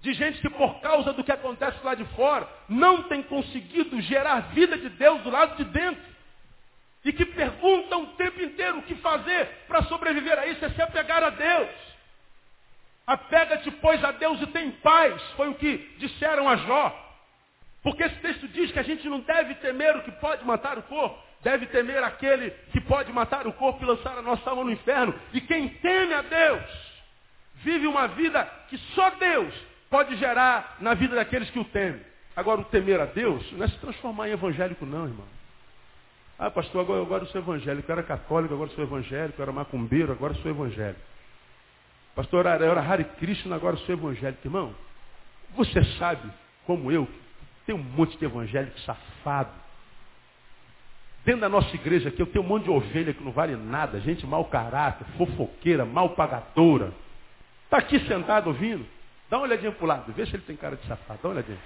De 0.00 0.14
gente 0.14 0.40
que 0.40 0.48
por 0.48 0.80
causa 0.80 1.12
do 1.12 1.24
que 1.24 1.32
acontece 1.32 1.78
lá 1.82 1.96
de 1.96 2.04
fora, 2.14 2.48
não 2.68 3.02
tem 3.02 3.20
conseguido 3.24 4.00
gerar 4.00 4.52
vida 4.52 4.78
de 4.78 4.88
Deus 4.90 5.20
do 5.22 5.30
lado 5.30 5.56
de 5.56 5.64
dentro. 5.64 6.02
E 7.04 7.12
que 7.12 7.24
perguntam 7.24 8.04
o 8.04 8.06
tempo 8.12 8.40
inteiro 8.40 8.78
o 8.78 8.82
que 8.82 8.94
fazer 8.94 9.44
para 9.66 9.82
sobreviver 9.82 10.38
a 10.38 10.46
isso, 10.46 10.64
é 10.64 10.70
se 10.70 10.80
apegar 10.80 11.24
a 11.24 11.30
Deus. 11.30 11.70
Apega-te, 13.04 13.70
pois, 13.72 14.02
a 14.04 14.12
Deus 14.12 14.40
e 14.40 14.46
tem 14.46 14.70
paz, 14.70 15.20
foi 15.32 15.48
o 15.48 15.54
que 15.56 15.78
disseram 15.98 16.48
a 16.48 16.54
Jó. 16.54 17.10
Porque 17.82 18.04
esse 18.04 18.16
texto 18.20 18.46
diz 18.46 18.70
que 18.70 18.78
a 18.78 18.84
gente 18.84 19.08
não 19.08 19.18
deve 19.18 19.56
temer 19.56 19.96
o 19.96 20.02
que 20.02 20.12
pode 20.12 20.44
matar 20.44 20.78
o 20.78 20.82
corpo, 20.84 21.20
deve 21.42 21.66
temer 21.66 22.02
aquele 22.02 22.50
que 22.72 22.80
pode 22.80 23.12
matar 23.12 23.46
o 23.46 23.52
corpo 23.52 23.82
e 23.82 23.86
lançar 23.86 24.16
a 24.16 24.22
nossa 24.22 24.48
alma 24.48 24.64
no 24.64 24.72
inferno. 24.72 25.14
E 25.32 25.40
quem 25.40 25.68
teme 25.68 26.14
a 26.14 26.22
Deus, 26.22 26.62
vive 27.56 27.86
uma 27.86 28.08
vida 28.08 28.44
que 28.68 28.76
só 28.94 29.10
Deus 29.10 29.52
pode 29.88 30.16
gerar 30.16 30.76
na 30.80 30.94
vida 30.94 31.16
daqueles 31.16 31.50
que 31.50 31.58
o 31.58 31.64
temem. 31.64 32.00
Agora, 32.36 32.60
o 32.60 32.64
temer 32.64 33.00
a 33.00 33.06
Deus 33.06 33.50
não 33.52 33.64
é 33.64 33.68
se 33.68 33.78
transformar 33.78 34.28
em 34.28 34.32
evangélico, 34.32 34.86
não, 34.86 35.06
irmão. 35.06 35.26
Ah, 36.38 36.50
pastor, 36.50 36.80
agora, 36.80 37.02
agora 37.02 37.24
eu 37.24 37.26
sou 37.28 37.40
evangélico. 37.40 37.90
Eu 37.90 37.92
era 37.92 38.02
católico, 38.02 38.54
agora 38.54 38.70
sou 38.70 38.84
evangélico. 38.84 39.38
Eu 39.38 39.42
era 39.42 39.52
macumbeiro, 39.52 40.12
agora 40.12 40.32
sou 40.34 40.50
evangélico. 40.50 41.00
Pastor, 42.14 42.46
eu 42.46 42.70
era 42.70 42.80
Hare 42.80 43.04
Krishna, 43.04 43.56
agora 43.56 43.76
sou 43.78 43.94
evangélico. 43.94 44.46
Irmão, 44.46 44.74
você 45.54 45.84
sabe, 45.98 46.30
como 46.64 46.90
eu, 46.90 47.06
tem 47.66 47.74
um 47.74 47.82
monte 47.82 48.16
de 48.16 48.24
evangélico 48.24 48.78
safado. 48.80 49.50
Dentro 51.24 51.42
da 51.42 51.48
nossa 51.48 51.74
igreja 51.74 52.08
aqui, 52.08 52.20
eu 52.20 52.26
tenho 52.26 52.44
um 52.44 52.48
monte 52.48 52.64
de 52.64 52.70
ovelha 52.70 53.12
que 53.12 53.22
não 53.22 53.32
vale 53.32 53.54
nada. 53.54 54.00
Gente 54.00 54.26
mau 54.26 54.44
caráter, 54.46 55.06
fofoqueira, 55.18 55.84
mal 55.84 56.10
pagadora. 56.10 56.92
Está 57.64 57.78
aqui 57.78 57.98
sentado 58.00 58.48
ouvindo? 58.48 58.86
Dá 59.28 59.36
uma 59.36 59.44
olhadinha 59.44 59.70
para 59.70 59.84
o 59.84 59.86
lado, 59.86 60.12
vê 60.12 60.26
se 60.26 60.34
ele 60.34 60.42
tem 60.42 60.56
cara 60.56 60.76
de 60.76 60.86
safado. 60.86 61.20
Dá 61.22 61.28
uma 61.28 61.34
olhadinha. 61.34 61.58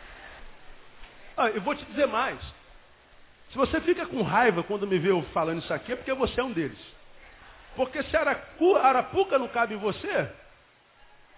Ah, 1.37 1.49
eu 1.49 1.61
vou 1.63 1.75
te 1.75 1.85
dizer 1.87 2.07
mais. 2.07 2.39
Se 3.51 3.57
você 3.57 3.81
fica 3.81 4.05
com 4.07 4.23
raiva 4.23 4.63
quando 4.65 4.87
me 4.87 4.99
vê 4.99 5.11
falando 5.33 5.63
isso 5.63 5.73
aqui, 5.73 5.93
é 5.93 5.97
porque 5.97 6.13
você 6.13 6.41
é 6.41 6.45
um 6.45 6.53
deles. 6.53 6.79
Porque 7.77 8.03
se 8.03 8.17
Aracu, 8.17 8.77
Arapuca 8.77 9.39
não 9.39 9.49
cabe 9.49 9.75
em 9.75 9.79
você, 9.79 10.29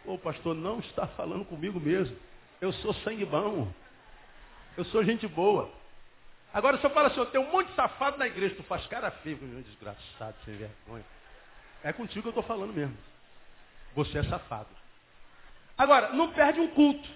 o 0.04 0.16
pastor 0.18 0.54
não 0.54 0.78
está 0.78 1.06
falando 1.08 1.44
comigo 1.44 1.78
mesmo. 1.78 2.16
Eu 2.60 2.72
sou 2.72 2.94
sangue 2.94 3.24
bom. 3.24 3.68
Eu 4.76 4.84
sou 4.86 5.04
gente 5.04 5.26
boa. 5.26 5.70
Agora, 6.56 6.78
se 6.78 6.84
eu 6.84 6.88
falo 6.88 7.08
assim, 7.08 7.18
eu 7.18 7.26
tenho 7.26 7.44
um 7.44 7.50
monte 7.50 7.66
de 7.66 7.74
safado 7.74 8.16
na 8.16 8.26
igreja, 8.26 8.54
tu 8.54 8.62
faz 8.62 8.86
cara 8.86 9.10
feio, 9.10 9.38
meu 9.42 9.60
desgraçado, 9.60 10.34
sem 10.42 10.56
vergonha. 10.56 11.04
É 11.84 11.92
contigo 11.92 12.22
que 12.22 12.28
eu 12.28 12.30
estou 12.30 12.42
falando 12.42 12.72
mesmo. 12.72 12.96
Você 13.94 14.16
é 14.16 14.22
safado. 14.22 14.70
Agora, 15.76 16.14
não 16.14 16.32
perde 16.32 16.58
um 16.58 16.68
culto. 16.68 17.06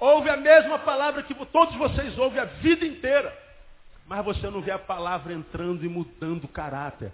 Ouve 0.00 0.30
a 0.30 0.38
mesma 0.38 0.78
palavra 0.78 1.22
que 1.22 1.34
todos 1.34 1.76
vocês 1.76 2.16
ouvem 2.16 2.40
a 2.40 2.46
vida 2.46 2.86
inteira. 2.86 3.38
Mas 4.06 4.24
você 4.24 4.48
não 4.48 4.62
vê 4.62 4.70
a 4.70 4.78
palavra 4.78 5.34
entrando 5.34 5.84
e 5.84 5.88
mudando 5.88 6.44
o 6.44 6.48
caráter. 6.48 7.12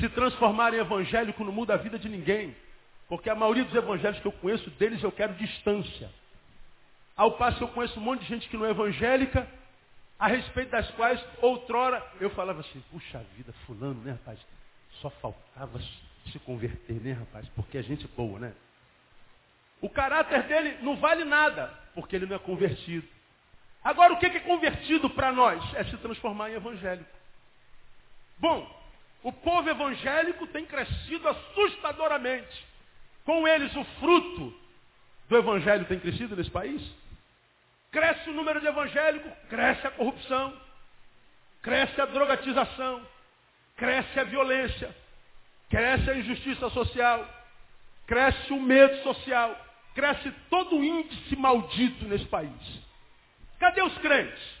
Se 0.00 0.08
transformar 0.08 0.74
em 0.74 0.78
evangélico 0.78 1.44
não 1.44 1.52
muda 1.52 1.74
a 1.74 1.76
vida 1.76 2.00
de 2.00 2.08
ninguém. 2.08 2.56
Porque 3.08 3.30
a 3.30 3.34
maioria 3.36 3.64
dos 3.64 3.76
evangélicos 3.76 4.22
que 4.22 4.26
eu 4.26 4.32
conheço, 4.32 4.68
deles 4.70 5.00
eu 5.04 5.12
quero 5.12 5.34
distância. 5.34 6.10
Ao 7.16 7.32
passo 7.32 7.58
que 7.58 7.64
eu 7.64 7.68
conheço 7.68 7.98
um 7.98 8.02
monte 8.02 8.20
de 8.20 8.28
gente 8.28 8.48
que 8.48 8.56
não 8.56 8.66
é 8.66 8.70
evangélica, 8.70 9.48
a 10.18 10.28
respeito 10.28 10.70
das 10.70 10.90
quais, 10.92 11.22
outrora, 11.40 12.04
eu 12.20 12.30
falava 12.30 12.60
assim, 12.60 12.82
puxa 12.90 13.24
vida, 13.36 13.52
fulano, 13.66 14.02
né, 14.02 14.12
rapaz? 14.12 14.38
Só 15.00 15.10
faltava 15.10 15.80
se 16.30 16.38
converter, 16.40 17.00
né, 17.00 17.12
rapaz? 17.12 17.48
Porque 17.54 17.78
é 17.78 17.82
gente 17.82 18.06
boa, 18.08 18.38
né? 18.38 18.54
O 19.80 19.88
caráter 19.88 20.42
dele 20.44 20.78
não 20.82 20.96
vale 20.96 21.24
nada, 21.24 21.72
porque 21.94 22.16
ele 22.16 22.26
não 22.26 22.36
é 22.36 22.38
convertido. 22.38 23.06
Agora, 23.84 24.14
o 24.14 24.18
que 24.18 24.26
é 24.26 24.40
convertido 24.40 25.08
para 25.10 25.32
nós? 25.32 25.62
É 25.74 25.84
se 25.84 25.96
transformar 25.98 26.50
em 26.50 26.54
evangélico. 26.54 27.10
Bom, 28.38 28.68
o 29.22 29.32
povo 29.32 29.68
evangélico 29.68 30.46
tem 30.48 30.64
crescido 30.66 31.28
assustadoramente. 31.28 32.66
Com 33.24 33.46
eles, 33.46 33.74
o 33.76 33.84
fruto 34.00 34.54
do 35.28 35.36
evangelho 35.36 35.84
tem 35.86 35.98
crescido 35.98 36.36
nesse 36.36 36.50
país? 36.50 36.82
Cresce 37.90 38.30
o 38.30 38.34
número 38.34 38.60
de 38.60 38.66
evangélicos, 38.66 39.32
cresce 39.48 39.86
a 39.86 39.90
corrupção, 39.90 40.52
cresce 41.62 42.00
a 42.00 42.06
drogatização, 42.06 43.06
cresce 43.76 44.20
a 44.20 44.24
violência, 44.24 44.94
cresce 45.70 46.10
a 46.10 46.16
injustiça 46.16 46.68
social, 46.70 47.28
cresce 48.06 48.52
o 48.52 48.60
medo 48.60 49.02
social, 49.02 49.56
cresce 49.94 50.30
todo 50.50 50.76
o 50.76 50.84
índice 50.84 51.36
maldito 51.36 52.04
nesse 52.06 52.26
país. 52.26 52.80
Cadê 53.58 53.82
os 53.82 53.96
crentes? 53.98 54.56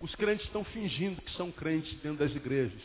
Os 0.00 0.14
crentes 0.14 0.44
estão 0.46 0.62
fingindo 0.64 1.22
que 1.22 1.32
são 1.32 1.50
crentes 1.50 1.92
dentro 2.00 2.18
das 2.18 2.36
igrejas. 2.36 2.80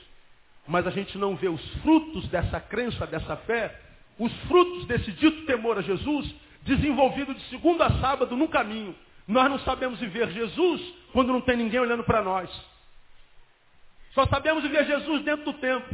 Mas 0.66 0.88
a 0.88 0.91
gente 0.91 1.18
não 1.18 1.36
vê 1.36 1.50
os 1.50 1.62
frutos 1.82 2.28
dessa 2.30 2.62
crença, 2.62 3.06
dessa 3.06 3.36
fé, 3.38 3.78
os 4.18 4.32
frutos 4.43 4.86
desse 4.86 5.12
dito 5.12 5.45
temor 5.45 5.78
a 5.78 5.82
Jesus, 5.82 6.34
desenvolvido 6.62 7.34
de 7.34 7.41
segunda 7.50 7.88
a 7.88 8.00
sábado 8.00 8.36
no 8.38 8.47
caminho. 8.47 8.95
Nós 9.30 9.48
não 9.48 9.60
sabemos 9.60 10.00
viver 10.00 10.32
Jesus 10.32 10.82
quando 11.14 11.32
não 11.32 11.40
tem 11.40 11.56
ninguém 11.56 11.80
olhando 11.80 12.04
para 12.04 12.24
nós. 12.24 12.50
Só 14.16 14.26
sabemos 14.26 14.64
viver 14.64 14.88
Jesus 14.88 15.24
dentro 15.24 15.46
do 15.46 15.54
tempo. 15.54 15.88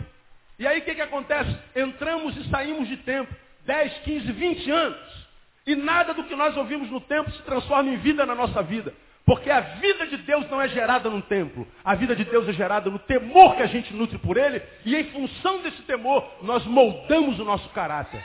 E 0.57 0.65
aí 0.65 0.79
o 0.79 0.81
que, 0.83 0.95
que 0.95 1.01
acontece? 1.01 1.53
Entramos 1.75 2.37
e 2.37 2.49
saímos 2.49 2.87
de 2.87 2.95
tempo. 2.95 3.35
10, 3.65 3.93
15, 4.05 4.31
20 4.31 4.71
anos. 4.71 5.27
E 5.67 5.75
nada 5.75 6.13
do 6.13 6.23
que 6.23 6.33
nós 6.33 6.55
ouvimos 6.55 6.89
no 6.89 7.01
tempo 7.01 7.29
se 7.31 7.41
transforma 7.43 7.89
em 7.89 7.97
vida 7.97 8.25
na 8.25 8.35
nossa 8.35 8.63
vida. 8.63 8.93
Porque 9.25 9.51
a 9.51 9.59
vida 9.59 10.07
de 10.07 10.15
Deus 10.17 10.49
não 10.49 10.61
é 10.61 10.69
gerada 10.69 11.09
num 11.09 11.19
templo. 11.19 11.67
A 11.83 11.93
vida 11.93 12.15
de 12.15 12.23
Deus 12.23 12.47
é 12.47 12.53
gerada 12.53 12.89
no 12.89 12.99
temor 12.99 13.57
que 13.57 13.63
a 13.63 13.67
gente 13.67 13.93
nutre 13.93 14.17
por 14.17 14.37
Ele. 14.37 14.61
E 14.85 14.95
em 14.95 15.11
função 15.11 15.61
desse 15.61 15.81
temor, 15.81 16.25
nós 16.41 16.65
moldamos 16.65 17.37
o 17.37 17.43
nosso 17.43 17.67
caráter. 17.71 18.23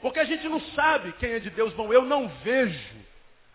Porque 0.00 0.18
a 0.18 0.24
gente 0.24 0.48
não 0.48 0.60
sabe 0.72 1.12
quem 1.14 1.32
é 1.32 1.38
de 1.38 1.50
Deus. 1.50 1.72
Bom, 1.74 1.92
eu 1.92 2.04
não 2.04 2.28
vejo 2.42 3.00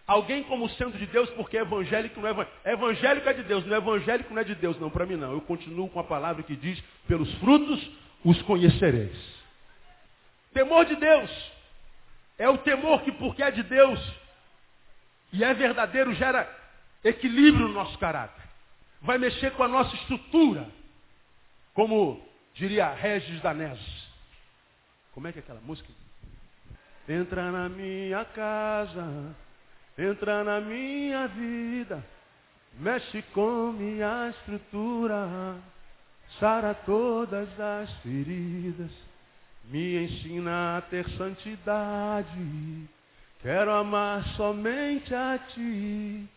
alguém 0.05 0.43
como 0.43 0.69
sendo 0.71 0.97
de 0.97 1.05
Deus 1.07 1.29
porque 1.31 1.57
é 1.57 1.61
evangélico 1.61 2.19
não 2.19 2.27
é 2.27 2.31
evangélico. 2.31 2.67
Evangélico 2.67 3.29
é 3.29 3.33
de 3.33 3.43
Deus, 3.43 3.65
não 3.65 3.75
é 3.75 3.77
evangélico 3.77 4.33
não 4.33 4.41
é 4.41 4.45
de 4.45 4.55
Deus. 4.55 4.79
Não, 4.79 4.89
para 4.89 5.05
mim 5.05 5.15
não. 5.15 5.31
Eu 5.31 5.41
continuo 5.41 5.89
com 5.89 5.99
a 5.99 6.03
palavra 6.03 6.43
que 6.43 6.55
diz, 6.55 6.81
pelos 7.07 7.33
frutos 7.35 7.91
os 8.23 8.41
conhecereis. 8.43 9.17
Temor 10.53 10.85
de 10.85 10.95
Deus 10.95 11.51
é 12.37 12.49
o 12.49 12.57
temor 12.59 13.01
que, 13.01 13.11
porque 13.11 13.43
é 13.43 13.51
de 13.51 13.63
Deus 13.63 13.99
e 15.31 15.43
é 15.43 15.53
verdadeiro, 15.53 16.13
gera 16.13 16.49
equilíbrio 17.03 17.67
no 17.67 17.73
nosso 17.73 17.97
caráter. 17.97 18.43
Vai 19.01 19.17
mexer 19.17 19.51
com 19.51 19.63
a 19.63 19.67
nossa 19.67 19.93
estrutura. 19.95 20.67
Como 21.73 22.25
diria 22.53 22.93
Regis 22.93 23.41
Danés. 23.41 23.79
Como 25.13 25.27
é 25.27 25.31
que 25.31 25.39
é 25.39 25.41
aquela 25.41 25.59
música? 25.61 25.89
Entra 27.07 27.51
na 27.51 27.69
minha 27.69 28.25
casa, 28.25 29.35
entra 29.97 30.43
na 30.43 30.59
minha 30.59 31.27
vida, 31.27 32.03
mexe 32.79 33.21
com 33.33 33.71
minha 33.71 34.29
estrutura, 34.29 35.55
sara 36.39 36.73
todas 36.73 37.47
as 37.59 37.91
feridas 38.01 38.91
me 39.65 40.03
ensina 40.03 40.77
a 40.77 40.81
ter 40.81 41.09
santidade 41.11 42.87
Quero 43.45 43.71
amar 43.73 44.25
somente 44.29 45.13
a 45.13 45.37
ti, 45.37 46.27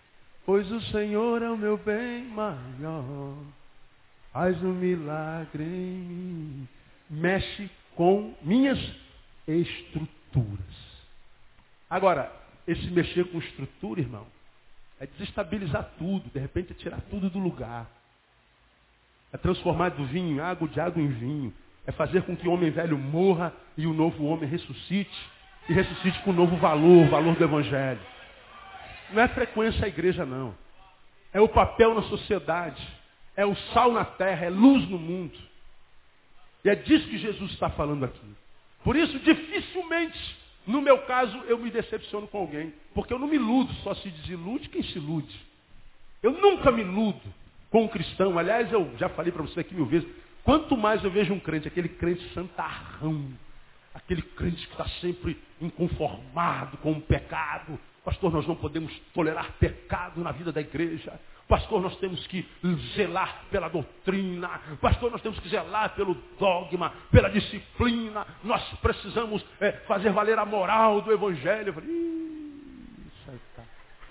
pois 0.44 0.70
o 0.70 0.78
Senhor 0.92 1.40
é 1.40 1.48
o 1.48 1.56
meu 1.56 1.78
bem 1.78 2.26
maior. 2.26 3.34
Faz 4.30 4.62
um 4.62 4.74
milagre 4.74 5.64
em 5.64 5.96
mim. 6.02 6.68
Mexe 7.08 7.70
com 7.96 8.34
minhas 8.42 8.78
estruturas. 9.46 10.17
Agora, 11.88 12.30
esse 12.66 12.86
mexer 12.90 13.24
com 13.30 13.38
estrutura, 13.38 14.00
irmão, 14.00 14.26
é 15.00 15.06
desestabilizar 15.06 15.90
tudo, 15.98 16.28
de 16.30 16.38
repente 16.38 16.72
é 16.72 16.74
tirar 16.74 17.00
tudo 17.10 17.30
do 17.30 17.38
lugar. 17.38 17.86
É 19.32 19.36
transformar 19.36 19.90
do 19.90 20.04
vinho 20.06 20.36
em 20.36 20.40
água, 20.40 20.68
de 20.68 20.80
água 20.80 21.02
em 21.02 21.08
vinho. 21.08 21.54
É 21.86 21.92
fazer 21.92 22.22
com 22.22 22.36
que 22.36 22.48
o 22.48 22.52
homem 22.52 22.70
velho 22.70 22.98
morra 22.98 23.52
e 23.76 23.86
o 23.86 23.94
novo 23.94 24.24
homem 24.24 24.48
ressuscite 24.48 25.30
e 25.68 25.72
ressuscite 25.72 26.20
com 26.22 26.30
um 26.30 26.34
novo 26.34 26.56
valor, 26.56 27.06
o 27.06 27.10
valor 27.10 27.34
do 27.36 27.44
Evangelho. 27.44 28.00
Não 29.10 29.22
é 29.22 29.28
frequência 29.28 29.84
a 29.84 29.88
igreja, 29.88 30.26
não. 30.26 30.54
É 31.32 31.40
o 31.40 31.48
papel 31.48 31.94
na 31.94 32.02
sociedade. 32.02 32.86
É 33.36 33.46
o 33.46 33.54
sal 33.72 33.92
na 33.92 34.04
terra, 34.04 34.46
é 34.46 34.50
luz 34.50 34.88
no 34.88 34.98
mundo. 34.98 35.38
E 36.64 36.68
é 36.68 36.74
disso 36.74 37.08
que 37.08 37.18
Jesus 37.18 37.52
está 37.52 37.70
falando 37.70 38.04
aqui. 38.04 38.34
Por 38.84 38.96
isso, 38.96 39.18
dificilmente, 39.18 40.36
no 40.66 40.80
meu 40.80 40.98
caso, 40.98 41.36
eu 41.46 41.58
me 41.58 41.70
decepciono 41.70 42.28
com 42.28 42.38
alguém. 42.38 42.72
Porque 42.94 43.12
eu 43.12 43.18
não 43.18 43.26
me 43.26 43.36
iludo, 43.36 43.72
só 43.82 43.94
se 43.94 44.08
desilude 44.10 44.68
quem 44.68 44.82
se 44.82 44.98
ilude. 44.98 45.34
Eu 46.22 46.32
nunca 46.32 46.70
me 46.70 46.82
iludo 46.82 47.22
com 47.70 47.84
um 47.84 47.88
cristão. 47.88 48.38
Aliás, 48.38 48.72
eu 48.72 48.90
já 48.98 49.08
falei 49.08 49.32
para 49.32 49.42
você 49.42 49.60
aqui 49.60 49.74
mil 49.74 49.86
vezes. 49.86 50.08
Quanto 50.44 50.76
mais 50.76 51.02
eu 51.04 51.10
vejo 51.10 51.32
um 51.32 51.40
crente, 51.40 51.68
aquele 51.68 51.88
crente 51.88 52.26
santarrão, 52.32 53.28
aquele 53.94 54.22
crente 54.22 54.66
que 54.66 54.72
está 54.72 54.88
sempre 55.00 55.38
inconformado 55.60 56.76
com 56.78 56.92
o 56.92 57.00
pecado. 57.00 57.78
Pastor, 58.04 58.32
nós 58.32 58.46
não 58.46 58.56
podemos 58.56 58.96
tolerar 59.12 59.52
pecado 59.58 60.22
na 60.22 60.32
vida 60.32 60.52
da 60.52 60.60
igreja. 60.60 61.20
Pastor, 61.48 61.80
nós 61.80 61.96
temos 61.96 62.26
que 62.26 62.46
zelar 62.94 63.44
pela 63.50 63.70
doutrina. 63.70 64.60
Pastor, 64.82 65.10
nós 65.10 65.22
temos 65.22 65.40
que 65.40 65.48
zelar 65.48 65.94
pelo 65.94 66.14
dogma, 66.38 66.92
pela 67.10 67.30
disciplina. 67.30 68.26
Nós 68.44 68.62
precisamos 68.82 69.42
é, 69.58 69.72
fazer 69.86 70.12
valer 70.12 70.38
a 70.38 70.44
moral 70.44 71.00
do 71.00 71.10
Evangelho. 71.10 71.68
Eu 71.68 71.72
falei, 71.72 71.88
isso 71.88 73.30
aí, 73.30 73.40
tá. 73.56 73.62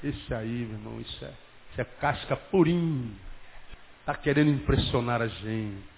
esse 0.04 0.34
aí, 0.34 0.66
meu 0.66 0.80
irmão, 0.80 1.00
isso 1.00 1.24
é, 1.24 1.32
isso 1.72 1.82
é 1.82 1.84
casca 1.84 2.36
purinha. 2.36 3.14
Está 4.00 4.16
querendo 4.16 4.50
impressionar 4.50 5.22
a 5.22 5.28
gente. 5.28 5.98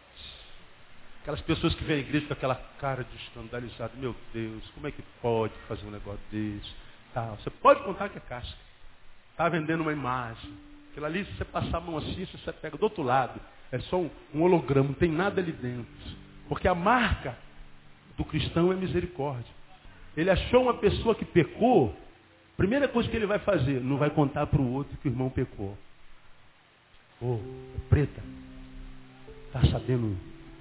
Aquelas 1.22 1.42
pessoas 1.42 1.74
que 1.74 1.84
vêm 1.86 1.98
à 1.98 2.00
igreja 2.00 2.28
com 2.28 2.34
aquela 2.34 2.56
cara 2.80 3.06
de 3.06 3.16
escandalizado. 3.16 3.94
Meu 3.96 4.14
Deus, 4.34 4.70
como 4.72 4.88
é 4.88 4.92
que 4.92 5.04
pode 5.22 5.54
fazer 5.70 5.86
um 5.86 5.92
negócio 5.92 6.20
desse? 6.30 6.70
Tá, 7.14 7.28
você 7.36 7.50
pode 7.50 7.82
contar 7.84 8.10
que 8.10 8.18
é 8.18 8.22
casca. 8.22 8.58
Está 9.32 9.48
vendendo 9.48 9.82
uma 9.82 9.94
imagem. 9.94 10.69
Aquilo 11.00 11.06
ali, 11.06 11.24
se 11.24 11.32
você 11.38 11.46
passar 11.46 11.78
a 11.78 11.80
mão 11.80 11.98
assim, 11.98 12.26
você 12.26 12.52
pega 12.52 12.78
do 12.78 12.84
outro 12.84 13.02
lado. 13.02 13.40
É 13.72 13.80
só 13.80 13.98
um, 13.98 14.10
um 14.34 14.42
holograma, 14.42 14.90
não 14.90 14.96
tem 14.96 15.10
nada 15.10 15.40
ali 15.40 15.54
dentro. 15.54 15.88
Porque 16.50 16.68
a 16.68 16.76
marca 16.76 17.38
do 18.18 18.26
cristão 18.26 18.70
é 18.70 18.76
misericórdia. 18.76 19.54
Ele 20.18 20.30
achou 20.30 20.64
uma 20.64 20.74
pessoa 20.74 21.16
que 21.16 21.24
pecou, 21.24 21.96
primeira 22.58 22.86
coisa 22.90 23.08
que 23.08 23.16
ele 23.16 23.26
vai 23.26 23.40
fazer, 23.40 23.80
não 23.80 23.98
vai 23.98 24.10
contar 24.10 24.46
para 24.48 24.60
o 24.60 24.74
outro 24.74 24.98
que 24.98 25.08
o 25.08 25.12
irmão 25.12 25.30
pecou. 25.30 25.78
Ô, 27.22 27.36
oh, 27.36 27.40
preta, 27.88 28.22
está 29.48 29.66
sabendo 29.68 30.18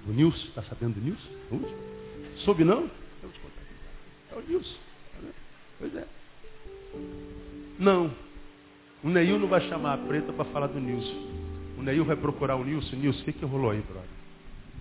o 0.07 0.11
Nilson, 0.11 0.47
está 0.47 0.63
sabendo 0.63 0.93
do 0.93 1.01
Nilson? 1.01 1.29
Onde? 1.51 2.43
Soube 2.45 2.63
não? 2.63 2.89
É 4.31 4.35
o 4.35 4.41
Nilson. 4.41 4.77
Pois 5.79 5.95
é. 5.95 6.07
Não. 7.77 8.28
O 9.03 9.09
Neil 9.09 9.39
não 9.39 9.47
vai 9.47 9.61
chamar 9.69 9.93
a 9.93 9.97
preta 9.97 10.33
para 10.33 10.45
falar 10.45 10.67
do 10.67 10.79
Nilson. 10.79 11.27
O 11.77 11.81
Neil 11.81 12.03
vai 12.03 12.15
procurar 12.15 12.55
o 12.55 12.63
Nilson. 12.63 12.95
Nilson, 12.95 13.21
o 13.21 13.23
que, 13.23 13.33
que 13.33 13.45
rolou 13.45 13.71
aí, 13.71 13.81
brother? 13.81 14.09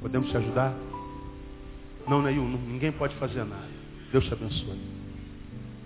Podemos 0.00 0.30
te 0.30 0.36
ajudar? 0.36 0.74
Não, 2.08 2.22
Neil, 2.22 2.42
ninguém 2.42 2.92
pode 2.92 3.14
fazer 3.16 3.44
nada. 3.44 3.68
Deus 4.10 4.24
te 4.24 4.32
abençoe. 4.32 4.80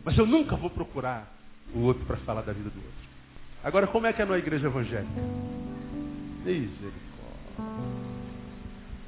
Mas 0.05 0.17
eu 0.17 0.27
nunca 0.27 0.57
vou 0.57 0.71
procurar 0.71 1.33
o 1.75 1.81
outro 1.81 2.05
para 2.07 2.17
falar 2.19 2.43
da 2.43 2.53
vida 2.53 2.71
do 2.71 2.77
outro. 2.77 3.03
Agora, 3.63 3.87
como 3.87 4.07
é 4.07 4.13
que 4.13 4.23
é 4.23 4.25
na 4.25 4.39
igreja 4.39 4.67
evangélica? 4.67 5.23
Misericórdia 6.45 7.03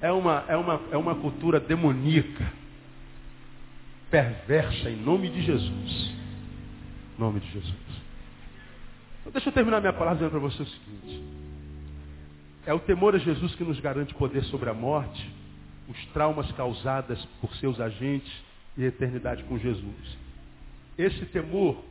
é 0.05 0.13
uma, 0.13 0.45
é 0.49 0.55
uma, 0.55 0.81
é 0.93 0.97
uma 0.99 1.15
cultura 1.15 1.59
demoníaca, 1.59 2.53
perversa, 4.11 4.91
em 4.91 4.97
nome 4.97 5.31
de 5.31 5.41
Jesus. 5.41 6.15
Em 7.17 7.21
nome 7.21 7.41
de 7.41 7.51
Jesus. 7.53 7.84
Então, 9.25 9.33
deixa 9.33 9.49
eu 9.49 9.55
terminar 9.55 9.81
minha 9.81 9.93
palavra 9.93 10.17
dizendo 10.17 10.33
para 10.33 10.41
você 10.41 10.63
o 10.63 10.67
seguinte. 10.67 11.25
É 12.67 12.75
o 12.75 12.79
temor 12.81 13.15
a 13.15 13.19
Jesus 13.19 13.55
que 13.55 13.65
nos 13.65 13.81
garante 13.81 14.15
poder 14.15 14.45
sobre 14.45 14.69
a 14.69 14.75
morte, 14.75 15.35
os 15.89 16.07
traumas 16.09 16.51
causados 16.53 17.25
por 17.41 17.55
seus 17.57 17.81
agentes 17.81 18.31
e 18.77 18.85
a 18.85 18.89
eternidade 18.89 19.43
com 19.45 19.59
Jesus. 19.59 20.19
Esse 20.99 21.25
temor, 21.27 21.83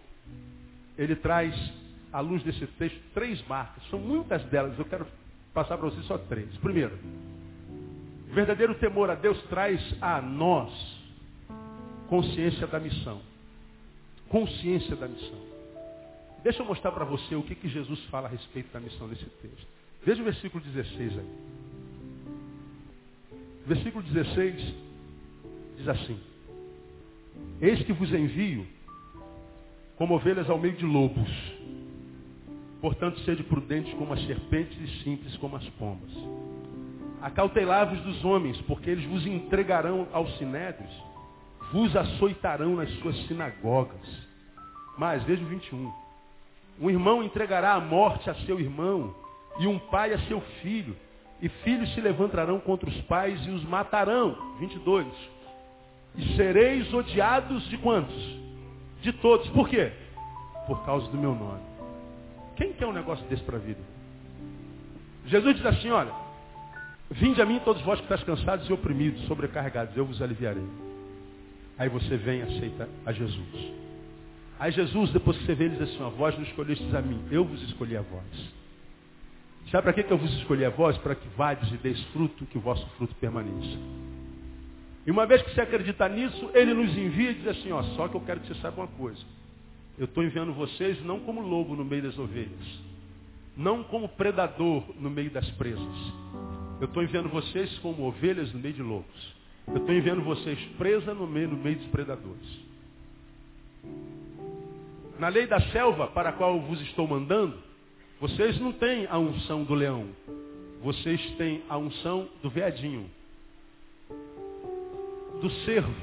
ele 0.95 1.15
traz, 1.15 1.55
à 2.11 2.19
luz 2.19 2.43
desse 2.43 2.67
texto, 2.67 2.99
três 3.15 3.43
marcas. 3.47 3.83
São 3.89 3.97
muitas 3.97 4.43
delas, 4.45 4.77
eu 4.77 4.85
quero 4.85 5.07
passar 5.55 5.77
para 5.77 5.89
você 5.89 6.01
só 6.03 6.19
três. 6.19 6.55
Primeiro, 6.57 6.97
o 8.29 8.33
verdadeiro 8.33 8.75
temor 8.75 9.09
a 9.09 9.15
Deus 9.15 9.41
traz 9.43 9.81
a 9.99 10.21
nós 10.21 10.71
consciência 12.07 12.67
da 12.67 12.79
missão. 12.79 13.21
Consciência 14.29 14.95
da 14.95 15.07
missão. 15.07 15.52
Deixa 16.43 16.61
eu 16.61 16.65
mostrar 16.65 16.91
para 16.91 17.05
você 17.05 17.35
o 17.35 17.41
que, 17.41 17.55
que 17.55 17.69
Jesus 17.69 18.03
fala 18.05 18.27
a 18.27 18.31
respeito 18.31 18.71
da 18.73 18.79
missão 18.79 19.07
nesse 19.07 19.25
texto. 19.25 19.65
Veja 20.05 20.21
o 20.21 20.25
versículo 20.25 20.61
16 20.63 21.17
aí. 21.17 21.29
Versículo 23.65 24.03
16 24.03 24.75
diz 25.77 25.87
assim: 25.87 26.19
Eis 27.61 27.81
que 27.83 27.93
vos 27.93 28.13
envio 28.13 28.67
como 29.95 30.15
ovelhas 30.15 30.49
ao 30.49 30.59
meio 30.59 30.75
de 30.75 30.85
lobos. 30.85 31.29
Portanto, 32.81 33.21
sede 33.21 33.43
prudentes 33.43 33.93
como 33.93 34.11
as 34.11 34.21
serpentes 34.25 34.77
e 34.77 35.03
simples 35.03 35.37
como 35.37 35.55
as 35.55 35.65
pombas. 35.69 36.11
Acautelai-vos 37.21 38.01
dos 38.01 38.25
homens, 38.25 38.59
porque 38.63 38.89
eles 38.89 39.05
vos 39.05 39.25
entregarão 39.25 40.09
aos 40.11 40.37
sinédrios, 40.37 40.91
vos 41.71 41.95
açoitarão 41.95 42.75
nas 42.75 42.89
suas 42.99 43.15
sinagogas. 43.27 44.05
Mas, 44.97 45.23
veja 45.23 45.41
o 45.41 45.47
21. 45.47 46.02
Um 46.79 46.89
irmão 46.89 47.23
entregará 47.23 47.73
a 47.73 47.79
morte 47.79 48.29
a 48.29 48.35
seu 48.45 48.59
irmão, 48.59 49.15
e 49.59 49.67
um 49.67 49.77
pai 49.77 50.13
a 50.13 50.19
seu 50.27 50.41
filho, 50.61 50.95
e 51.41 51.49
filhos 51.49 51.93
se 51.93 52.01
levantarão 52.01 52.59
contra 52.59 52.89
os 52.89 53.01
pais 53.01 53.39
e 53.45 53.49
os 53.49 53.63
matarão. 53.65 54.55
22. 54.59 55.07
E 56.15 56.35
sereis 56.35 56.93
odiados 56.93 57.67
de 57.69 57.77
quantos? 57.77 58.39
De 59.01 59.11
todos. 59.13 59.49
Por 59.49 59.67
quê? 59.67 59.91
Por 60.67 60.85
causa 60.85 61.07
do 61.09 61.17
meu 61.17 61.35
nome. 61.35 61.61
Quem 62.55 62.73
quer 62.73 62.87
um 62.87 62.93
negócio 62.93 63.25
desse 63.25 63.43
para 63.43 63.57
a 63.57 63.59
vida? 63.59 63.81
Jesus 65.25 65.55
diz 65.55 65.65
assim, 65.65 65.89
olha, 65.89 66.13
Vinde 67.13 67.39
a 67.39 67.45
mim 67.45 67.59
todos 67.63 67.81
vós 67.83 67.99
que 67.99 68.05
estáis 68.05 68.23
cansados 68.23 68.67
e 68.67 68.73
oprimidos, 68.73 69.21
sobrecarregados, 69.27 69.95
eu 69.95 70.03
vos 70.03 70.19
aliviarei. 70.19 70.67
Aí 71.77 71.87
você 71.87 72.17
vem 72.17 72.39
e 72.39 72.41
aceita 72.41 72.89
a 73.05 73.11
Jesus. 73.11 73.73
Aí 74.59 74.71
Jesus, 74.71 75.11
depois 75.11 75.37
que 75.37 75.45
você 75.45 75.55
vê, 75.55 75.65
ele 75.65 75.75
diz 75.77 75.89
assim, 75.89 76.03
a 76.03 76.09
vós 76.09 76.35
não 76.35 76.43
escolhestes 76.43 76.93
a 76.93 77.01
mim, 77.01 77.21
eu 77.31 77.43
vos 77.43 77.61
escolhi 77.63 77.97
a 77.97 78.01
vós. 78.01 78.53
Sabe 79.71 79.83
para 79.83 79.93
que, 79.93 80.03
que 80.03 80.11
eu 80.11 80.17
vos 80.17 80.31
escolhi 80.37 80.63
a 80.63 80.69
vós? 80.69 80.97
Para 80.99 81.15
que 81.15 81.27
vades 81.35 81.71
e 81.71 81.77
deis 81.77 82.01
fruto, 82.05 82.45
que 82.45 82.57
o 82.57 82.61
vosso 82.61 82.85
fruto 82.97 83.15
permaneça. 83.15 83.77
E 85.05 85.11
uma 85.11 85.25
vez 85.25 85.41
que 85.41 85.53
você 85.53 85.61
acredita 85.61 86.07
nisso, 86.07 86.49
ele 86.53 86.73
nos 86.73 86.95
envia 86.95 87.31
e 87.31 87.35
diz 87.35 87.47
assim, 87.47 87.71
ó, 87.71 87.83
só 87.95 88.07
que 88.07 88.15
eu 88.15 88.21
quero 88.21 88.39
que 88.39 88.47
você 88.47 88.55
saiba 88.61 88.81
uma 88.81 88.87
coisa. 88.87 89.21
Eu 89.97 90.05
estou 90.05 90.23
enviando 90.23 90.53
vocês 90.53 91.03
não 91.03 91.19
como 91.19 91.41
lobo 91.41 91.75
no 91.75 91.83
meio 91.83 92.03
das 92.03 92.17
ovelhas. 92.17 92.81
Não 93.55 93.83
como 93.83 94.07
predador 94.09 94.83
no 94.99 95.09
meio 95.09 95.29
das 95.29 95.49
presas 95.51 96.23
eu 96.83 96.85
estou 96.85 97.01
enviando 97.01 97.29
vocês 97.29 97.77
como 97.79 98.03
ovelhas 98.03 98.51
no 98.51 98.59
meio 98.59 98.73
de 98.73 98.81
lobos. 98.81 99.35
Eu 99.67 99.77
estou 99.77 99.95
enviando 99.95 100.21
vocês 100.21 100.59
presa 100.77 101.13
no 101.13 101.25
meio, 101.25 101.47
no 101.47 101.55
meio 101.55 101.77
dos 101.77 101.87
predadores. 101.87 102.59
Na 105.19 105.27
lei 105.27 105.47
da 105.47 105.59
selva 105.71 106.07
para 106.07 106.29
a 106.29 106.33
qual 106.33 106.59
vos 106.61 106.81
estou 106.81 107.07
mandando, 107.07 107.57
vocês 108.19 108.59
não 108.59 108.71
têm 108.71 109.05
a 109.07 109.17
unção 109.17 109.63
do 109.63 109.73
leão. 109.73 110.07
Vocês 110.81 111.21
têm 111.37 111.63
a 111.69 111.77
unção 111.77 112.27
do 112.41 112.49
veadinho. 112.49 113.09
Do 115.41 115.49
cervo. 115.65 115.93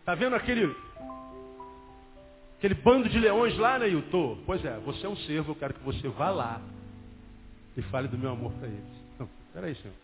Está 0.00 0.14
vendo 0.14 0.34
aquele 0.34 0.74
aquele 2.58 2.74
bando 2.74 3.08
de 3.08 3.18
leões 3.18 3.56
lá, 3.56 3.78
né, 3.78 3.88
Hilton? 3.88 4.38
Pois 4.44 4.64
é, 4.64 4.76
você 4.80 5.06
é 5.06 5.08
um 5.08 5.16
cervo, 5.16 5.52
eu 5.52 5.56
quero 5.56 5.74
que 5.74 5.84
você 5.84 6.08
vá 6.08 6.30
lá 6.30 6.60
e 7.76 7.82
fale 7.82 8.08
do 8.08 8.18
meu 8.18 8.30
amor 8.30 8.52
para 8.52 8.68
eles. 8.68 8.84
Não, 9.18 9.28
peraí, 9.52 9.74
Senhor. 9.76 9.94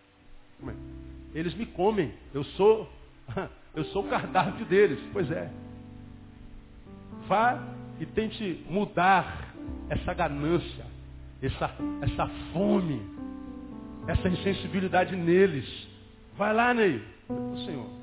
É? 0.69 1.39
Eles 1.39 1.55
me 1.55 1.67
comem. 1.67 2.15
Eu 2.33 2.45
sou 2.45 2.89
Eu 3.77 3.85
sou 3.87 4.05
o 4.05 4.09
cardápio 4.09 4.65
deles. 4.65 4.99
Pois 5.13 5.31
é. 5.31 5.51
Vá 7.29 7.63
e 8.01 8.07
tente 8.07 8.65
mudar 8.71 9.55
essa 9.91 10.15
ganância, 10.15 10.85
essa, 11.43 11.71
essa 12.01 12.27
fome, 12.53 13.03
essa 14.09 14.29
insensibilidade 14.29 15.15
neles. 15.15 15.87
Vai 16.37 16.55
lá, 16.55 16.73
Ney. 16.73 17.03
O 17.29 17.57
Senhor. 17.67 17.97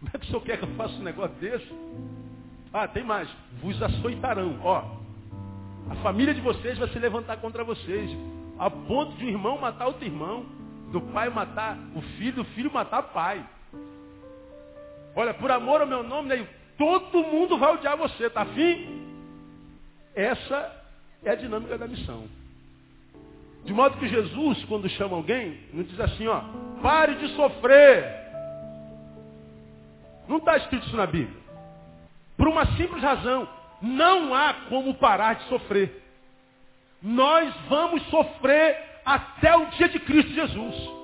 Como 0.00 0.10
é 0.14 0.18
que 0.18 0.24
o 0.24 0.28
senhor 0.28 0.40
quer 0.40 0.56
que 0.56 0.64
eu 0.64 0.74
faça 0.76 0.94
um 0.94 1.02
negócio 1.02 1.36
desse? 1.36 1.68
Ah, 2.72 2.88
tem 2.88 3.04
mais. 3.04 3.28
Vos 3.60 3.82
açoitarão. 3.82 4.58
Ó, 4.62 4.82
a 5.90 5.94
família 5.96 6.32
de 6.32 6.40
vocês 6.40 6.78
vai 6.78 6.88
se 6.88 6.98
levantar 6.98 7.36
contra 7.36 7.62
vocês. 7.62 8.10
A 8.58 8.70
ponto 8.70 9.14
de 9.18 9.26
um 9.26 9.28
irmão 9.28 9.60
matar 9.60 9.88
outro 9.88 10.06
irmão. 10.06 10.46
Do 10.90 11.02
pai 11.02 11.28
matar 11.28 11.78
o 11.94 12.00
filho, 12.16 12.36
do 12.36 12.44
filho 12.44 12.72
matar 12.72 13.00
o 13.00 13.12
pai. 13.12 13.44
Olha, 15.14 15.34
por 15.34 15.50
amor 15.50 15.80
ao 15.80 15.86
meu 15.86 16.02
nome, 16.02 16.28
né, 16.28 16.46
todo 16.78 17.22
mundo 17.24 17.58
vai 17.58 17.74
odiar 17.74 17.96
você, 17.96 18.30
tá 18.30 18.42
afim? 18.42 19.00
Essa 20.14 20.84
é 21.24 21.30
a 21.30 21.34
dinâmica 21.34 21.76
da 21.76 21.86
missão. 21.86 22.28
De 23.64 23.72
modo 23.72 23.98
que 23.98 24.08
Jesus, 24.08 24.64
quando 24.64 24.88
chama 24.88 25.16
alguém, 25.16 25.58
não 25.72 25.82
diz 25.82 26.00
assim, 26.00 26.26
ó, 26.26 26.42
pare 26.80 27.14
de 27.16 27.28
sofrer. 27.34 28.04
Não 30.26 30.38
está 30.38 30.56
escrito 30.56 30.86
isso 30.86 30.96
na 30.96 31.06
Bíblia. 31.06 31.40
Por 32.36 32.48
uma 32.48 32.64
simples 32.76 33.02
razão. 33.02 33.48
Não 33.82 34.34
há 34.34 34.54
como 34.68 34.94
parar 34.94 35.34
de 35.34 35.44
sofrer. 35.44 36.02
Nós 37.02 37.54
vamos 37.68 38.02
sofrer 38.08 38.76
até 39.04 39.56
o 39.56 39.66
dia 39.70 39.88
de 39.88 39.98
Cristo 40.00 40.32
Jesus. 40.32 40.99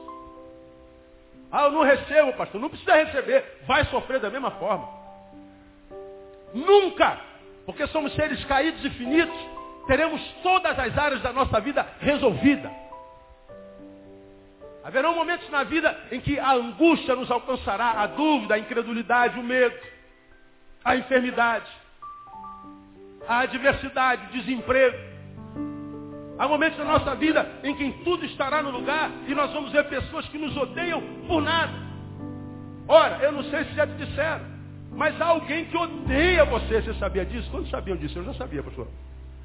Ah, 1.50 1.64
eu 1.64 1.72
não 1.72 1.82
recebo, 1.82 2.32
pastor. 2.34 2.60
Não 2.60 2.68
precisa 2.68 2.94
receber. 2.94 3.60
Vai 3.66 3.84
sofrer 3.86 4.20
da 4.20 4.30
mesma 4.30 4.50
forma. 4.52 4.88
Nunca, 6.54 7.20
porque 7.64 7.86
somos 7.88 8.14
seres 8.14 8.44
caídos 8.44 8.84
e 8.84 8.90
finitos, 8.90 9.36
teremos 9.86 10.20
todas 10.42 10.78
as 10.78 10.96
áreas 10.96 11.22
da 11.22 11.32
nossa 11.32 11.60
vida 11.60 11.86
resolvidas. 12.00 12.70
Haverão 14.82 15.14
momentos 15.14 15.50
na 15.50 15.64
vida 15.64 15.98
em 16.12 16.20
que 16.20 16.38
a 16.38 16.52
angústia 16.52 17.16
nos 17.16 17.28
alcançará, 17.30 18.02
a 18.02 18.06
dúvida, 18.06 18.54
a 18.54 18.58
incredulidade, 18.58 19.38
o 19.38 19.42
medo, 19.42 19.76
a 20.84 20.96
enfermidade, 20.96 21.68
a 23.26 23.40
adversidade, 23.40 24.26
o 24.26 24.40
desemprego. 24.40 25.15
Há 26.38 26.46
momentos 26.46 26.78
na 26.78 26.84
nossa 26.84 27.14
vida 27.14 27.48
em 27.62 27.74
que 27.74 27.90
tudo 28.04 28.24
estará 28.26 28.62
no 28.62 28.70
lugar 28.70 29.10
e 29.26 29.34
nós 29.34 29.52
vamos 29.52 29.72
ver 29.72 29.84
pessoas 29.88 30.26
que 30.28 30.36
nos 30.36 30.56
odeiam 30.56 31.02
por 31.26 31.40
nada. 31.40 31.72
Ora, 32.86 33.18
eu 33.22 33.32
não 33.32 33.42
sei 33.44 33.64
se 33.64 33.74
já 33.74 33.86
te 33.86 33.94
disseram, 33.94 34.44
mas 34.92 35.18
há 35.20 35.26
alguém 35.26 35.64
que 35.64 35.76
odeia 35.76 36.44
você. 36.44 36.82
Você 36.82 36.94
sabia 36.94 37.24
disso? 37.24 37.50
Quando 37.50 37.68
sabiam 37.70 37.96
disso? 37.96 38.18
Eu 38.18 38.24
já 38.24 38.34
sabia, 38.34 38.62
pastor. 38.62 38.86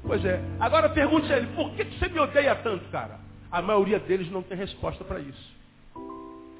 Pois 0.04 0.24
é. 0.24 0.40
Agora 0.60 0.88
pergunte 0.90 1.32
a 1.32 1.38
ele, 1.38 1.46
por 1.54 1.70
que 1.72 1.84
você 1.84 2.08
me 2.08 2.18
odeia 2.18 2.54
tanto, 2.56 2.84
cara? 2.90 3.18
A 3.50 3.62
maioria 3.62 3.98
deles 3.98 4.30
não 4.30 4.42
tem 4.42 4.56
resposta 4.56 5.04
para 5.04 5.20
isso. 5.20 5.52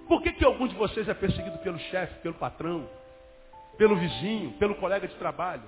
Por 0.09 0.22
que, 0.22 0.33
que 0.33 0.45
algum 0.45 0.66
de 0.66 0.74
vocês 0.74 1.09
é 1.09 1.14
perseguido 1.14 1.59
pelo 1.59 1.78
chefe, 1.78 2.20
pelo 2.20 2.35
patrão, 2.35 2.87
pelo 3.78 3.97
vizinho, 3.97 4.53
pelo 4.53 4.74
colega 4.74 5.07
de 5.07 5.14
trabalho? 5.14 5.62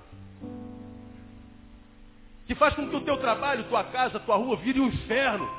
Que 2.45 2.55
faz 2.55 2.73
com 2.75 2.89
que 2.89 2.95
o 2.95 3.01
teu 3.01 3.17
trabalho, 3.17 3.63
tua 3.65 3.83
casa, 3.83 4.19
tua 4.19 4.35
rua 4.35 4.55
vire 4.57 4.79
um 4.79 4.87
inferno. 4.87 5.49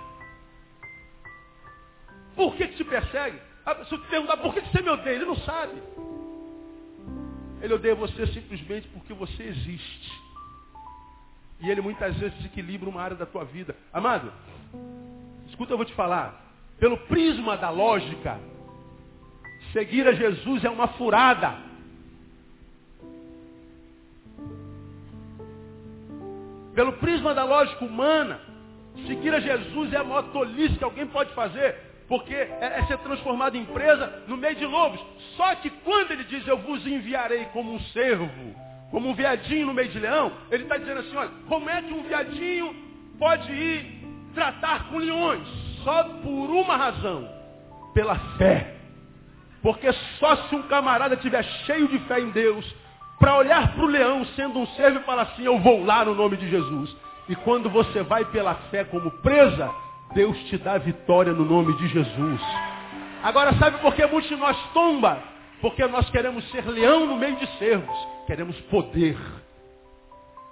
Por 2.34 2.54
que, 2.54 2.68
que 2.68 2.76
te 2.76 2.84
persegue? 2.84 3.38
Ah, 3.64 3.84
se 3.84 3.92
eu 3.92 4.00
te 4.00 4.08
perguntar 4.08 4.36
por 4.36 4.54
que, 4.54 4.60
que 4.60 4.70
você 4.70 4.82
me 4.82 4.90
odeia, 4.90 5.16
ele 5.16 5.24
não 5.24 5.36
sabe. 5.36 5.82
Ele 7.60 7.74
odeia 7.74 7.94
você 7.94 8.26
simplesmente 8.28 8.86
porque 8.88 9.12
você 9.12 9.42
existe. 9.42 10.12
E 11.60 11.70
ele 11.70 11.80
muitas 11.80 12.14
vezes 12.16 12.36
desequilibra 12.36 12.88
uma 12.88 13.02
área 13.02 13.16
da 13.16 13.26
tua 13.26 13.44
vida. 13.44 13.74
Amado, 13.92 14.30
Escuta, 15.48 15.72
eu 15.72 15.76
vou 15.76 15.86
te 15.86 15.94
falar. 15.94 16.44
Pelo 16.78 16.98
prisma 16.98 17.56
da 17.56 17.70
lógica, 17.70 18.38
seguir 19.72 20.06
a 20.06 20.12
Jesus 20.12 20.64
é 20.64 20.68
uma 20.68 20.88
furada. 20.88 21.65
Pelo 26.76 26.92
prisma 26.92 27.32
da 27.32 27.42
lógica 27.42 27.82
humana, 27.82 28.38
seguir 29.06 29.32
a 29.34 29.40
Jesus 29.40 29.94
é 29.94 29.96
a 29.96 30.04
maior 30.04 30.24
tolice 30.24 30.76
que 30.76 30.84
alguém 30.84 31.06
pode 31.06 31.32
fazer, 31.32 31.74
porque 32.06 32.34
é, 32.34 32.74
é 32.78 32.84
ser 32.86 32.98
transformado 32.98 33.56
em 33.56 33.64
presa 33.64 34.24
no 34.28 34.36
meio 34.36 34.54
de 34.56 34.66
lobos. 34.66 35.00
Só 35.38 35.54
que 35.54 35.70
quando 35.70 36.10
ele 36.10 36.24
diz, 36.24 36.46
eu 36.46 36.58
vos 36.58 36.86
enviarei 36.86 37.46
como 37.46 37.72
um 37.72 37.80
servo, 37.94 38.28
como 38.90 39.08
um 39.08 39.14
viadinho 39.14 39.68
no 39.68 39.72
meio 39.72 39.88
de 39.88 39.98
leão, 39.98 40.30
ele 40.50 40.64
está 40.64 40.76
dizendo 40.76 41.00
assim, 41.00 41.16
olha, 41.16 41.30
como 41.48 41.70
é 41.70 41.80
que 41.80 41.94
um 41.94 42.02
viadinho 42.02 42.76
pode 43.18 43.50
ir 43.50 44.04
tratar 44.34 44.90
com 44.90 44.98
leões, 44.98 45.48
só 45.82 46.04
por 46.04 46.50
uma 46.50 46.76
razão, 46.76 47.26
pela 47.94 48.16
fé. 48.36 48.74
Porque 49.62 49.90
só 50.20 50.36
se 50.48 50.54
um 50.54 50.64
camarada 50.64 51.16
tiver 51.16 51.42
cheio 51.64 51.88
de 51.88 51.98
fé 52.00 52.20
em 52.20 52.28
Deus, 52.32 52.66
para 53.18 53.36
olhar 53.36 53.74
para 53.74 53.84
o 53.84 53.86
leão 53.86 54.24
sendo 54.36 54.58
um 54.58 54.66
servo 54.68 55.00
e 55.00 55.04
falar 55.04 55.22
assim, 55.22 55.44
eu 55.44 55.58
vou 55.58 55.84
lá 55.84 56.04
no 56.04 56.14
nome 56.14 56.36
de 56.36 56.48
Jesus. 56.48 56.94
E 57.28 57.34
quando 57.34 57.68
você 57.70 58.02
vai 58.02 58.24
pela 58.26 58.54
fé 58.70 58.84
como 58.84 59.10
presa, 59.10 59.70
Deus 60.14 60.36
te 60.44 60.56
dá 60.58 60.78
vitória 60.78 61.32
no 61.32 61.44
nome 61.44 61.74
de 61.76 61.88
Jesus. 61.88 62.40
Agora 63.22 63.54
sabe 63.54 63.78
por 63.78 63.94
que 63.94 64.06
muitos 64.06 64.28
de 64.28 64.36
nós 64.36 64.56
tomba? 64.72 65.22
Porque 65.60 65.84
nós 65.86 66.08
queremos 66.10 66.48
ser 66.50 66.66
leão 66.66 67.06
no 67.06 67.16
meio 67.16 67.36
de 67.36 67.46
servos. 67.58 67.96
Queremos 68.26 68.58
poder. 68.62 69.16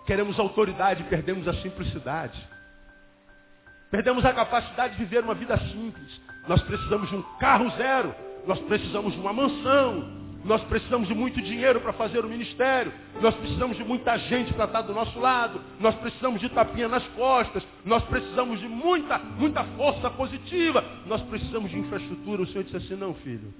Queremos 0.06 0.38
autoridade 0.38 1.02
e 1.02 1.06
perdemos 1.06 1.46
a 1.46 1.54
simplicidade. 1.54 2.40
Perdemos 3.90 4.24
a 4.24 4.32
capacidade 4.32 4.96
de 4.96 5.04
viver 5.04 5.22
uma 5.22 5.34
vida 5.34 5.56
simples. 5.56 6.20
Nós 6.48 6.60
precisamos 6.62 7.08
de 7.08 7.16
um 7.16 7.22
carro 7.38 7.70
zero. 7.76 8.14
Nós 8.46 8.58
precisamos 8.60 9.12
de 9.12 9.20
uma 9.20 9.32
mansão. 9.32 10.23
Nós 10.44 10.62
precisamos 10.64 11.08
de 11.08 11.14
muito 11.14 11.40
dinheiro 11.40 11.80
para 11.80 11.92
fazer 11.94 12.24
o 12.24 12.28
ministério. 12.28 12.92
Nós 13.20 13.34
precisamos 13.34 13.76
de 13.76 13.84
muita 13.84 14.18
gente 14.18 14.52
para 14.52 14.66
estar 14.66 14.82
do 14.82 14.92
nosso 14.92 15.18
lado. 15.18 15.60
Nós 15.80 15.94
precisamos 15.94 16.40
de 16.40 16.50
tapinha 16.50 16.86
nas 16.86 17.06
costas. 17.08 17.66
Nós 17.84 18.04
precisamos 18.04 18.60
de 18.60 18.68
muita, 18.68 19.18
muita 19.18 19.64
força 19.76 20.10
positiva. 20.10 20.84
Nós 21.06 21.22
precisamos 21.22 21.70
de 21.70 21.78
infraestrutura. 21.78 22.42
O 22.42 22.46
Senhor 22.46 22.62
disse 22.64 22.76
assim, 22.76 22.94
não, 22.94 23.14
filho. 23.14 23.52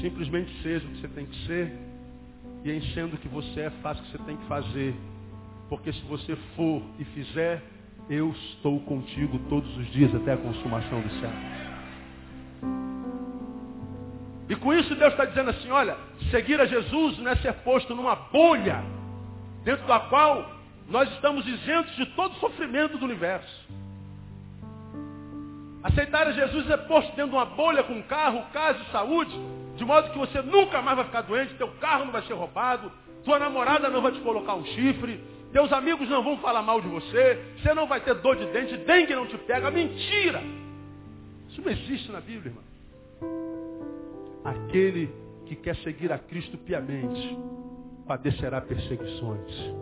Simplesmente 0.00 0.50
seja 0.62 0.86
o 0.86 0.90
que 0.90 1.00
você 1.00 1.08
tem 1.08 1.26
que 1.26 1.46
ser. 1.46 1.72
E 2.64 2.70
em 2.70 2.80
sendo 2.94 3.14
o 3.14 3.18
que 3.18 3.28
você 3.28 3.62
é, 3.62 3.70
faça 3.82 4.00
o 4.00 4.04
que 4.04 4.12
você 4.12 4.18
tem 4.18 4.36
que 4.36 4.46
fazer. 4.46 4.94
Porque 5.68 5.92
se 5.92 6.02
você 6.02 6.36
for 6.54 6.82
e 7.00 7.04
fizer, 7.04 7.60
eu 8.08 8.30
estou 8.30 8.78
contigo 8.80 9.40
todos 9.48 9.76
os 9.76 9.90
dias 9.90 10.14
até 10.14 10.34
a 10.34 10.36
consumação 10.36 11.00
do 11.00 11.10
céu. 11.20 11.61
E 14.52 14.56
com 14.56 14.70
isso 14.74 14.94
Deus 14.94 15.12
está 15.12 15.24
dizendo 15.24 15.48
assim, 15.48 15.70
olha, 15.70 15.96
seguir 16.30 16.60
a 16.60 16.66
Jesus 16.66 17.16
não 17.16 17.30
é 17.30 17.36
ser 17.36 17.54
posto 17.64 17.94
numa 17.94 18.14
bolha, 18.14 18.84
dentro 19.64 19.86
da 19.86 19.98
qual 19.98 20.46
nós 20.90 21.10
estamos 21.12 21.46
isentos 21.46 21.96
de 21.96 22.04
todo 22.04 22.34
sofrimento 22.34 22.98
do 22.98 23.06
universo. 23.06 23.66
Aceitar 25.82 26.26
a 26.26 26.32
Jesus 26.32 26.68
é 26.68 26.76
posto 26.76 27.08
dentro 27.16 27.30
de 27.30 27.36
uma 27.36 27.46
bolha 27.46 27.82
com 27.82 28.02
carro, 28.02 28.44
casa 28.52 28.78
e 28.78 28.92
saúde, 28.92 29.34
de 29.74 29.86
modo 29.86 30.10
que 30.10 30.18
você 30.18 30.42
nunca 30.42 30.82
mais 30.82 30.98
vai 30.98 31.06
ficar 31.06 31.22
doente, 31.22 31.54
teu 31.54 31.68
carro 31.80 32.04
não 32.04 32.12
vai 32.12 32.20
ser 32.24 32.34
roubado, 32.34 32.92
tua 33.24 33.38
namorada 33.38 33.88
não 33.88 34.02
vai 34.02 34.12
te 34.12 34.20
colocar 34.20 34.52
um 34.52 34.66
chifre, 34.66 35.18
teus 35.50 35.72
amigos 35.72 36.10
não 36.10 36.22
vão 36.22 36.36
falar 36.40 36.60
mal 36.60 36.78
de 36.78 36.88
você. 36.88 37.42
Você 37.56 37.72
não 37.72 37.86
vai 37.86 38.02
ter 38.02 38.14
dor 38.16 38.36
de 38.36 38.44
dente. 38.46 38.76
Dengue 38.76 39.14
não 39.14 39.26
te 39.26 39.38
pega. 39.38 39.70
Mentira. 39.70 40.42
Isso 41.48 41.62
não 41.62 41.70
existe 41.70 42.10
na 42.10 42.20
Bíblia, 42.20 42.50
irmão. 42.50 42.71
Aquele 44.44 45.12
que 45.46 45.56
quer 45.56 45.76
seguir 45.76 46.12
a 46.12 46.18
Cristo 46.18 46.58
piamente 46.58 47.38
padecerá 48.06 48.60
perseguições. 48.60 49.72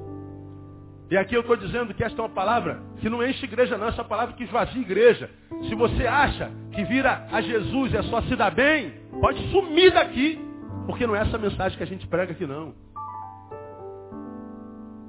E 1.11 1.17
aqui 1.17 1.35
eu 1.35 1.41
estou 1.41 1.57
dizendo 1.57 1.93
que 1.93 2.05
esta 2.05 2.21
é 2.21 2.25
uma 2.25 2.31
palavra 2.31 2.81
que 3.01 3.09
não 3.11 3.27
enche 3.27 3.45
igreja, 3.45 3.77
não. 3.77 3.89
Essa 3.89 4.01
é 4.01 4.03
uma 4.03 4.09
palavra 4.09 4.37
que 4.37 4.45
esvazia 4.45 4.81
igreja. 4.81 5.29
Se 5.69 5.75
você 5.75 6.07
acha 6.07 6.53
que 6.73 6.85
vira 6.85 7.27
a 7.33 7.41
Jesus 7.41 7.93
é 7.95 8.03
só 8.05 8.23
se 8.23 8.37
dar 8.37 8.51
bem, 8.51 8.93
pode 9.21 9.51
sumir 9.51 9.93
daqui. 9.93 10.39
Porque 10.87 11.07
não 11.07 11.17
é 11.17 11.21
essa 11.21 11.37
mensagem 11.37 11.77
que 11.77 11.83
a 11.83 11.87
gente 11.87 12.07
prega 12.07 12.33
aqui, 12.33 12.47
não. 12.47 12.75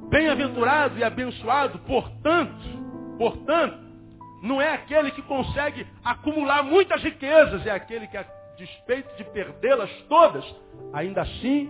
Bem-aventurado 0.10 0.98
e 0.98 1.04
abençoado, 1.04 1.80
portanto, 1.80 2.66
portanto, 3.18 3.78
não 4.42 4.60
é 4.60 4.74
aquele 4.74 5.12
que 5.12 5.22
consegue 5.22 5.86
acumular 6.04 6.64
muitas 6.64 7.02
riquezas, 7.02 7.66
é 7.66 7.72
aquele 7.72 8.08
que, 8.08 8.18
despeito 8.62 9.16
de 9.18 9.24
perdê-las 9.24 9.90
todas, 10.08 10.46
ainda 10.94 11.22
assim 11.22 11.70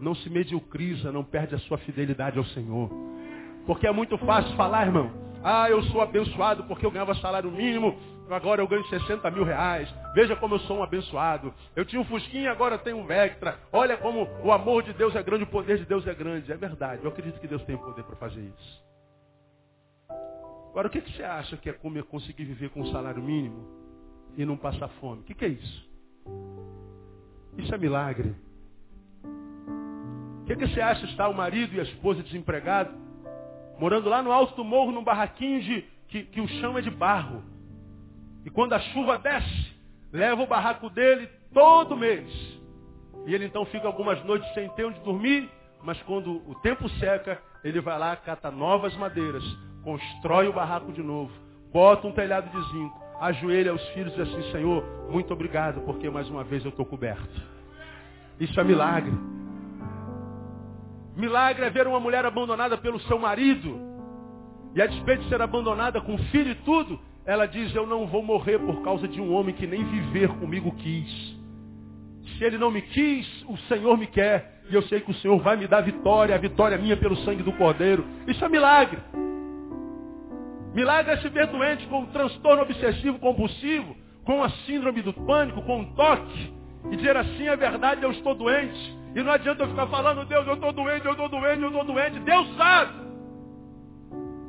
não 0.00 0.14
se 0.14 0.30
mediocriza, 0.30 1.10
não 1.10 1.24
perde 1.24 1.54
a 1.54 1.58
sua 1.58 1.78
fidelidade 1.78 2.38
ao 2.38 2.44
Senhor. 2.44 2.88
Porque 3.66 3.86
é 3.86 3.92
muito 3.92 4.16
fácil 4.18 4.54
falar, 4.56 4.86
irmão, 4.86 5.10
ah, 5.42 5.68
eu 5.68 5.82
sou 5.84 6.00
abençoado 6.00 6.64
porque 6.64 6.86
eu 6.86 6.90
ganhava 6.90 7.14
salário 7.16 7.50
mínimo, 7.50 7.98
agora 8.30 8.62
eu 8.62 8.68
ganho 8.68 8.86
60 8.86 9.28
mil 9.30 9.42
reais. 9.42 9.92
Veja 10.14 10.36
como 10.36 10.54
eu 10.54 10.60
sou 10.60 10.78
um 10.78 10.82
abençoado. 10.82 11.52
Eu 11.74 11.84
tinha 11.84 12.00
um 12.00 12.04
Fusquinha, 12.04 12.52
agora 12.52 12.76
eu 12.76 12.78
tenho 12.78 12.98
um 12.98 13.06
Vectra. 13.06 13.58
Olha 13.72 13.96
como 13.96 14.28
o 14.44 14.52
amor 14.52 14.84
de 14.84 14.92
Deus 14.92 15.14
é 15.16 15.22
grande, 15.22 15.44
o 15.44 15.48
poder 15.48 15.78
de 15.78 15.84
Deus 15.84 16.06
é 16.06 16.14
grande. 16.14 16.52
É 16.52 16.56
verdade, 16.56 17.02
eu 17.02 17.10
acredito 17.10 17.40
que 17.40 17.48
Deus 17.48 17.62
tem 17.64 17.74
o 17.74 17.78
poder 17.78 18.04
para 18.04 18.16
fazer 18.16 18.40
isso. 18.40 18.88
Agora, 20.70 20.86
o 20.86 20.90
que, 20.90 21.00
que 21.00 21.12
você 21.16 21.24
acha 21.24 21.56
que 21.56 21.68
é 21.68 21.72
como 21.72 22.02
conseguir 22.04 22.44
viver 22.44 22.70
com 22.70 22.82
um 22.82 22.92
salário 22.92 23.20
mínimo 23.20 23.66
e 24.36 24.44
não 24.44 24.56
passar 24.56 24.88
fome? 25.00 25.22
O 25.22 25.24
que, 25.24 25.34
que 25.34 25.44
é 25.44 25.48
isso? 25.48 25.87
Isso 27.56 27.74
é 27.74 27.78
milagre. 27.78 28.34
O 30.42 30.44
que, 30.46 30.56
que 30.56 30.66
você 30.68 30.80
acha 30.80 31.04
estar 31.06 31.28
o 31.28 31.34
marido 31.34 31.74
e 31.74 31.80
a 31.80 31.82
esposa 31.82 32.22
desempregados, 32.22 32.94
morando 33.78 34.08
lá 34.08 34.22
no 34.22 34.32
alto 34.32 34.54
do 34.56 34.64
morro, 34.64 34.92
num 34.92 35.04
barraquinho 35.04 35.60
de, 35.60 35.84
que, 36.08 36.22
que 36.24 36.40
o 36.40 36.48
chão 36.48 36.78
é 36.78 36.80
de 36.80 36.90
barro. 36.90 37.42
E 38.44 38.50
quando 38.50 38.72
a 38.72 38.80
chuva 38.80 39.18
desce, 39.18 39.76
leva 40.12 40.42
o 40.42 40.46
barraco 40.46 40.88
dele 40.88 41.28
todo 41.52 41.96
mês. 41.96 42.28
E 43.26 43.34
ele 43.34 43.44
então 43.44 43.64
fica 43.66 43.86
algumas 43.86 44.22
noites 44.24 44.48
sem 44.54 44.68
ter 44.70 44.84
onde 44.84 44.98
dormir, 45.00 45.50
mas 45.82 46.00
quando 46.02 46.42
o 46.48 46.54
tempo 46.56 46.88
seca, 46.98 47.40
ele 47.62 47.80
vai 47.80 47.98
lá, 47.98 48.16
cata 48.16 48.50
novas 48.50 48.96
madeiras, 48.96 49.44
constrói 49.84 50.48
o 50.48 50.52
barraco 50.52 50.92
de 50.92 51.02
novo, 51.02 51.32
bota 51.72 52.06
um 52.06 52.12
telhado 52.12 52.48
de 52.48 52.72
zinco, 52.72 53.07
ajoelha 53.20 53.72
aos 53.72 53.82
filhos 53.88 54.12
e 54.14 54.16
diz 54.16 54.28
assim, 54.28 54.52
Senhor, 54.52 54.84
muito 55.10 55.32
obrigado, 55.32 55.80
porque 55.82 56.08
mais 56.08 56.28
uma 56.28 56.44
vez 56.44 56.64
eu 56.64 56.70
estou 56.70 56.84
coberto. 56.84 57.42
Isso 58.38 58.58
é 58.58 58.64
milagre. 58.64 59.12
Milagre 61.16 61.66
é 61.66 61.70
ver 61.70 61.86
uma 61.86 61.98
mulher 61.98 62.24
abandonada 62.24 62.78
pelo 62.78 63.00
seu 63.00 63.18
marido. 63.18 63.80
E 64.74 64.80
a 64.80 64.86
despeito 64.86 65.24
de 65.24 65.28
ser 65.28 65.42
abandonada 65.42 66.00
com 66.00 66.16
filho 66.16 66.52
e 66.52 66.54
tudo, 66.56 67.00
ela 67.26 67.46
diz, 67.46 67.74
eu 67.74 67.86
não 67.86 68.06
vou 68.06 68.22
morrer 68.22 68.58
por 68.58 68.82
causa 68.82 69.08
de 69.08 69.20
um 69.20 69.32
homem 69.32 69.54
que 69.54 69.66
nem 69.66 69.84
viver 69.84 70.28
comigo 70.38 70.70
quis. 70.76 71.36
Se 72.36 72.44
ele 72.44 72.56
não 72.56 72.70
me 72.70 72.82
quis, 72.82 73.26
o 73.48 73.56
Senhor 73.68 73.98
me 73.98 74.06
quer. 74.06 74.62
E 74.70 74.74
eu 74.74 74.82
sei 74.82 75.00
que 75.00 75.10
o 75.10 75.14
Senhor 75.14 75.38
vai 75.40 75.56
me 75.56 75.66
dar 75.66 75.80
vitória, 75.80 76.34
a 76.34 76.38
vitória 76.38 76.78
minha 76.78 76.96
pelo 76.96 77.16
sangue 77.24 77.42
do 77.42 77.52
Cordeiro. 77.52 78.04
Isso 78.26 78.44
é 78.44 78.48
milagre. 78.48 78.98
Milagre 80.74 81.14
é 81.14 81.16
se 81.18 81.28
ver 81.28 81.46
doente 81.46 81.86
com 81.86 82.00
um 82.00 82.06
transtorno 82.06 82.62
obsessivo 82.62 83.18
compulsivo, 83.18 83.96
com 84.24 84.42
a 84.42 84.50
síndrome 84.66 85.02
do 85.02 85.12
pânico, 85.12 85.62
com 85.62 85.80
um 85.80 85.94
toque, 85.94 86.52
e 86.90 86.96
dizer 86.96 87.16
assim, 87.16 87.48
é 87.48 87.56
verdade, 87.56 88.02
eu 88.02 88.12
estou 88.12 88.34
doente. 88.34 88.98
E 89.14 89.22
não 89.22 89.32
adianta 89.32 89.64
eu 89.64 89.68
ficar 89.68 89.86
falando, 89.86 90.24
Deus, 90.26 90.46
eu 90.46 90.54
estou 90.54 90.72
doente, 90.72 91.06
eu 91.06 91.12
estou 91.12 91.28
doente, 91.28 91.62
eu 91.62 91.68
estou 91.68 91.84
doente. 91.84 92.20
Deus 92.20 92.56
sabe. 92.56 93.08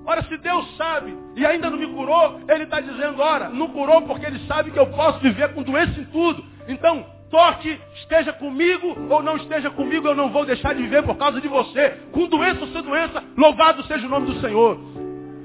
Ora, 0.06 0.24
se 0.24 0.38
Deus 0.38 0.76
sabe 0.76 1.16
e 1.36 1.46
ainda 1.46 1.70
não 1.70 1.78
me 1.78 1.88
curou, 1.88 2.42
Ele 2.48 2.64
está 2.64 2.82
dizendo, 2.82 3.22
ora, 3.22 3.50
não 3.50 3.70
curou 3.70 4.02
porque 4.02 4.26
Ele 4.26 4.40
sabe 4.48 4.72
que 4.72 4.80
eu 4.80 4.88
posso 4.88 5.20
viver 5.20 5.54
com 5.54 5.64
doença 5.64 6.00
em 6.00 6.06
tudo. 6.06 6.44
Então, 6.68 7.06
toque, 7.30 7.80
esteja 7.96 8.34
comigo 8.34 8.96
ou 9.10 9.22
não 9.22 9.38
esteja 9.38 9.70
comigo, 9.70 10.08
eu 10.08 10.16
não 10.16 10.30
vou 10.30 10.46
deixar 10.46 10.74
de 10.74 10.82
viver 10.82 11.04
por 11.04 11.16
causa 11.16 11.40
de 11.40 11.48
você. 11.48 11.92
Com 12.12 12.28
doença 12.28 12.62
ou 12.62 12.68
sem 12.68 12.82
doença, 12.82 13.24
louvado 13.38 13.84
seja 13.84 14.06
o 14.06 14.10
nome 14.10 14.34
do 14.34 14.42
Senhor. 14.42 14.99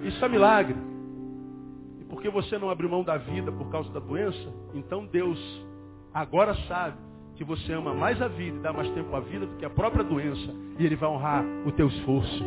Isso 0.05 0.24
é 0.24 0.28
milagre. 0.28 0.76
E 2.00 2.05
porque 2.05 2.28
você 2.28 2.59
não 2.59 2.70
abriu 2.70 2.88
mão 2.88 3.02
da 3.02 3.16
vida 3.16 3.50
por 3.50 3.70
causa 3.70 3.90
da 3.90 4.00
doença, 4.00 4.52
então 4.74 5.07
Deus 5.07 5.38
agora 6.12 6.55
sabe 6.68 6.96
que 7.36 7.44
você 7.44 7.72
ama 7.72 7.92
mais 7.92 8.20
a 8.22 8.28
vida 8.28 8.57
e 8.57 8.61
dá 8.61 8.72
mais 8.72 8.88
tempo 8.90 9.14
à 9.16 9.20
vida 9.20 9.46
do 9.46 9.57
que 9.57 9.64
a 9.64 9.70
própria 9.70 10.05
doença. 10.05 10.55
E 10.78 10.86
Ele 10.86 10.96
vai 10.96 11.09
honrar 11.09 11.44
o 11.66 11.72
teu 11.72 11.88
esforço. 11.88 12.44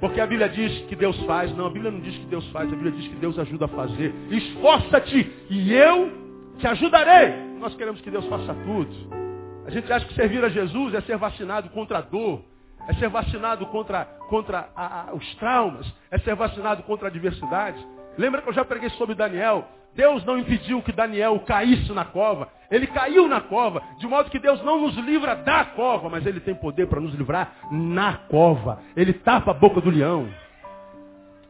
Porque 0.00 0.20
a 0.20 0.26
Bíblia 0.26 0.48
diz 0.48 0.86
que 0.86 0.96
Deus 0.96 1.18
faz. 1.24 1.54
Não, 1.56 1.66
a 1.66 1.70
Bíblia 1.70 1.90
não 1.90 2.00
diz 2.00 2.16
que 2.16 2.26
Deus 2.26 2.46
faz. 2.50 2.68
A 2.72 2.76
Bíblia 2.76 2.92
diz 2.92 3.08
que 3.08 3.16
Deus 3.16 3.38
ajuda 3.38 3.64
a 3.64 3.68
fazer. 3.68 4.14
Esforça-te 4.30 5.30
e 5.50 5.72
eu 5.74 6.10
te 6.58 6.66
ajudarei. 6.66 7.34
Nós 7.58 7.74
queremos 7.74 8.00
que 8.00 8.10
Deus 8.10 8.24
faça 8.26 8.54
tudo. 8.64 9.18
A 9.66 9.70
gente 9.70 9.92
acha 9.92 10.06
que 10.06 10.14
servir 10.14 10.42
a 10.44 10.48
Jesus 10.48 10.94
é 10.94 11.00
ser 11.02 11.18
vacinado 11.18 11.68
contra 11.70 11.98
a 11.98 12.00
dor, 12.00 12.42
é 12.88 12.94
ser 12.94 13.08
vacinado 13.10 13.66
contra, 13.66 14.06
contra 14.28 14.68
a, 14.74 15.10
a, 15.10 15.14
os 15.14 15.34
traumas, 15.34 15.86
é 16.10 16.18
ser 16.18 16.34
vacinado 16.34 16.82
contra 16.82 17.06
a 17.06 17.10
adversidade. 17.10 17.78
Lembra 18.16 18.40
que 18.40 18.48
eu 18.48 18.54
já 18.54 18.64
preguei 18.64 18.88
sobre 18.90 19.14
Daniel? 19.14 19.66
Deus 19.94 20.24
não 20.24 20.38
impediu 20.38 20.82
que 20.82 20.92
Daniel 20.92 21.38
caísse 21.40 21.92
na 21.92 22.04
cova. 22.04 22.48
Ele 22.70 22.86
caiu 22.86 23.28
na 23.28 23.40
cova, 23.40 23.82
de 23.98 24.06
modo 24.06 24.30
que 24.30 24.38
Deus 24.38 24.62
não 24.62 24.80
nos 24.80 24.96
livra 24.96 25.36
da 25.36 25.64
cova, 25.66 26.08
mas 26.08 26.24
Ele 26.24 26.40
tem 26.40 26.54
poder 26.54 26.86
para 26.86 27.00
nos 27.00 27.14
livrar 27.14 27.52
na 27.70 28.14
cova. 28.14 28.80
Ele 28.96 29.12
tapa 29.12 29.50
a 29.50 29.54
boca 29.54 29.80
do 29.80 29.90
leão. 29.90 30.28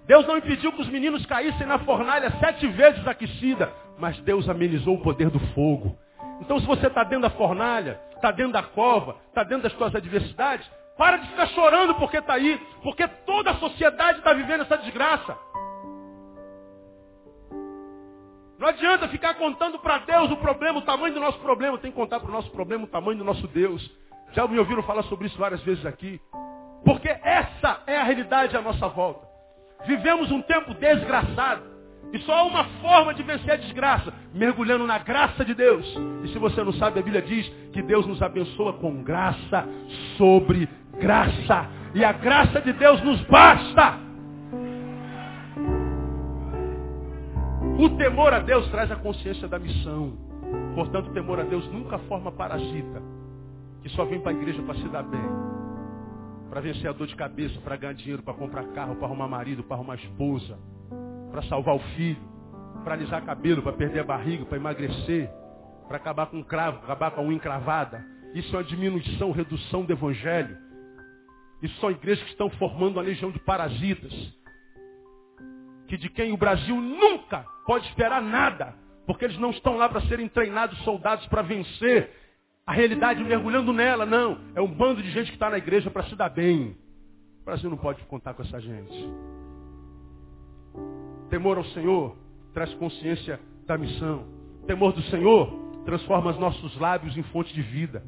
Deus 0.07 0.27
não 0.27 0.39
impediu 0.39 0.73
que 0.73 0.81
os 0.81 0.89
meninos 0.89 1.25
caíssem 1.27 1.67
na 1.67 1.79
fornalha 1.81 2.33
sete 2.41 2.67
vezes 2.67 3.07
aquecida, 3.07 3.71
mas 3.99 4.19
Deus 4.21 4.49
amenizou 4.49 4.95
o 4.95 5.03
poder 5.03 5.31
do 5.31 5.39
fogo. 5.55 5.97
Então, 6.41 6.59
se 6.59 6.67
você 6.67 6.87
está 6.87 7.05
dentro 7.05 7.23
da 7.23 7.31
fornalha, 7.31 8.01
está 8.15 8.31
dentro 8.31 8.53
da 8.53 8.63
cova, 8.63 9.17
está 9.29 9.43
dentro 9.43 9.65
das 9.65 9.73
suas 9.75 9.95
adversidades, 9.95 10.69
para 10.99 11.19
de 11.19 11.29
ficar 11.29 11.47
chorando 11.49 11.95
porque 11.95 12.19
está 12.19 12.35
aí, 12.35 12.61
porque 12.83 13.07
toda 13.25 13.53
a 13.53 13.55
sociedade 13.55 14.19
está 14.19 14.35
vivendo 14.35 14.63
essa 14.63 14.77
desgraça. 14.77 15.39
Não 18.59 18.67
adianta 18.67 19.07
ficar 19.07 19.35
contando 19.35 19.79
para 19.79 19.99
Deus 19.99 20.33
o 20.33 20.37
problema, 20.37 20.81
o 20.81 20.83
tamanho 20.83 21.15
do 21.15 21.21
nosso 21.21 21.39
problema. 21.39 21.79
Tem 21.79 21.93
que 21.93 21.97
contar 21.97 22.19
para 22.19 22.29
o 22.29 22.33
nosso 22.33 22.51
problema 22.51 22.85
o 22.85 22.89
tamanho 22.89 23.17
do 23.17 23.25
nosso 23.25 23.47
Deus. 23.47 23.89
Já 24.33 24.47
me 24.49 24.59
ouviram 24.59 24.83
falar 24.83 25.05
sobre 25.05 25.29
isso 25.29 25.39
várias 25.39 25.63
vezes 25.63 25.87
aqui. 25.87 26.21
Porque 26.85 27.09
essa 27.09 27.81
é 27.87 27.97
a 27.97 28.03
realidade 28.03 28.57
à 28.57 28.61
nossa 28.61 28.89
volta. 28.89 29.25
Vivemos 29.87 30.33
um 30.33 30.43
tempo 30.43 30.75
desgraçado. 30.75 31.79
E 32.13 32.19
só 32.21 32.33
há 32.33 32.43
uma 32.43 32.65
forma 32.81 33.15
de 33.15 33.23
vencer 33.23 33.53
a 33.53 33.57
desgraça, 33.57 34.13
mergulhando 34.33 34.87
na 34.87 34.99
graça 34.99 35.45
de 35.45 35.55
Deus. 35.55 35.87
E 36.25 36.29
se 36.29 36.39
você 36.39 36.65
não 36.65 36.73
sabe, 36.73 36.99
a 36.99 37.03
Bíblia 37.03 37.23
diz 37.23 37.47
que 37.73 37.83
Deus 37.83 38.07
nos 38.07 38.23
abençoa 38.23 38.73
com 38.73 39.03
graça 39.03 39.69
sobre 40.17 40.69
graça. 40.99 41.69
E 41.95 42.05
a 42.05 42.13
graça 42.13 42.61
de 42.61 42.73
Deus 42.73 43.03
nos 43.03 43.21
basta. 43.23 43.99
O 47.79 47.91
temor 47.91 48.35
a 48.35 48.41
Deus 48.41 48.69
traz 48.71 48.91
a 48.91 48.97
consciência 48.97 49.47
da 49.47 49.59
missão. 49.59 50.19
Portanto, 50.75 51.11
o 51.11 51.13
temor 51.13 51.39
a 51.41 51.45
Deus 51.45 51.67
nunca 51.73 51.99
forma 52.01 52.33
parasita, 52.33 53.03
que 53.83 53.89
só 53.91 54.05
vem 54.05 54.21
para 54.21 54.33
a 54.33 54.35
igreja 54.35 54.63
para 54.63 54.75
se 54.75 54.89
dar 54.89 55.03
bem, 55.03 55.21
para 56.51 56.61
vencer 56.61 56.89
a 56.89 56.93
dor 56.93 57.07
de 57.07 57.15
cabeça, 57.15 57.61
para 57.61 57.77
ganhar 57.77 57.93
dinheiro, 57.93 58.23
para 58.23 58.35
comprar 58.35 58.65
carro, 58.69 58.97
para 58.97 59.07
arrumar 59.07 59.29
marido, 59.29 59.63
para 59.63 59.77
arrumar 59.77 59.95
esposa, 59.97 60.59
para 61.31 61.43
salvar 61.43 61.77
o 61.77 61.81
filho, 61.97 62.21
para 62.83 62.95
alisar 62.95 63.25
cabelo, 63.25 63.63
para 63.63 63.73
perder 63.73 64.01
a 64.01 64.05
barriga, 64.05 64.45
para 64.45 64.57
emagrecer, 64.57 65.31
para 65.87 65.99
acabar 65.99 66.27
com 66.27 66.41
o 66.41 66.45
cravo, 66.45 66.79
acabar 66.79 67.11
com 67.13 67.21
a 67.21 67.25
unha 67.25 67.37
encravada. 67.37 68.05
Isso 68.35 68.55
é 68.55 68.59
uma 68.59 68.65
diminuição, 68.65 69.31
redução 69.31 69.85
do 69.85 69.93
evangelho. 69.93 70.57
Isso 71.63 71.79
são 71.81 71.91
igrejas 71.91 72.25
que 72.25 72.31
estão 72.31 72.49
formando 72.51 72.97
uma 72.97 73.03
legião 73.03 73.31
de 73.31 73.39
parasitas. 73.41 74.13
Que 75.89 75.97
de 75.97 76.09
quem 76.09 76.33
o 76.33 76.37
Brasil 76.37 76.77
nunca 76.77 77.45
pode 77.67 77.87
esperar 77.89 78.23
nada. 78.23 78.75
Porque 79.07 79.25
eles 79.25 79.39
não 79.39 79.51
estão 79.51 79.77
lá 79.77 79.89
para 79.89 80.03
serem 80.03 80.29
treinados 80.29 80.79
soldados 80.85 81.27
para 81.27 81.43
vencer 81.43 82.11
a 82.67 82.73
realidade 82.73 83.25
mergulhando 83.25 83.73
nela. 83.73 84.05
Não. 84.05 84.39
É 84.55 84.61
um 84.61 84.73
bando 84.73 85.03
de 85.03 85.11
gente 85.11 85.29
que 85.29 85.37
está 85.37 85.51
na 85.51 85.59
igreja 85.59 85.91
para 85.91 86.05
se 86.05 86.15
dar 86.15 86.29
bem. 86.29 86.77
O 87.41 87.45
Brasil 87.45 87.71
não 87.71 87.79
pode 87.79 88.03
contar 88.05 88.35
com 88.35 88.43
essa 88.43 88.61
gente. 88.61 89.11
Temor 91.31 91.57
ao 91.57 91.65
Senhor 91.67 92.17
traz 92.53 92.73
consciência 92.75 93.41
da 93.67 93.77
missão. 93.77 94.27
Temor 94.67 94.93
do 94.93 95.03
Senhor 95.05 95.83
transforma 95.85 96.31
os 96.31 96.39
nossos 96.39 96.79
lábios 96.79 97.17
em 97.17 97.23
fonte 97.25 97.53
de 97.55 97.63
vida. 97.63 98.05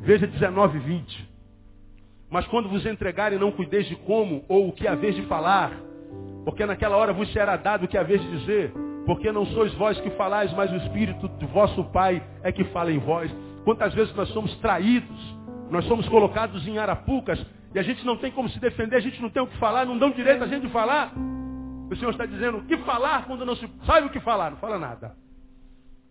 Veja 0.00 0.26
19 0.26 0.78
e 0.78 0.80
20. 0.80 1.29
Mas 2.30 2.46
quando 2.46 2.68
vos 2.68 2.86
entregarem, 2.86 3.38
não 3.38 3.50
cuideis 3.50 3.86
de 3.86 3.96
como 3.96 4.44
ou 4.48 4.68
o 4.68 4.72
que 4.72 4.86
haver 4.86 5.12
de 5.12 5.22
falar, 5.22 5.72
porque 6.44 6.64
naquela 6.64 6.96
hora 6.96 7.12
vos 7.12 7.30
será 7.32 7.56
dado 7.56 7.84
o 7.84 7.88
que 7.88 7.98
haver 7.98 8.20
de 8.20 8.38
dizer, 8.38 8.72
porque 9.04 9.32
não 9.32 9.44
sois 9.46 9.74
vós 9.74 10.00
que 10.00 10.10
falais, 10.10 10.52
mas 10.52 10.70
o 10.70 10.76
Espírito 10.76 11.26
do 11.26 11.46
vosso 11.48 11.82
Pai 11.84 12.22
é 12.42 12.52
que 12.52 12.64
fala 12.66 12.92
em 12.92 12.98
vós. 12.98 13.34
Quantas 13.64 13.92
vezes 13.92 14.14
nós 14.14 14.28
somos 14.28 14.54
traídos, 14.58 15.36
nós 15.70 15.84
somos 15.86 16.08
colocados 16.08 16.66
em 16.66 16.78
arapucas, 16.78 17.44
e 17.74 17.78
a 17.78 17.82
gente 17.82 18.04
não 18.06 18.16
tem 18.16 18.30
como 18.30 18.48
se 18.48 18.60
defender, 18.60 18.96
a 18.96 19.00
gente 19.00 19.20
não 19.20 19.30
tem 19.30 19.42
o 19.42 19.46
que 19.46 19.56
falar, 19.58 19.84
não 19.84 19.98
dão 19.98 20.10
direito 20.10 20.44
a 20.44 20.46
gente 20.46 20.66
de 20.66 20.72
falar. 20.72 21.12
O 21.90 21.96
Senhor 21.96 22.10
está 22.12 22.26
dizendo, 22.26 22.58
o 22.58 22.64
que 22.64 22.78
falar 22.78 23.26
quando 23.26 23.44
não 23.44 23.56
se 23.56 23.68
sabe 23.84 24.06
o 24.06 24.10
que 24.10 24.20
falar? 24.20 24.50
Não 24.50 24.58
fala 24.58 24.78
nada. 24.78 25.16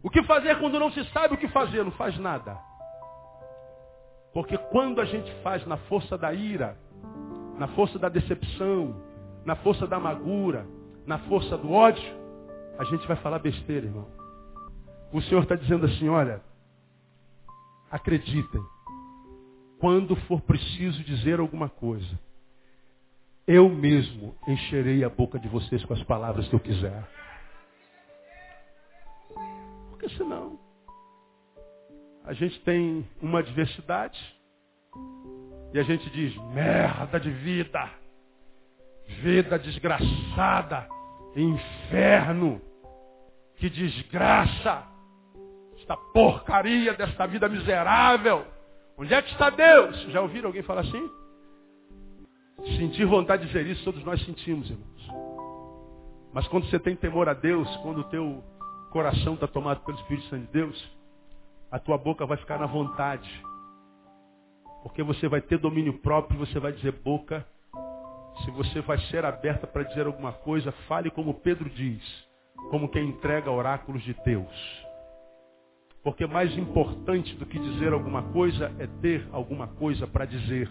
O 0.03 0.09
que 0.09 0.21
fazer 0.23 0.57
quando 0.59 0.79
não 0.79 0.91
se 0.91 1.03
sabe 1.05 1.33
o 1.33 1.37
que 1.37 1.47
fazer? 1.47 1.83
Não 1.83 1.91
faz 1.91 2.17
nada. 2.17 2.57
Porque 4.39 4.57
quando 4.57 5.01
a 5.01 5.05
gente 5.05 5.29
faz 5.43 5.67
na 5.67 5.75
força 5.75 6.17
da 6.17 6.33
ira, 6.33 6.77
na 7.57 7.67
força 7.75 7.99
da 7.99 8.07
decepção, 8.07 8.95
na 9.43 9.53
força 9.57 9.85
da 9.85 9.97
amargura, 9.97 10.65
na 11.05 11.19
força 11.27 11.57
do 11.57 11.69
ódio, 11.73 12.09
a 12.77 12.85
gente 12.85 13.05
vai 13.05 13.17
falar 13.17 13.39
besteira, 13.39 13.87
irmão. 13.87 14.07
O 15.11 15.21
Senhor 15.23 15.43
está 15.43 15.55
dizendo 15.55 15.85
assim, 15.85 16.07
olha, 16.07 16.41
acreditem, 17.91 18.61
quando 19.77 20.15
for 20.15 20.39
preciso 20.39 21.03
dizer 21.03 21.41
alguma 21.41 21.67
coisa, 21.67 22.17
eu 23.45 23.67
mesmo 23.67 24.33
encherei 24.47 25.03
a 25.03 25.09
boca 25.09 25.37
de 25.37 25.49
vocês 25.49 25.83
com 25.83 25.93
as 25.93 26.03
palavras 26.03 26.47
que 26.47 26.55
eu 26.55 26.61
quiser. 26.61 27.05
Porque 29.89 30.07
senão 30.15 30.68
a 32.29 32.33
gente 32.33 32.59
tem 32.59 33.03
uma 33.19 33.39
adversidade 33.39 34.19
e 35.73 35.79
a 35.79 35.81
gente 35.81 36.07
diz, 36.11 36.35
merda 36.53 37.19
de 37.19 37.31
vida, 37.31 37.89
vida 39.23 39.57
desgraçada, 39.57 40.87
inferno, 41.35 42.61
que 43.55 43.67
desgraça, 43.67 44.83
esta 45.79 45.97
porcaria 45.97 46.93
desta 46.93 47.25
vida 47.25 47.49
miserável. 47.49 48.45
Onde 48.95 49.11
é 49.11 49.23
que 49.23 49.31
está 49.31 49.49
Deus? 49.49 49.99
Já 50.11 50.21
ouviram 50.21 50.49
alguém 50.49 50.61
falar 50.61 50.81
assim? 50.81 51.09
Sentir 52.77 53.05
vontade 53.05 53.41
de 53.41 53.47
dizer 53.47 53.65
isso, 53.65 53.83
todos 53.83 54.03
nós 54.03 54.23
sentimos, 54.23 54.69
irmãos. 54.69 55.09
Mas 56.31 56.47
quando 56.47 56.69
você 56.69 56.77
tem 56.77 56.95
temor 56.95 57.27
a 57.27 57.33
Deus, 57.33 57.67
quando 57.77 58.01
o 58.01 58.03
teu 58.03 58.43
coração 58.91 59.33
está 59.33 59.47
tomado 59.47 59.83
pelo 59.83 59.97
Espírito 59.97 60.27
Santo 60.27 60.45
de 60.45 60.51
Deus, 60.51 60.98
a 61.71 61.77
tua 61.79 61.97
boca 61.97 62.25
vai 62.25 62.37
ficar 62.37 62.57
na 62.57 62.65
vontade. 62.65 63.29
Porque 64.83 65.03
você 65.03 65.27
vai 65.27 65.41
ter 65.41 65.57
domínio 65.57 65.93
próprio, 65.99 66.39
você 66.39 66.59
vai 66.59 66.71
dizer 66.71 66.93
boca. 67.03 67.45
Se 68.43 68.51
você 68.51 68.81
vai 68.81 68.97
ser 69.07 69.25
aberta 69.25 69.67
para 69.67 69.83
dizer 69.83 70.05
alguma 70.05 70.31
coisa, 70.31 70.71
fale 70.87 71.11
como 71.11 71.33
Pedro 71.33 71.69
diz, 71.69 72.01
como 72.69 72.89
quem 72.89 73.09
entrega 73.09 73.51
oráculos 73.51 74.01
de 74.03 74.13
Deus. 74.25 74.87
Porque 76.01 76.25
mais 76.25 76.57
importante 76.57 77.35
do 77.35 77.45
que 77.45 77.59
dizer 77.59 77.91
alguma 77.91 78.23
coisa 78.31 78.73
é 78.79 78.87
ter 79.01 79.27
alguma 79.31 79.67
coisa 79.67 80.07
para 80.07 80.25
dizer. 80.25 80.69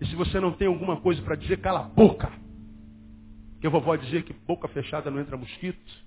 E 0.00 0.06
se 0.06 0.16
você 0.16 0.40
não 0.40 0.52
tem 0.52 0.66
alguma 0.66 1.00
coisa 1.00 1.22
para 1.22 1.36
dizer, 1.36 1.60
cala 1.60 1.80
a 1.80 1.84
boca. 1.84 2.30
A 3.64 3.68
vovó 3.70 3.96
dizia 3.96 4.20
que 4.20 4.32
boca 4.32 4.68
fechada 4.68 5.10
não 5.10 5.18
entra 5.18 5.38
mosquito. 5.38 6.04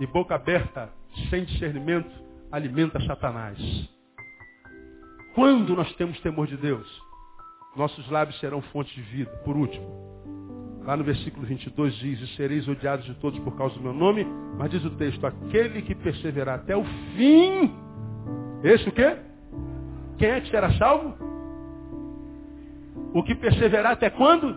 E 0.00 0.06
boca 0.06 0.34
aberta, 0.34 0.90
sem 1.30 1.44
discernimento, 1.44 2.10
alimenta 2.50 3.00
Satanás. 3.04 3.58
Quando 5.34 5.76
nós 5.76 5.92
temos 5.96 6.18
temor 6.20 6.46
de 6.46 6.56
Deus, 6.56 6.86
nossos 7.76 8.08
lábios 8.10 8.38
serão 8.40 8.60
fonte 8.60 8.94
de 8.94 9.02
vida. 9.02 9.30
Por 9.44 9.56
último, 9.56 9.86
lá 10.84 10.96
no 10.96 11.04
versículo 11.04 11.46
22 11.46 11.94
diz, 11.96 12.20
e 12.20 12.26
sereis 12.36 12.66
odiados 12.66 13.04
de 13.04 13.14
todos 13.14 13.38
por 13.40 13.56
causa 13.56 13.74
do 13.76 13.82
meu 13.82 13.92
nome, 13.92 14.26
mas 14.56 14.70
diz 14.70 14.84
o 14.84 14.90
texto, 14.90 15.24
aquele 15.26 15.82
que 15.82 15.94
perseverar 15.94 16.60
até 16.60 16.76
o 16.76 16.84
fim, 17.16 17.72
esse 18.64 18.88
o 18.88 18.92
quê? 18.92 19.16
Quem 20.16 20.30
é 20.30 20.40
que 20.40 20.50
será 20.50 20.72
salvo? 20.72 21.16
O 23.14 23.22
que 23.22 23.34
perseverar 23.34 23.92
até 23.92 24.10
quando? 24.10 24.56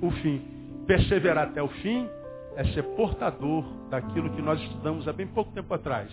O 0.00 0.10
fim. 0.10 0.40
Perseverar 0.86 1.48
até 1.48 1.62
o 1.62 1.68
fim 1.68 2.08
é 2.56 2.64
ser 2.72 2.82
portador 2.96 3.64
daquilo 3.90 4.30
que 4.30 4.42
nós 4.42 4.60
estudamos 4.60 5.06
há 5.06 5.12
bem 5.12 5.26
pouco 5.26 5.52
tempo 5.52 5.72
atrás, 5.74 6.10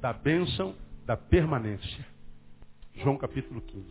da 0.00 0.12
bênção 0.12 0.74
da 1.06 1.16
permanência. 1.16 2.04
João 2.94 3.16
capítulo 3.16 3.60
15. 3.60 3.84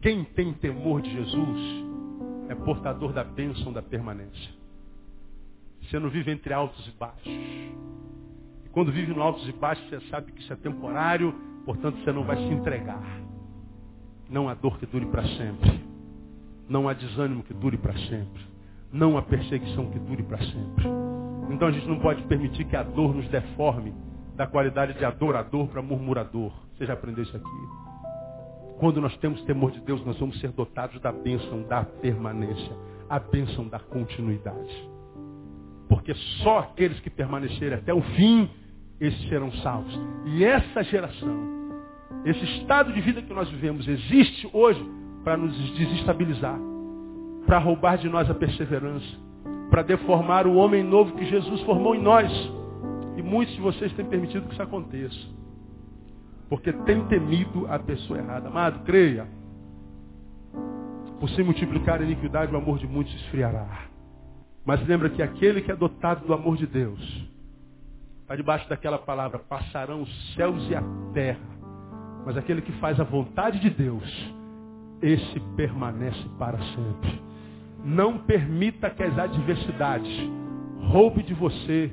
Quem 0.00 0.24
tem 0.24 0.52
temor 0.54 1.02
de 1.02 1.10
Jesus 1.10 1.60
é 2.48 2.54
portador 2.54 3.12
da 3.12 3.24
bênção 3.24 3.72
da 3.72 3.82
permanência. 3.82 4.52
Você 5.82 5.98
não 5.98 6.08
vive 6.08 6.30
entre 6.30 6.52
altos 6.52 6.86
e 6.86 6.90
baixos. 6.92 7.26
E 7.26 8.68
quando 8.72 8.92
vive 8.92 9.12
no 9.12 9.22
altos 9.22 9.46
e 9.48 9.52
baixos, 9.52 9.88
você 9.88 10.00
sabe 10.08 10.32
que 10.32 10.42
isso 10.42 10.52
é 10.52 10.56
temporário, 10.56 11.32
portanto 11.64 12.02
você 12.02 12.12
não 12.12 12.24
vai 12.24 12.36
se 12.36 12.52
entregar. 12.52 13.02
Não 14.28 14.48
há 14.48 14.54
dor 14.54 14.78
que 14.78 14.86
dure 14.86 15.06
para 15.06 15.26
sempre. 15.26 15.84
Não 16.68 16.88
há 16.88 16.94
desânimo 16.94 17.42
que 17.42 17.52
dure 17.52 17.76
para 17.76 17.92
sempre. 17.92 18.42
Não 18.92 19.18
há 19.18 19.22
perseguição 19.22 19.90
que 19.90 19.98
dure 19.98 20.22
para 20.22 20.38
sempre. 20.38 20.84
Então 21.50 21.68
a 21.68 21.72
gente 21.72 21.86
não 21.86 21.98
pode 22.00 22.22
permitir 22.22 22.64
que 22.64 22.76
a 22.76 22.82
dor 22.82 23.14
nos 23.14 23.28
deforme 23.28 23.92
da 24.34 24.46
qualidade 24.46 24.94
de 24.94 25.04
adorador 25.04 25.68
para 25.68 25.82
murmurador. 25.82 26.52
Você 26.76 26.86
já 26.86 26.94
aprendeu 26.94 27.22
isso 27.24 27.36
aqui? 27.36 28.78
Quando 28.78 29.00
nós 29.00 29.16
temos 29.18 29.42
temor 29.42 29.70
de 29.70 29.80
Deus, 29.80 30.04
nós 30.04 30.18
vamos 30.18 30.40
ser 30.40 30.50
dotados 30.50 31.00
da 31.00 31.12
bênção 31.12 31.62
da 31.62 31.84
permanência, 31.84 32.72
a 33.08 33.18
bênção 33.18 33.68
da 33.68 33.78
continuidade. 33.78 34.90
Porque 35.88 36.14
só 36.42 36.58
aqueles 36.60 36.98
que 37.00 37.10
permanecerem 37.10 37.78
até 37.78 37.94
o 37.94 38.02
fim, 38.02 38.50
esses 39.00 39.28
serão 39.28 39.52
salvos. 39.52 39.96
E 40.26 40.44
essa 40.44 40.82
geração 40.82 41.54
esse 42.24 42.42
estado 42.56 42.90
de 42.90 43.00
vida 43.02 43.20
que 43.20 43.34
nós 43.34 43.50
vivemos 43.50 43.86
existe 43.86 44.48
hoje 44.50 44.82
para 45.22 45.36
nos 45.36 45.54
desestabilizar, 45.72 46.58
para 47.46 47.58
roubar 47.58 47.98
de 47.98 48.08
nós 48.08 48.30
a 48.30 48.34
perseverança, 48.34 49.06
para 49.70 49.82
deformar 49.82 50.46
o 50.46 50.54
homem 50.54 50.82
novo 50.82 51.12
que 51.16 51.26
Jesus 51.26 51.60
formou 51.62 51.94
em 51.94 52.00
nós. 52.00 52.32
E 53.16 53.22
muitos 53.22 53.54
de 53.54 53.60
vocês 53.60 53.92
têm 53.94 54.04
permitido 54.06 54.46
que 54.46 54.52
isso 54.52 54.62
aconteça. 54.62 55.18
Porque 56.48 56.72
têm 56.72 57.04
temido 57.06 57.66
a 57.72 57.78
pessoa 57.78 58.18
errada. 58.18 58.48
Amado, 58.48 58.84
creia. 58.84 59.26
Por 61.20 61.28
se 61.30 61.42
multiplicar 61.42 62.00
a 62.00 62.04
iniquidade, 62.04 62.52
o 62.52 62.56
amor 62.56 62.78
de 62.78 62.86
muitos 62.86 63.14
esfriará. 63.14 63.86
Mas 64.64 64.86
lembra 64.86 65.10
que 65.10 65.22
aquele 65.22 65.62
que 65.62 65.70
é 65.70 65.76
dotado 65.76 66.26
do 66.26 66.34
amor 66.34 66.56
de 66.56 66.66
Deus, 66.66 67.00
está 68.22 68.34
debaixo 68.34 68.68
daquela 68.68 68.98
palavra, 68.98 69.38
passarão 69.38 70.02
os 70.02 70.34
céus 70.34 70.68
e 70.70 70.74
a 70.74 70.82
terra 71.12 71.54
mas 72.24 72.36
aquele 72.36 72.62
que 72.62 72.72
faz 72.74 72.98
a 72.98 73.04
vontade 73.04 73.60
de 73.60 73.70
Deus, 73.70 74.32
esse 75.02 75.40
permanece 75.56 76.26
para 76.38 76.58
sempre. 76.58 77.22
Não 77.84 78.18
permita 78.18 78.88
que 78.88 79.02
as 79.02 79.18
adversidades 79.18 80.30
roube 80.80 81.22
de 81.22 81.34
você 81.34 81.92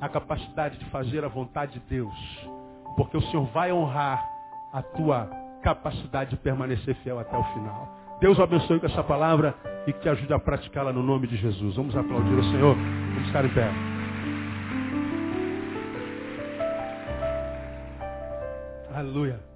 a 0.00 0.08
capacidade 0.08 0.78
de 0.78 0.84
fazer 0.86 1.24
a 1.24 1.28
vontade 1.28 1.72
de 1.72 1.80
Deus. 1.80 2.48
Porque 2.96 3.16
o 3.16 3.22
Senhor 3.22 3.44
vai 3.46 3.72
honrar 3.72 4.24
a 4.72 4.82
tua 4.82 5.30
capacidade 5.62 6.30
de 6.30 6.36
permanecer 6.36 6.94
fiel 6.96 7.18
até 7.18 7.36
o 7.36 7.44
final. 7.54 7.96
Deus 8.20 8.38
abençoe 8.40 8.80
com 8.80 8.86
essa 8.86 9.02
palavra 9.02 9.54
e 9.86 9.92
que 9.92 10.00
te 10.00 10.08
ajude 10.08 10.32
a 10.32 10.38
praticá-la 10.38 10.92
no 10.92 11.02
nome 11.02 11.26
de 11.26 11.36
Jesus. 11.36 11.76
Vamos 11.76 11.96
aplaudir 11.96 12.34
o 12.34 12.44
Senhor. 12.44 12.74
Vamos 12.74 13.26
ficar 13.26 13.44
em 13.44 13.54
pé. 13.54 13.70
Aleluia. 18.94 19.47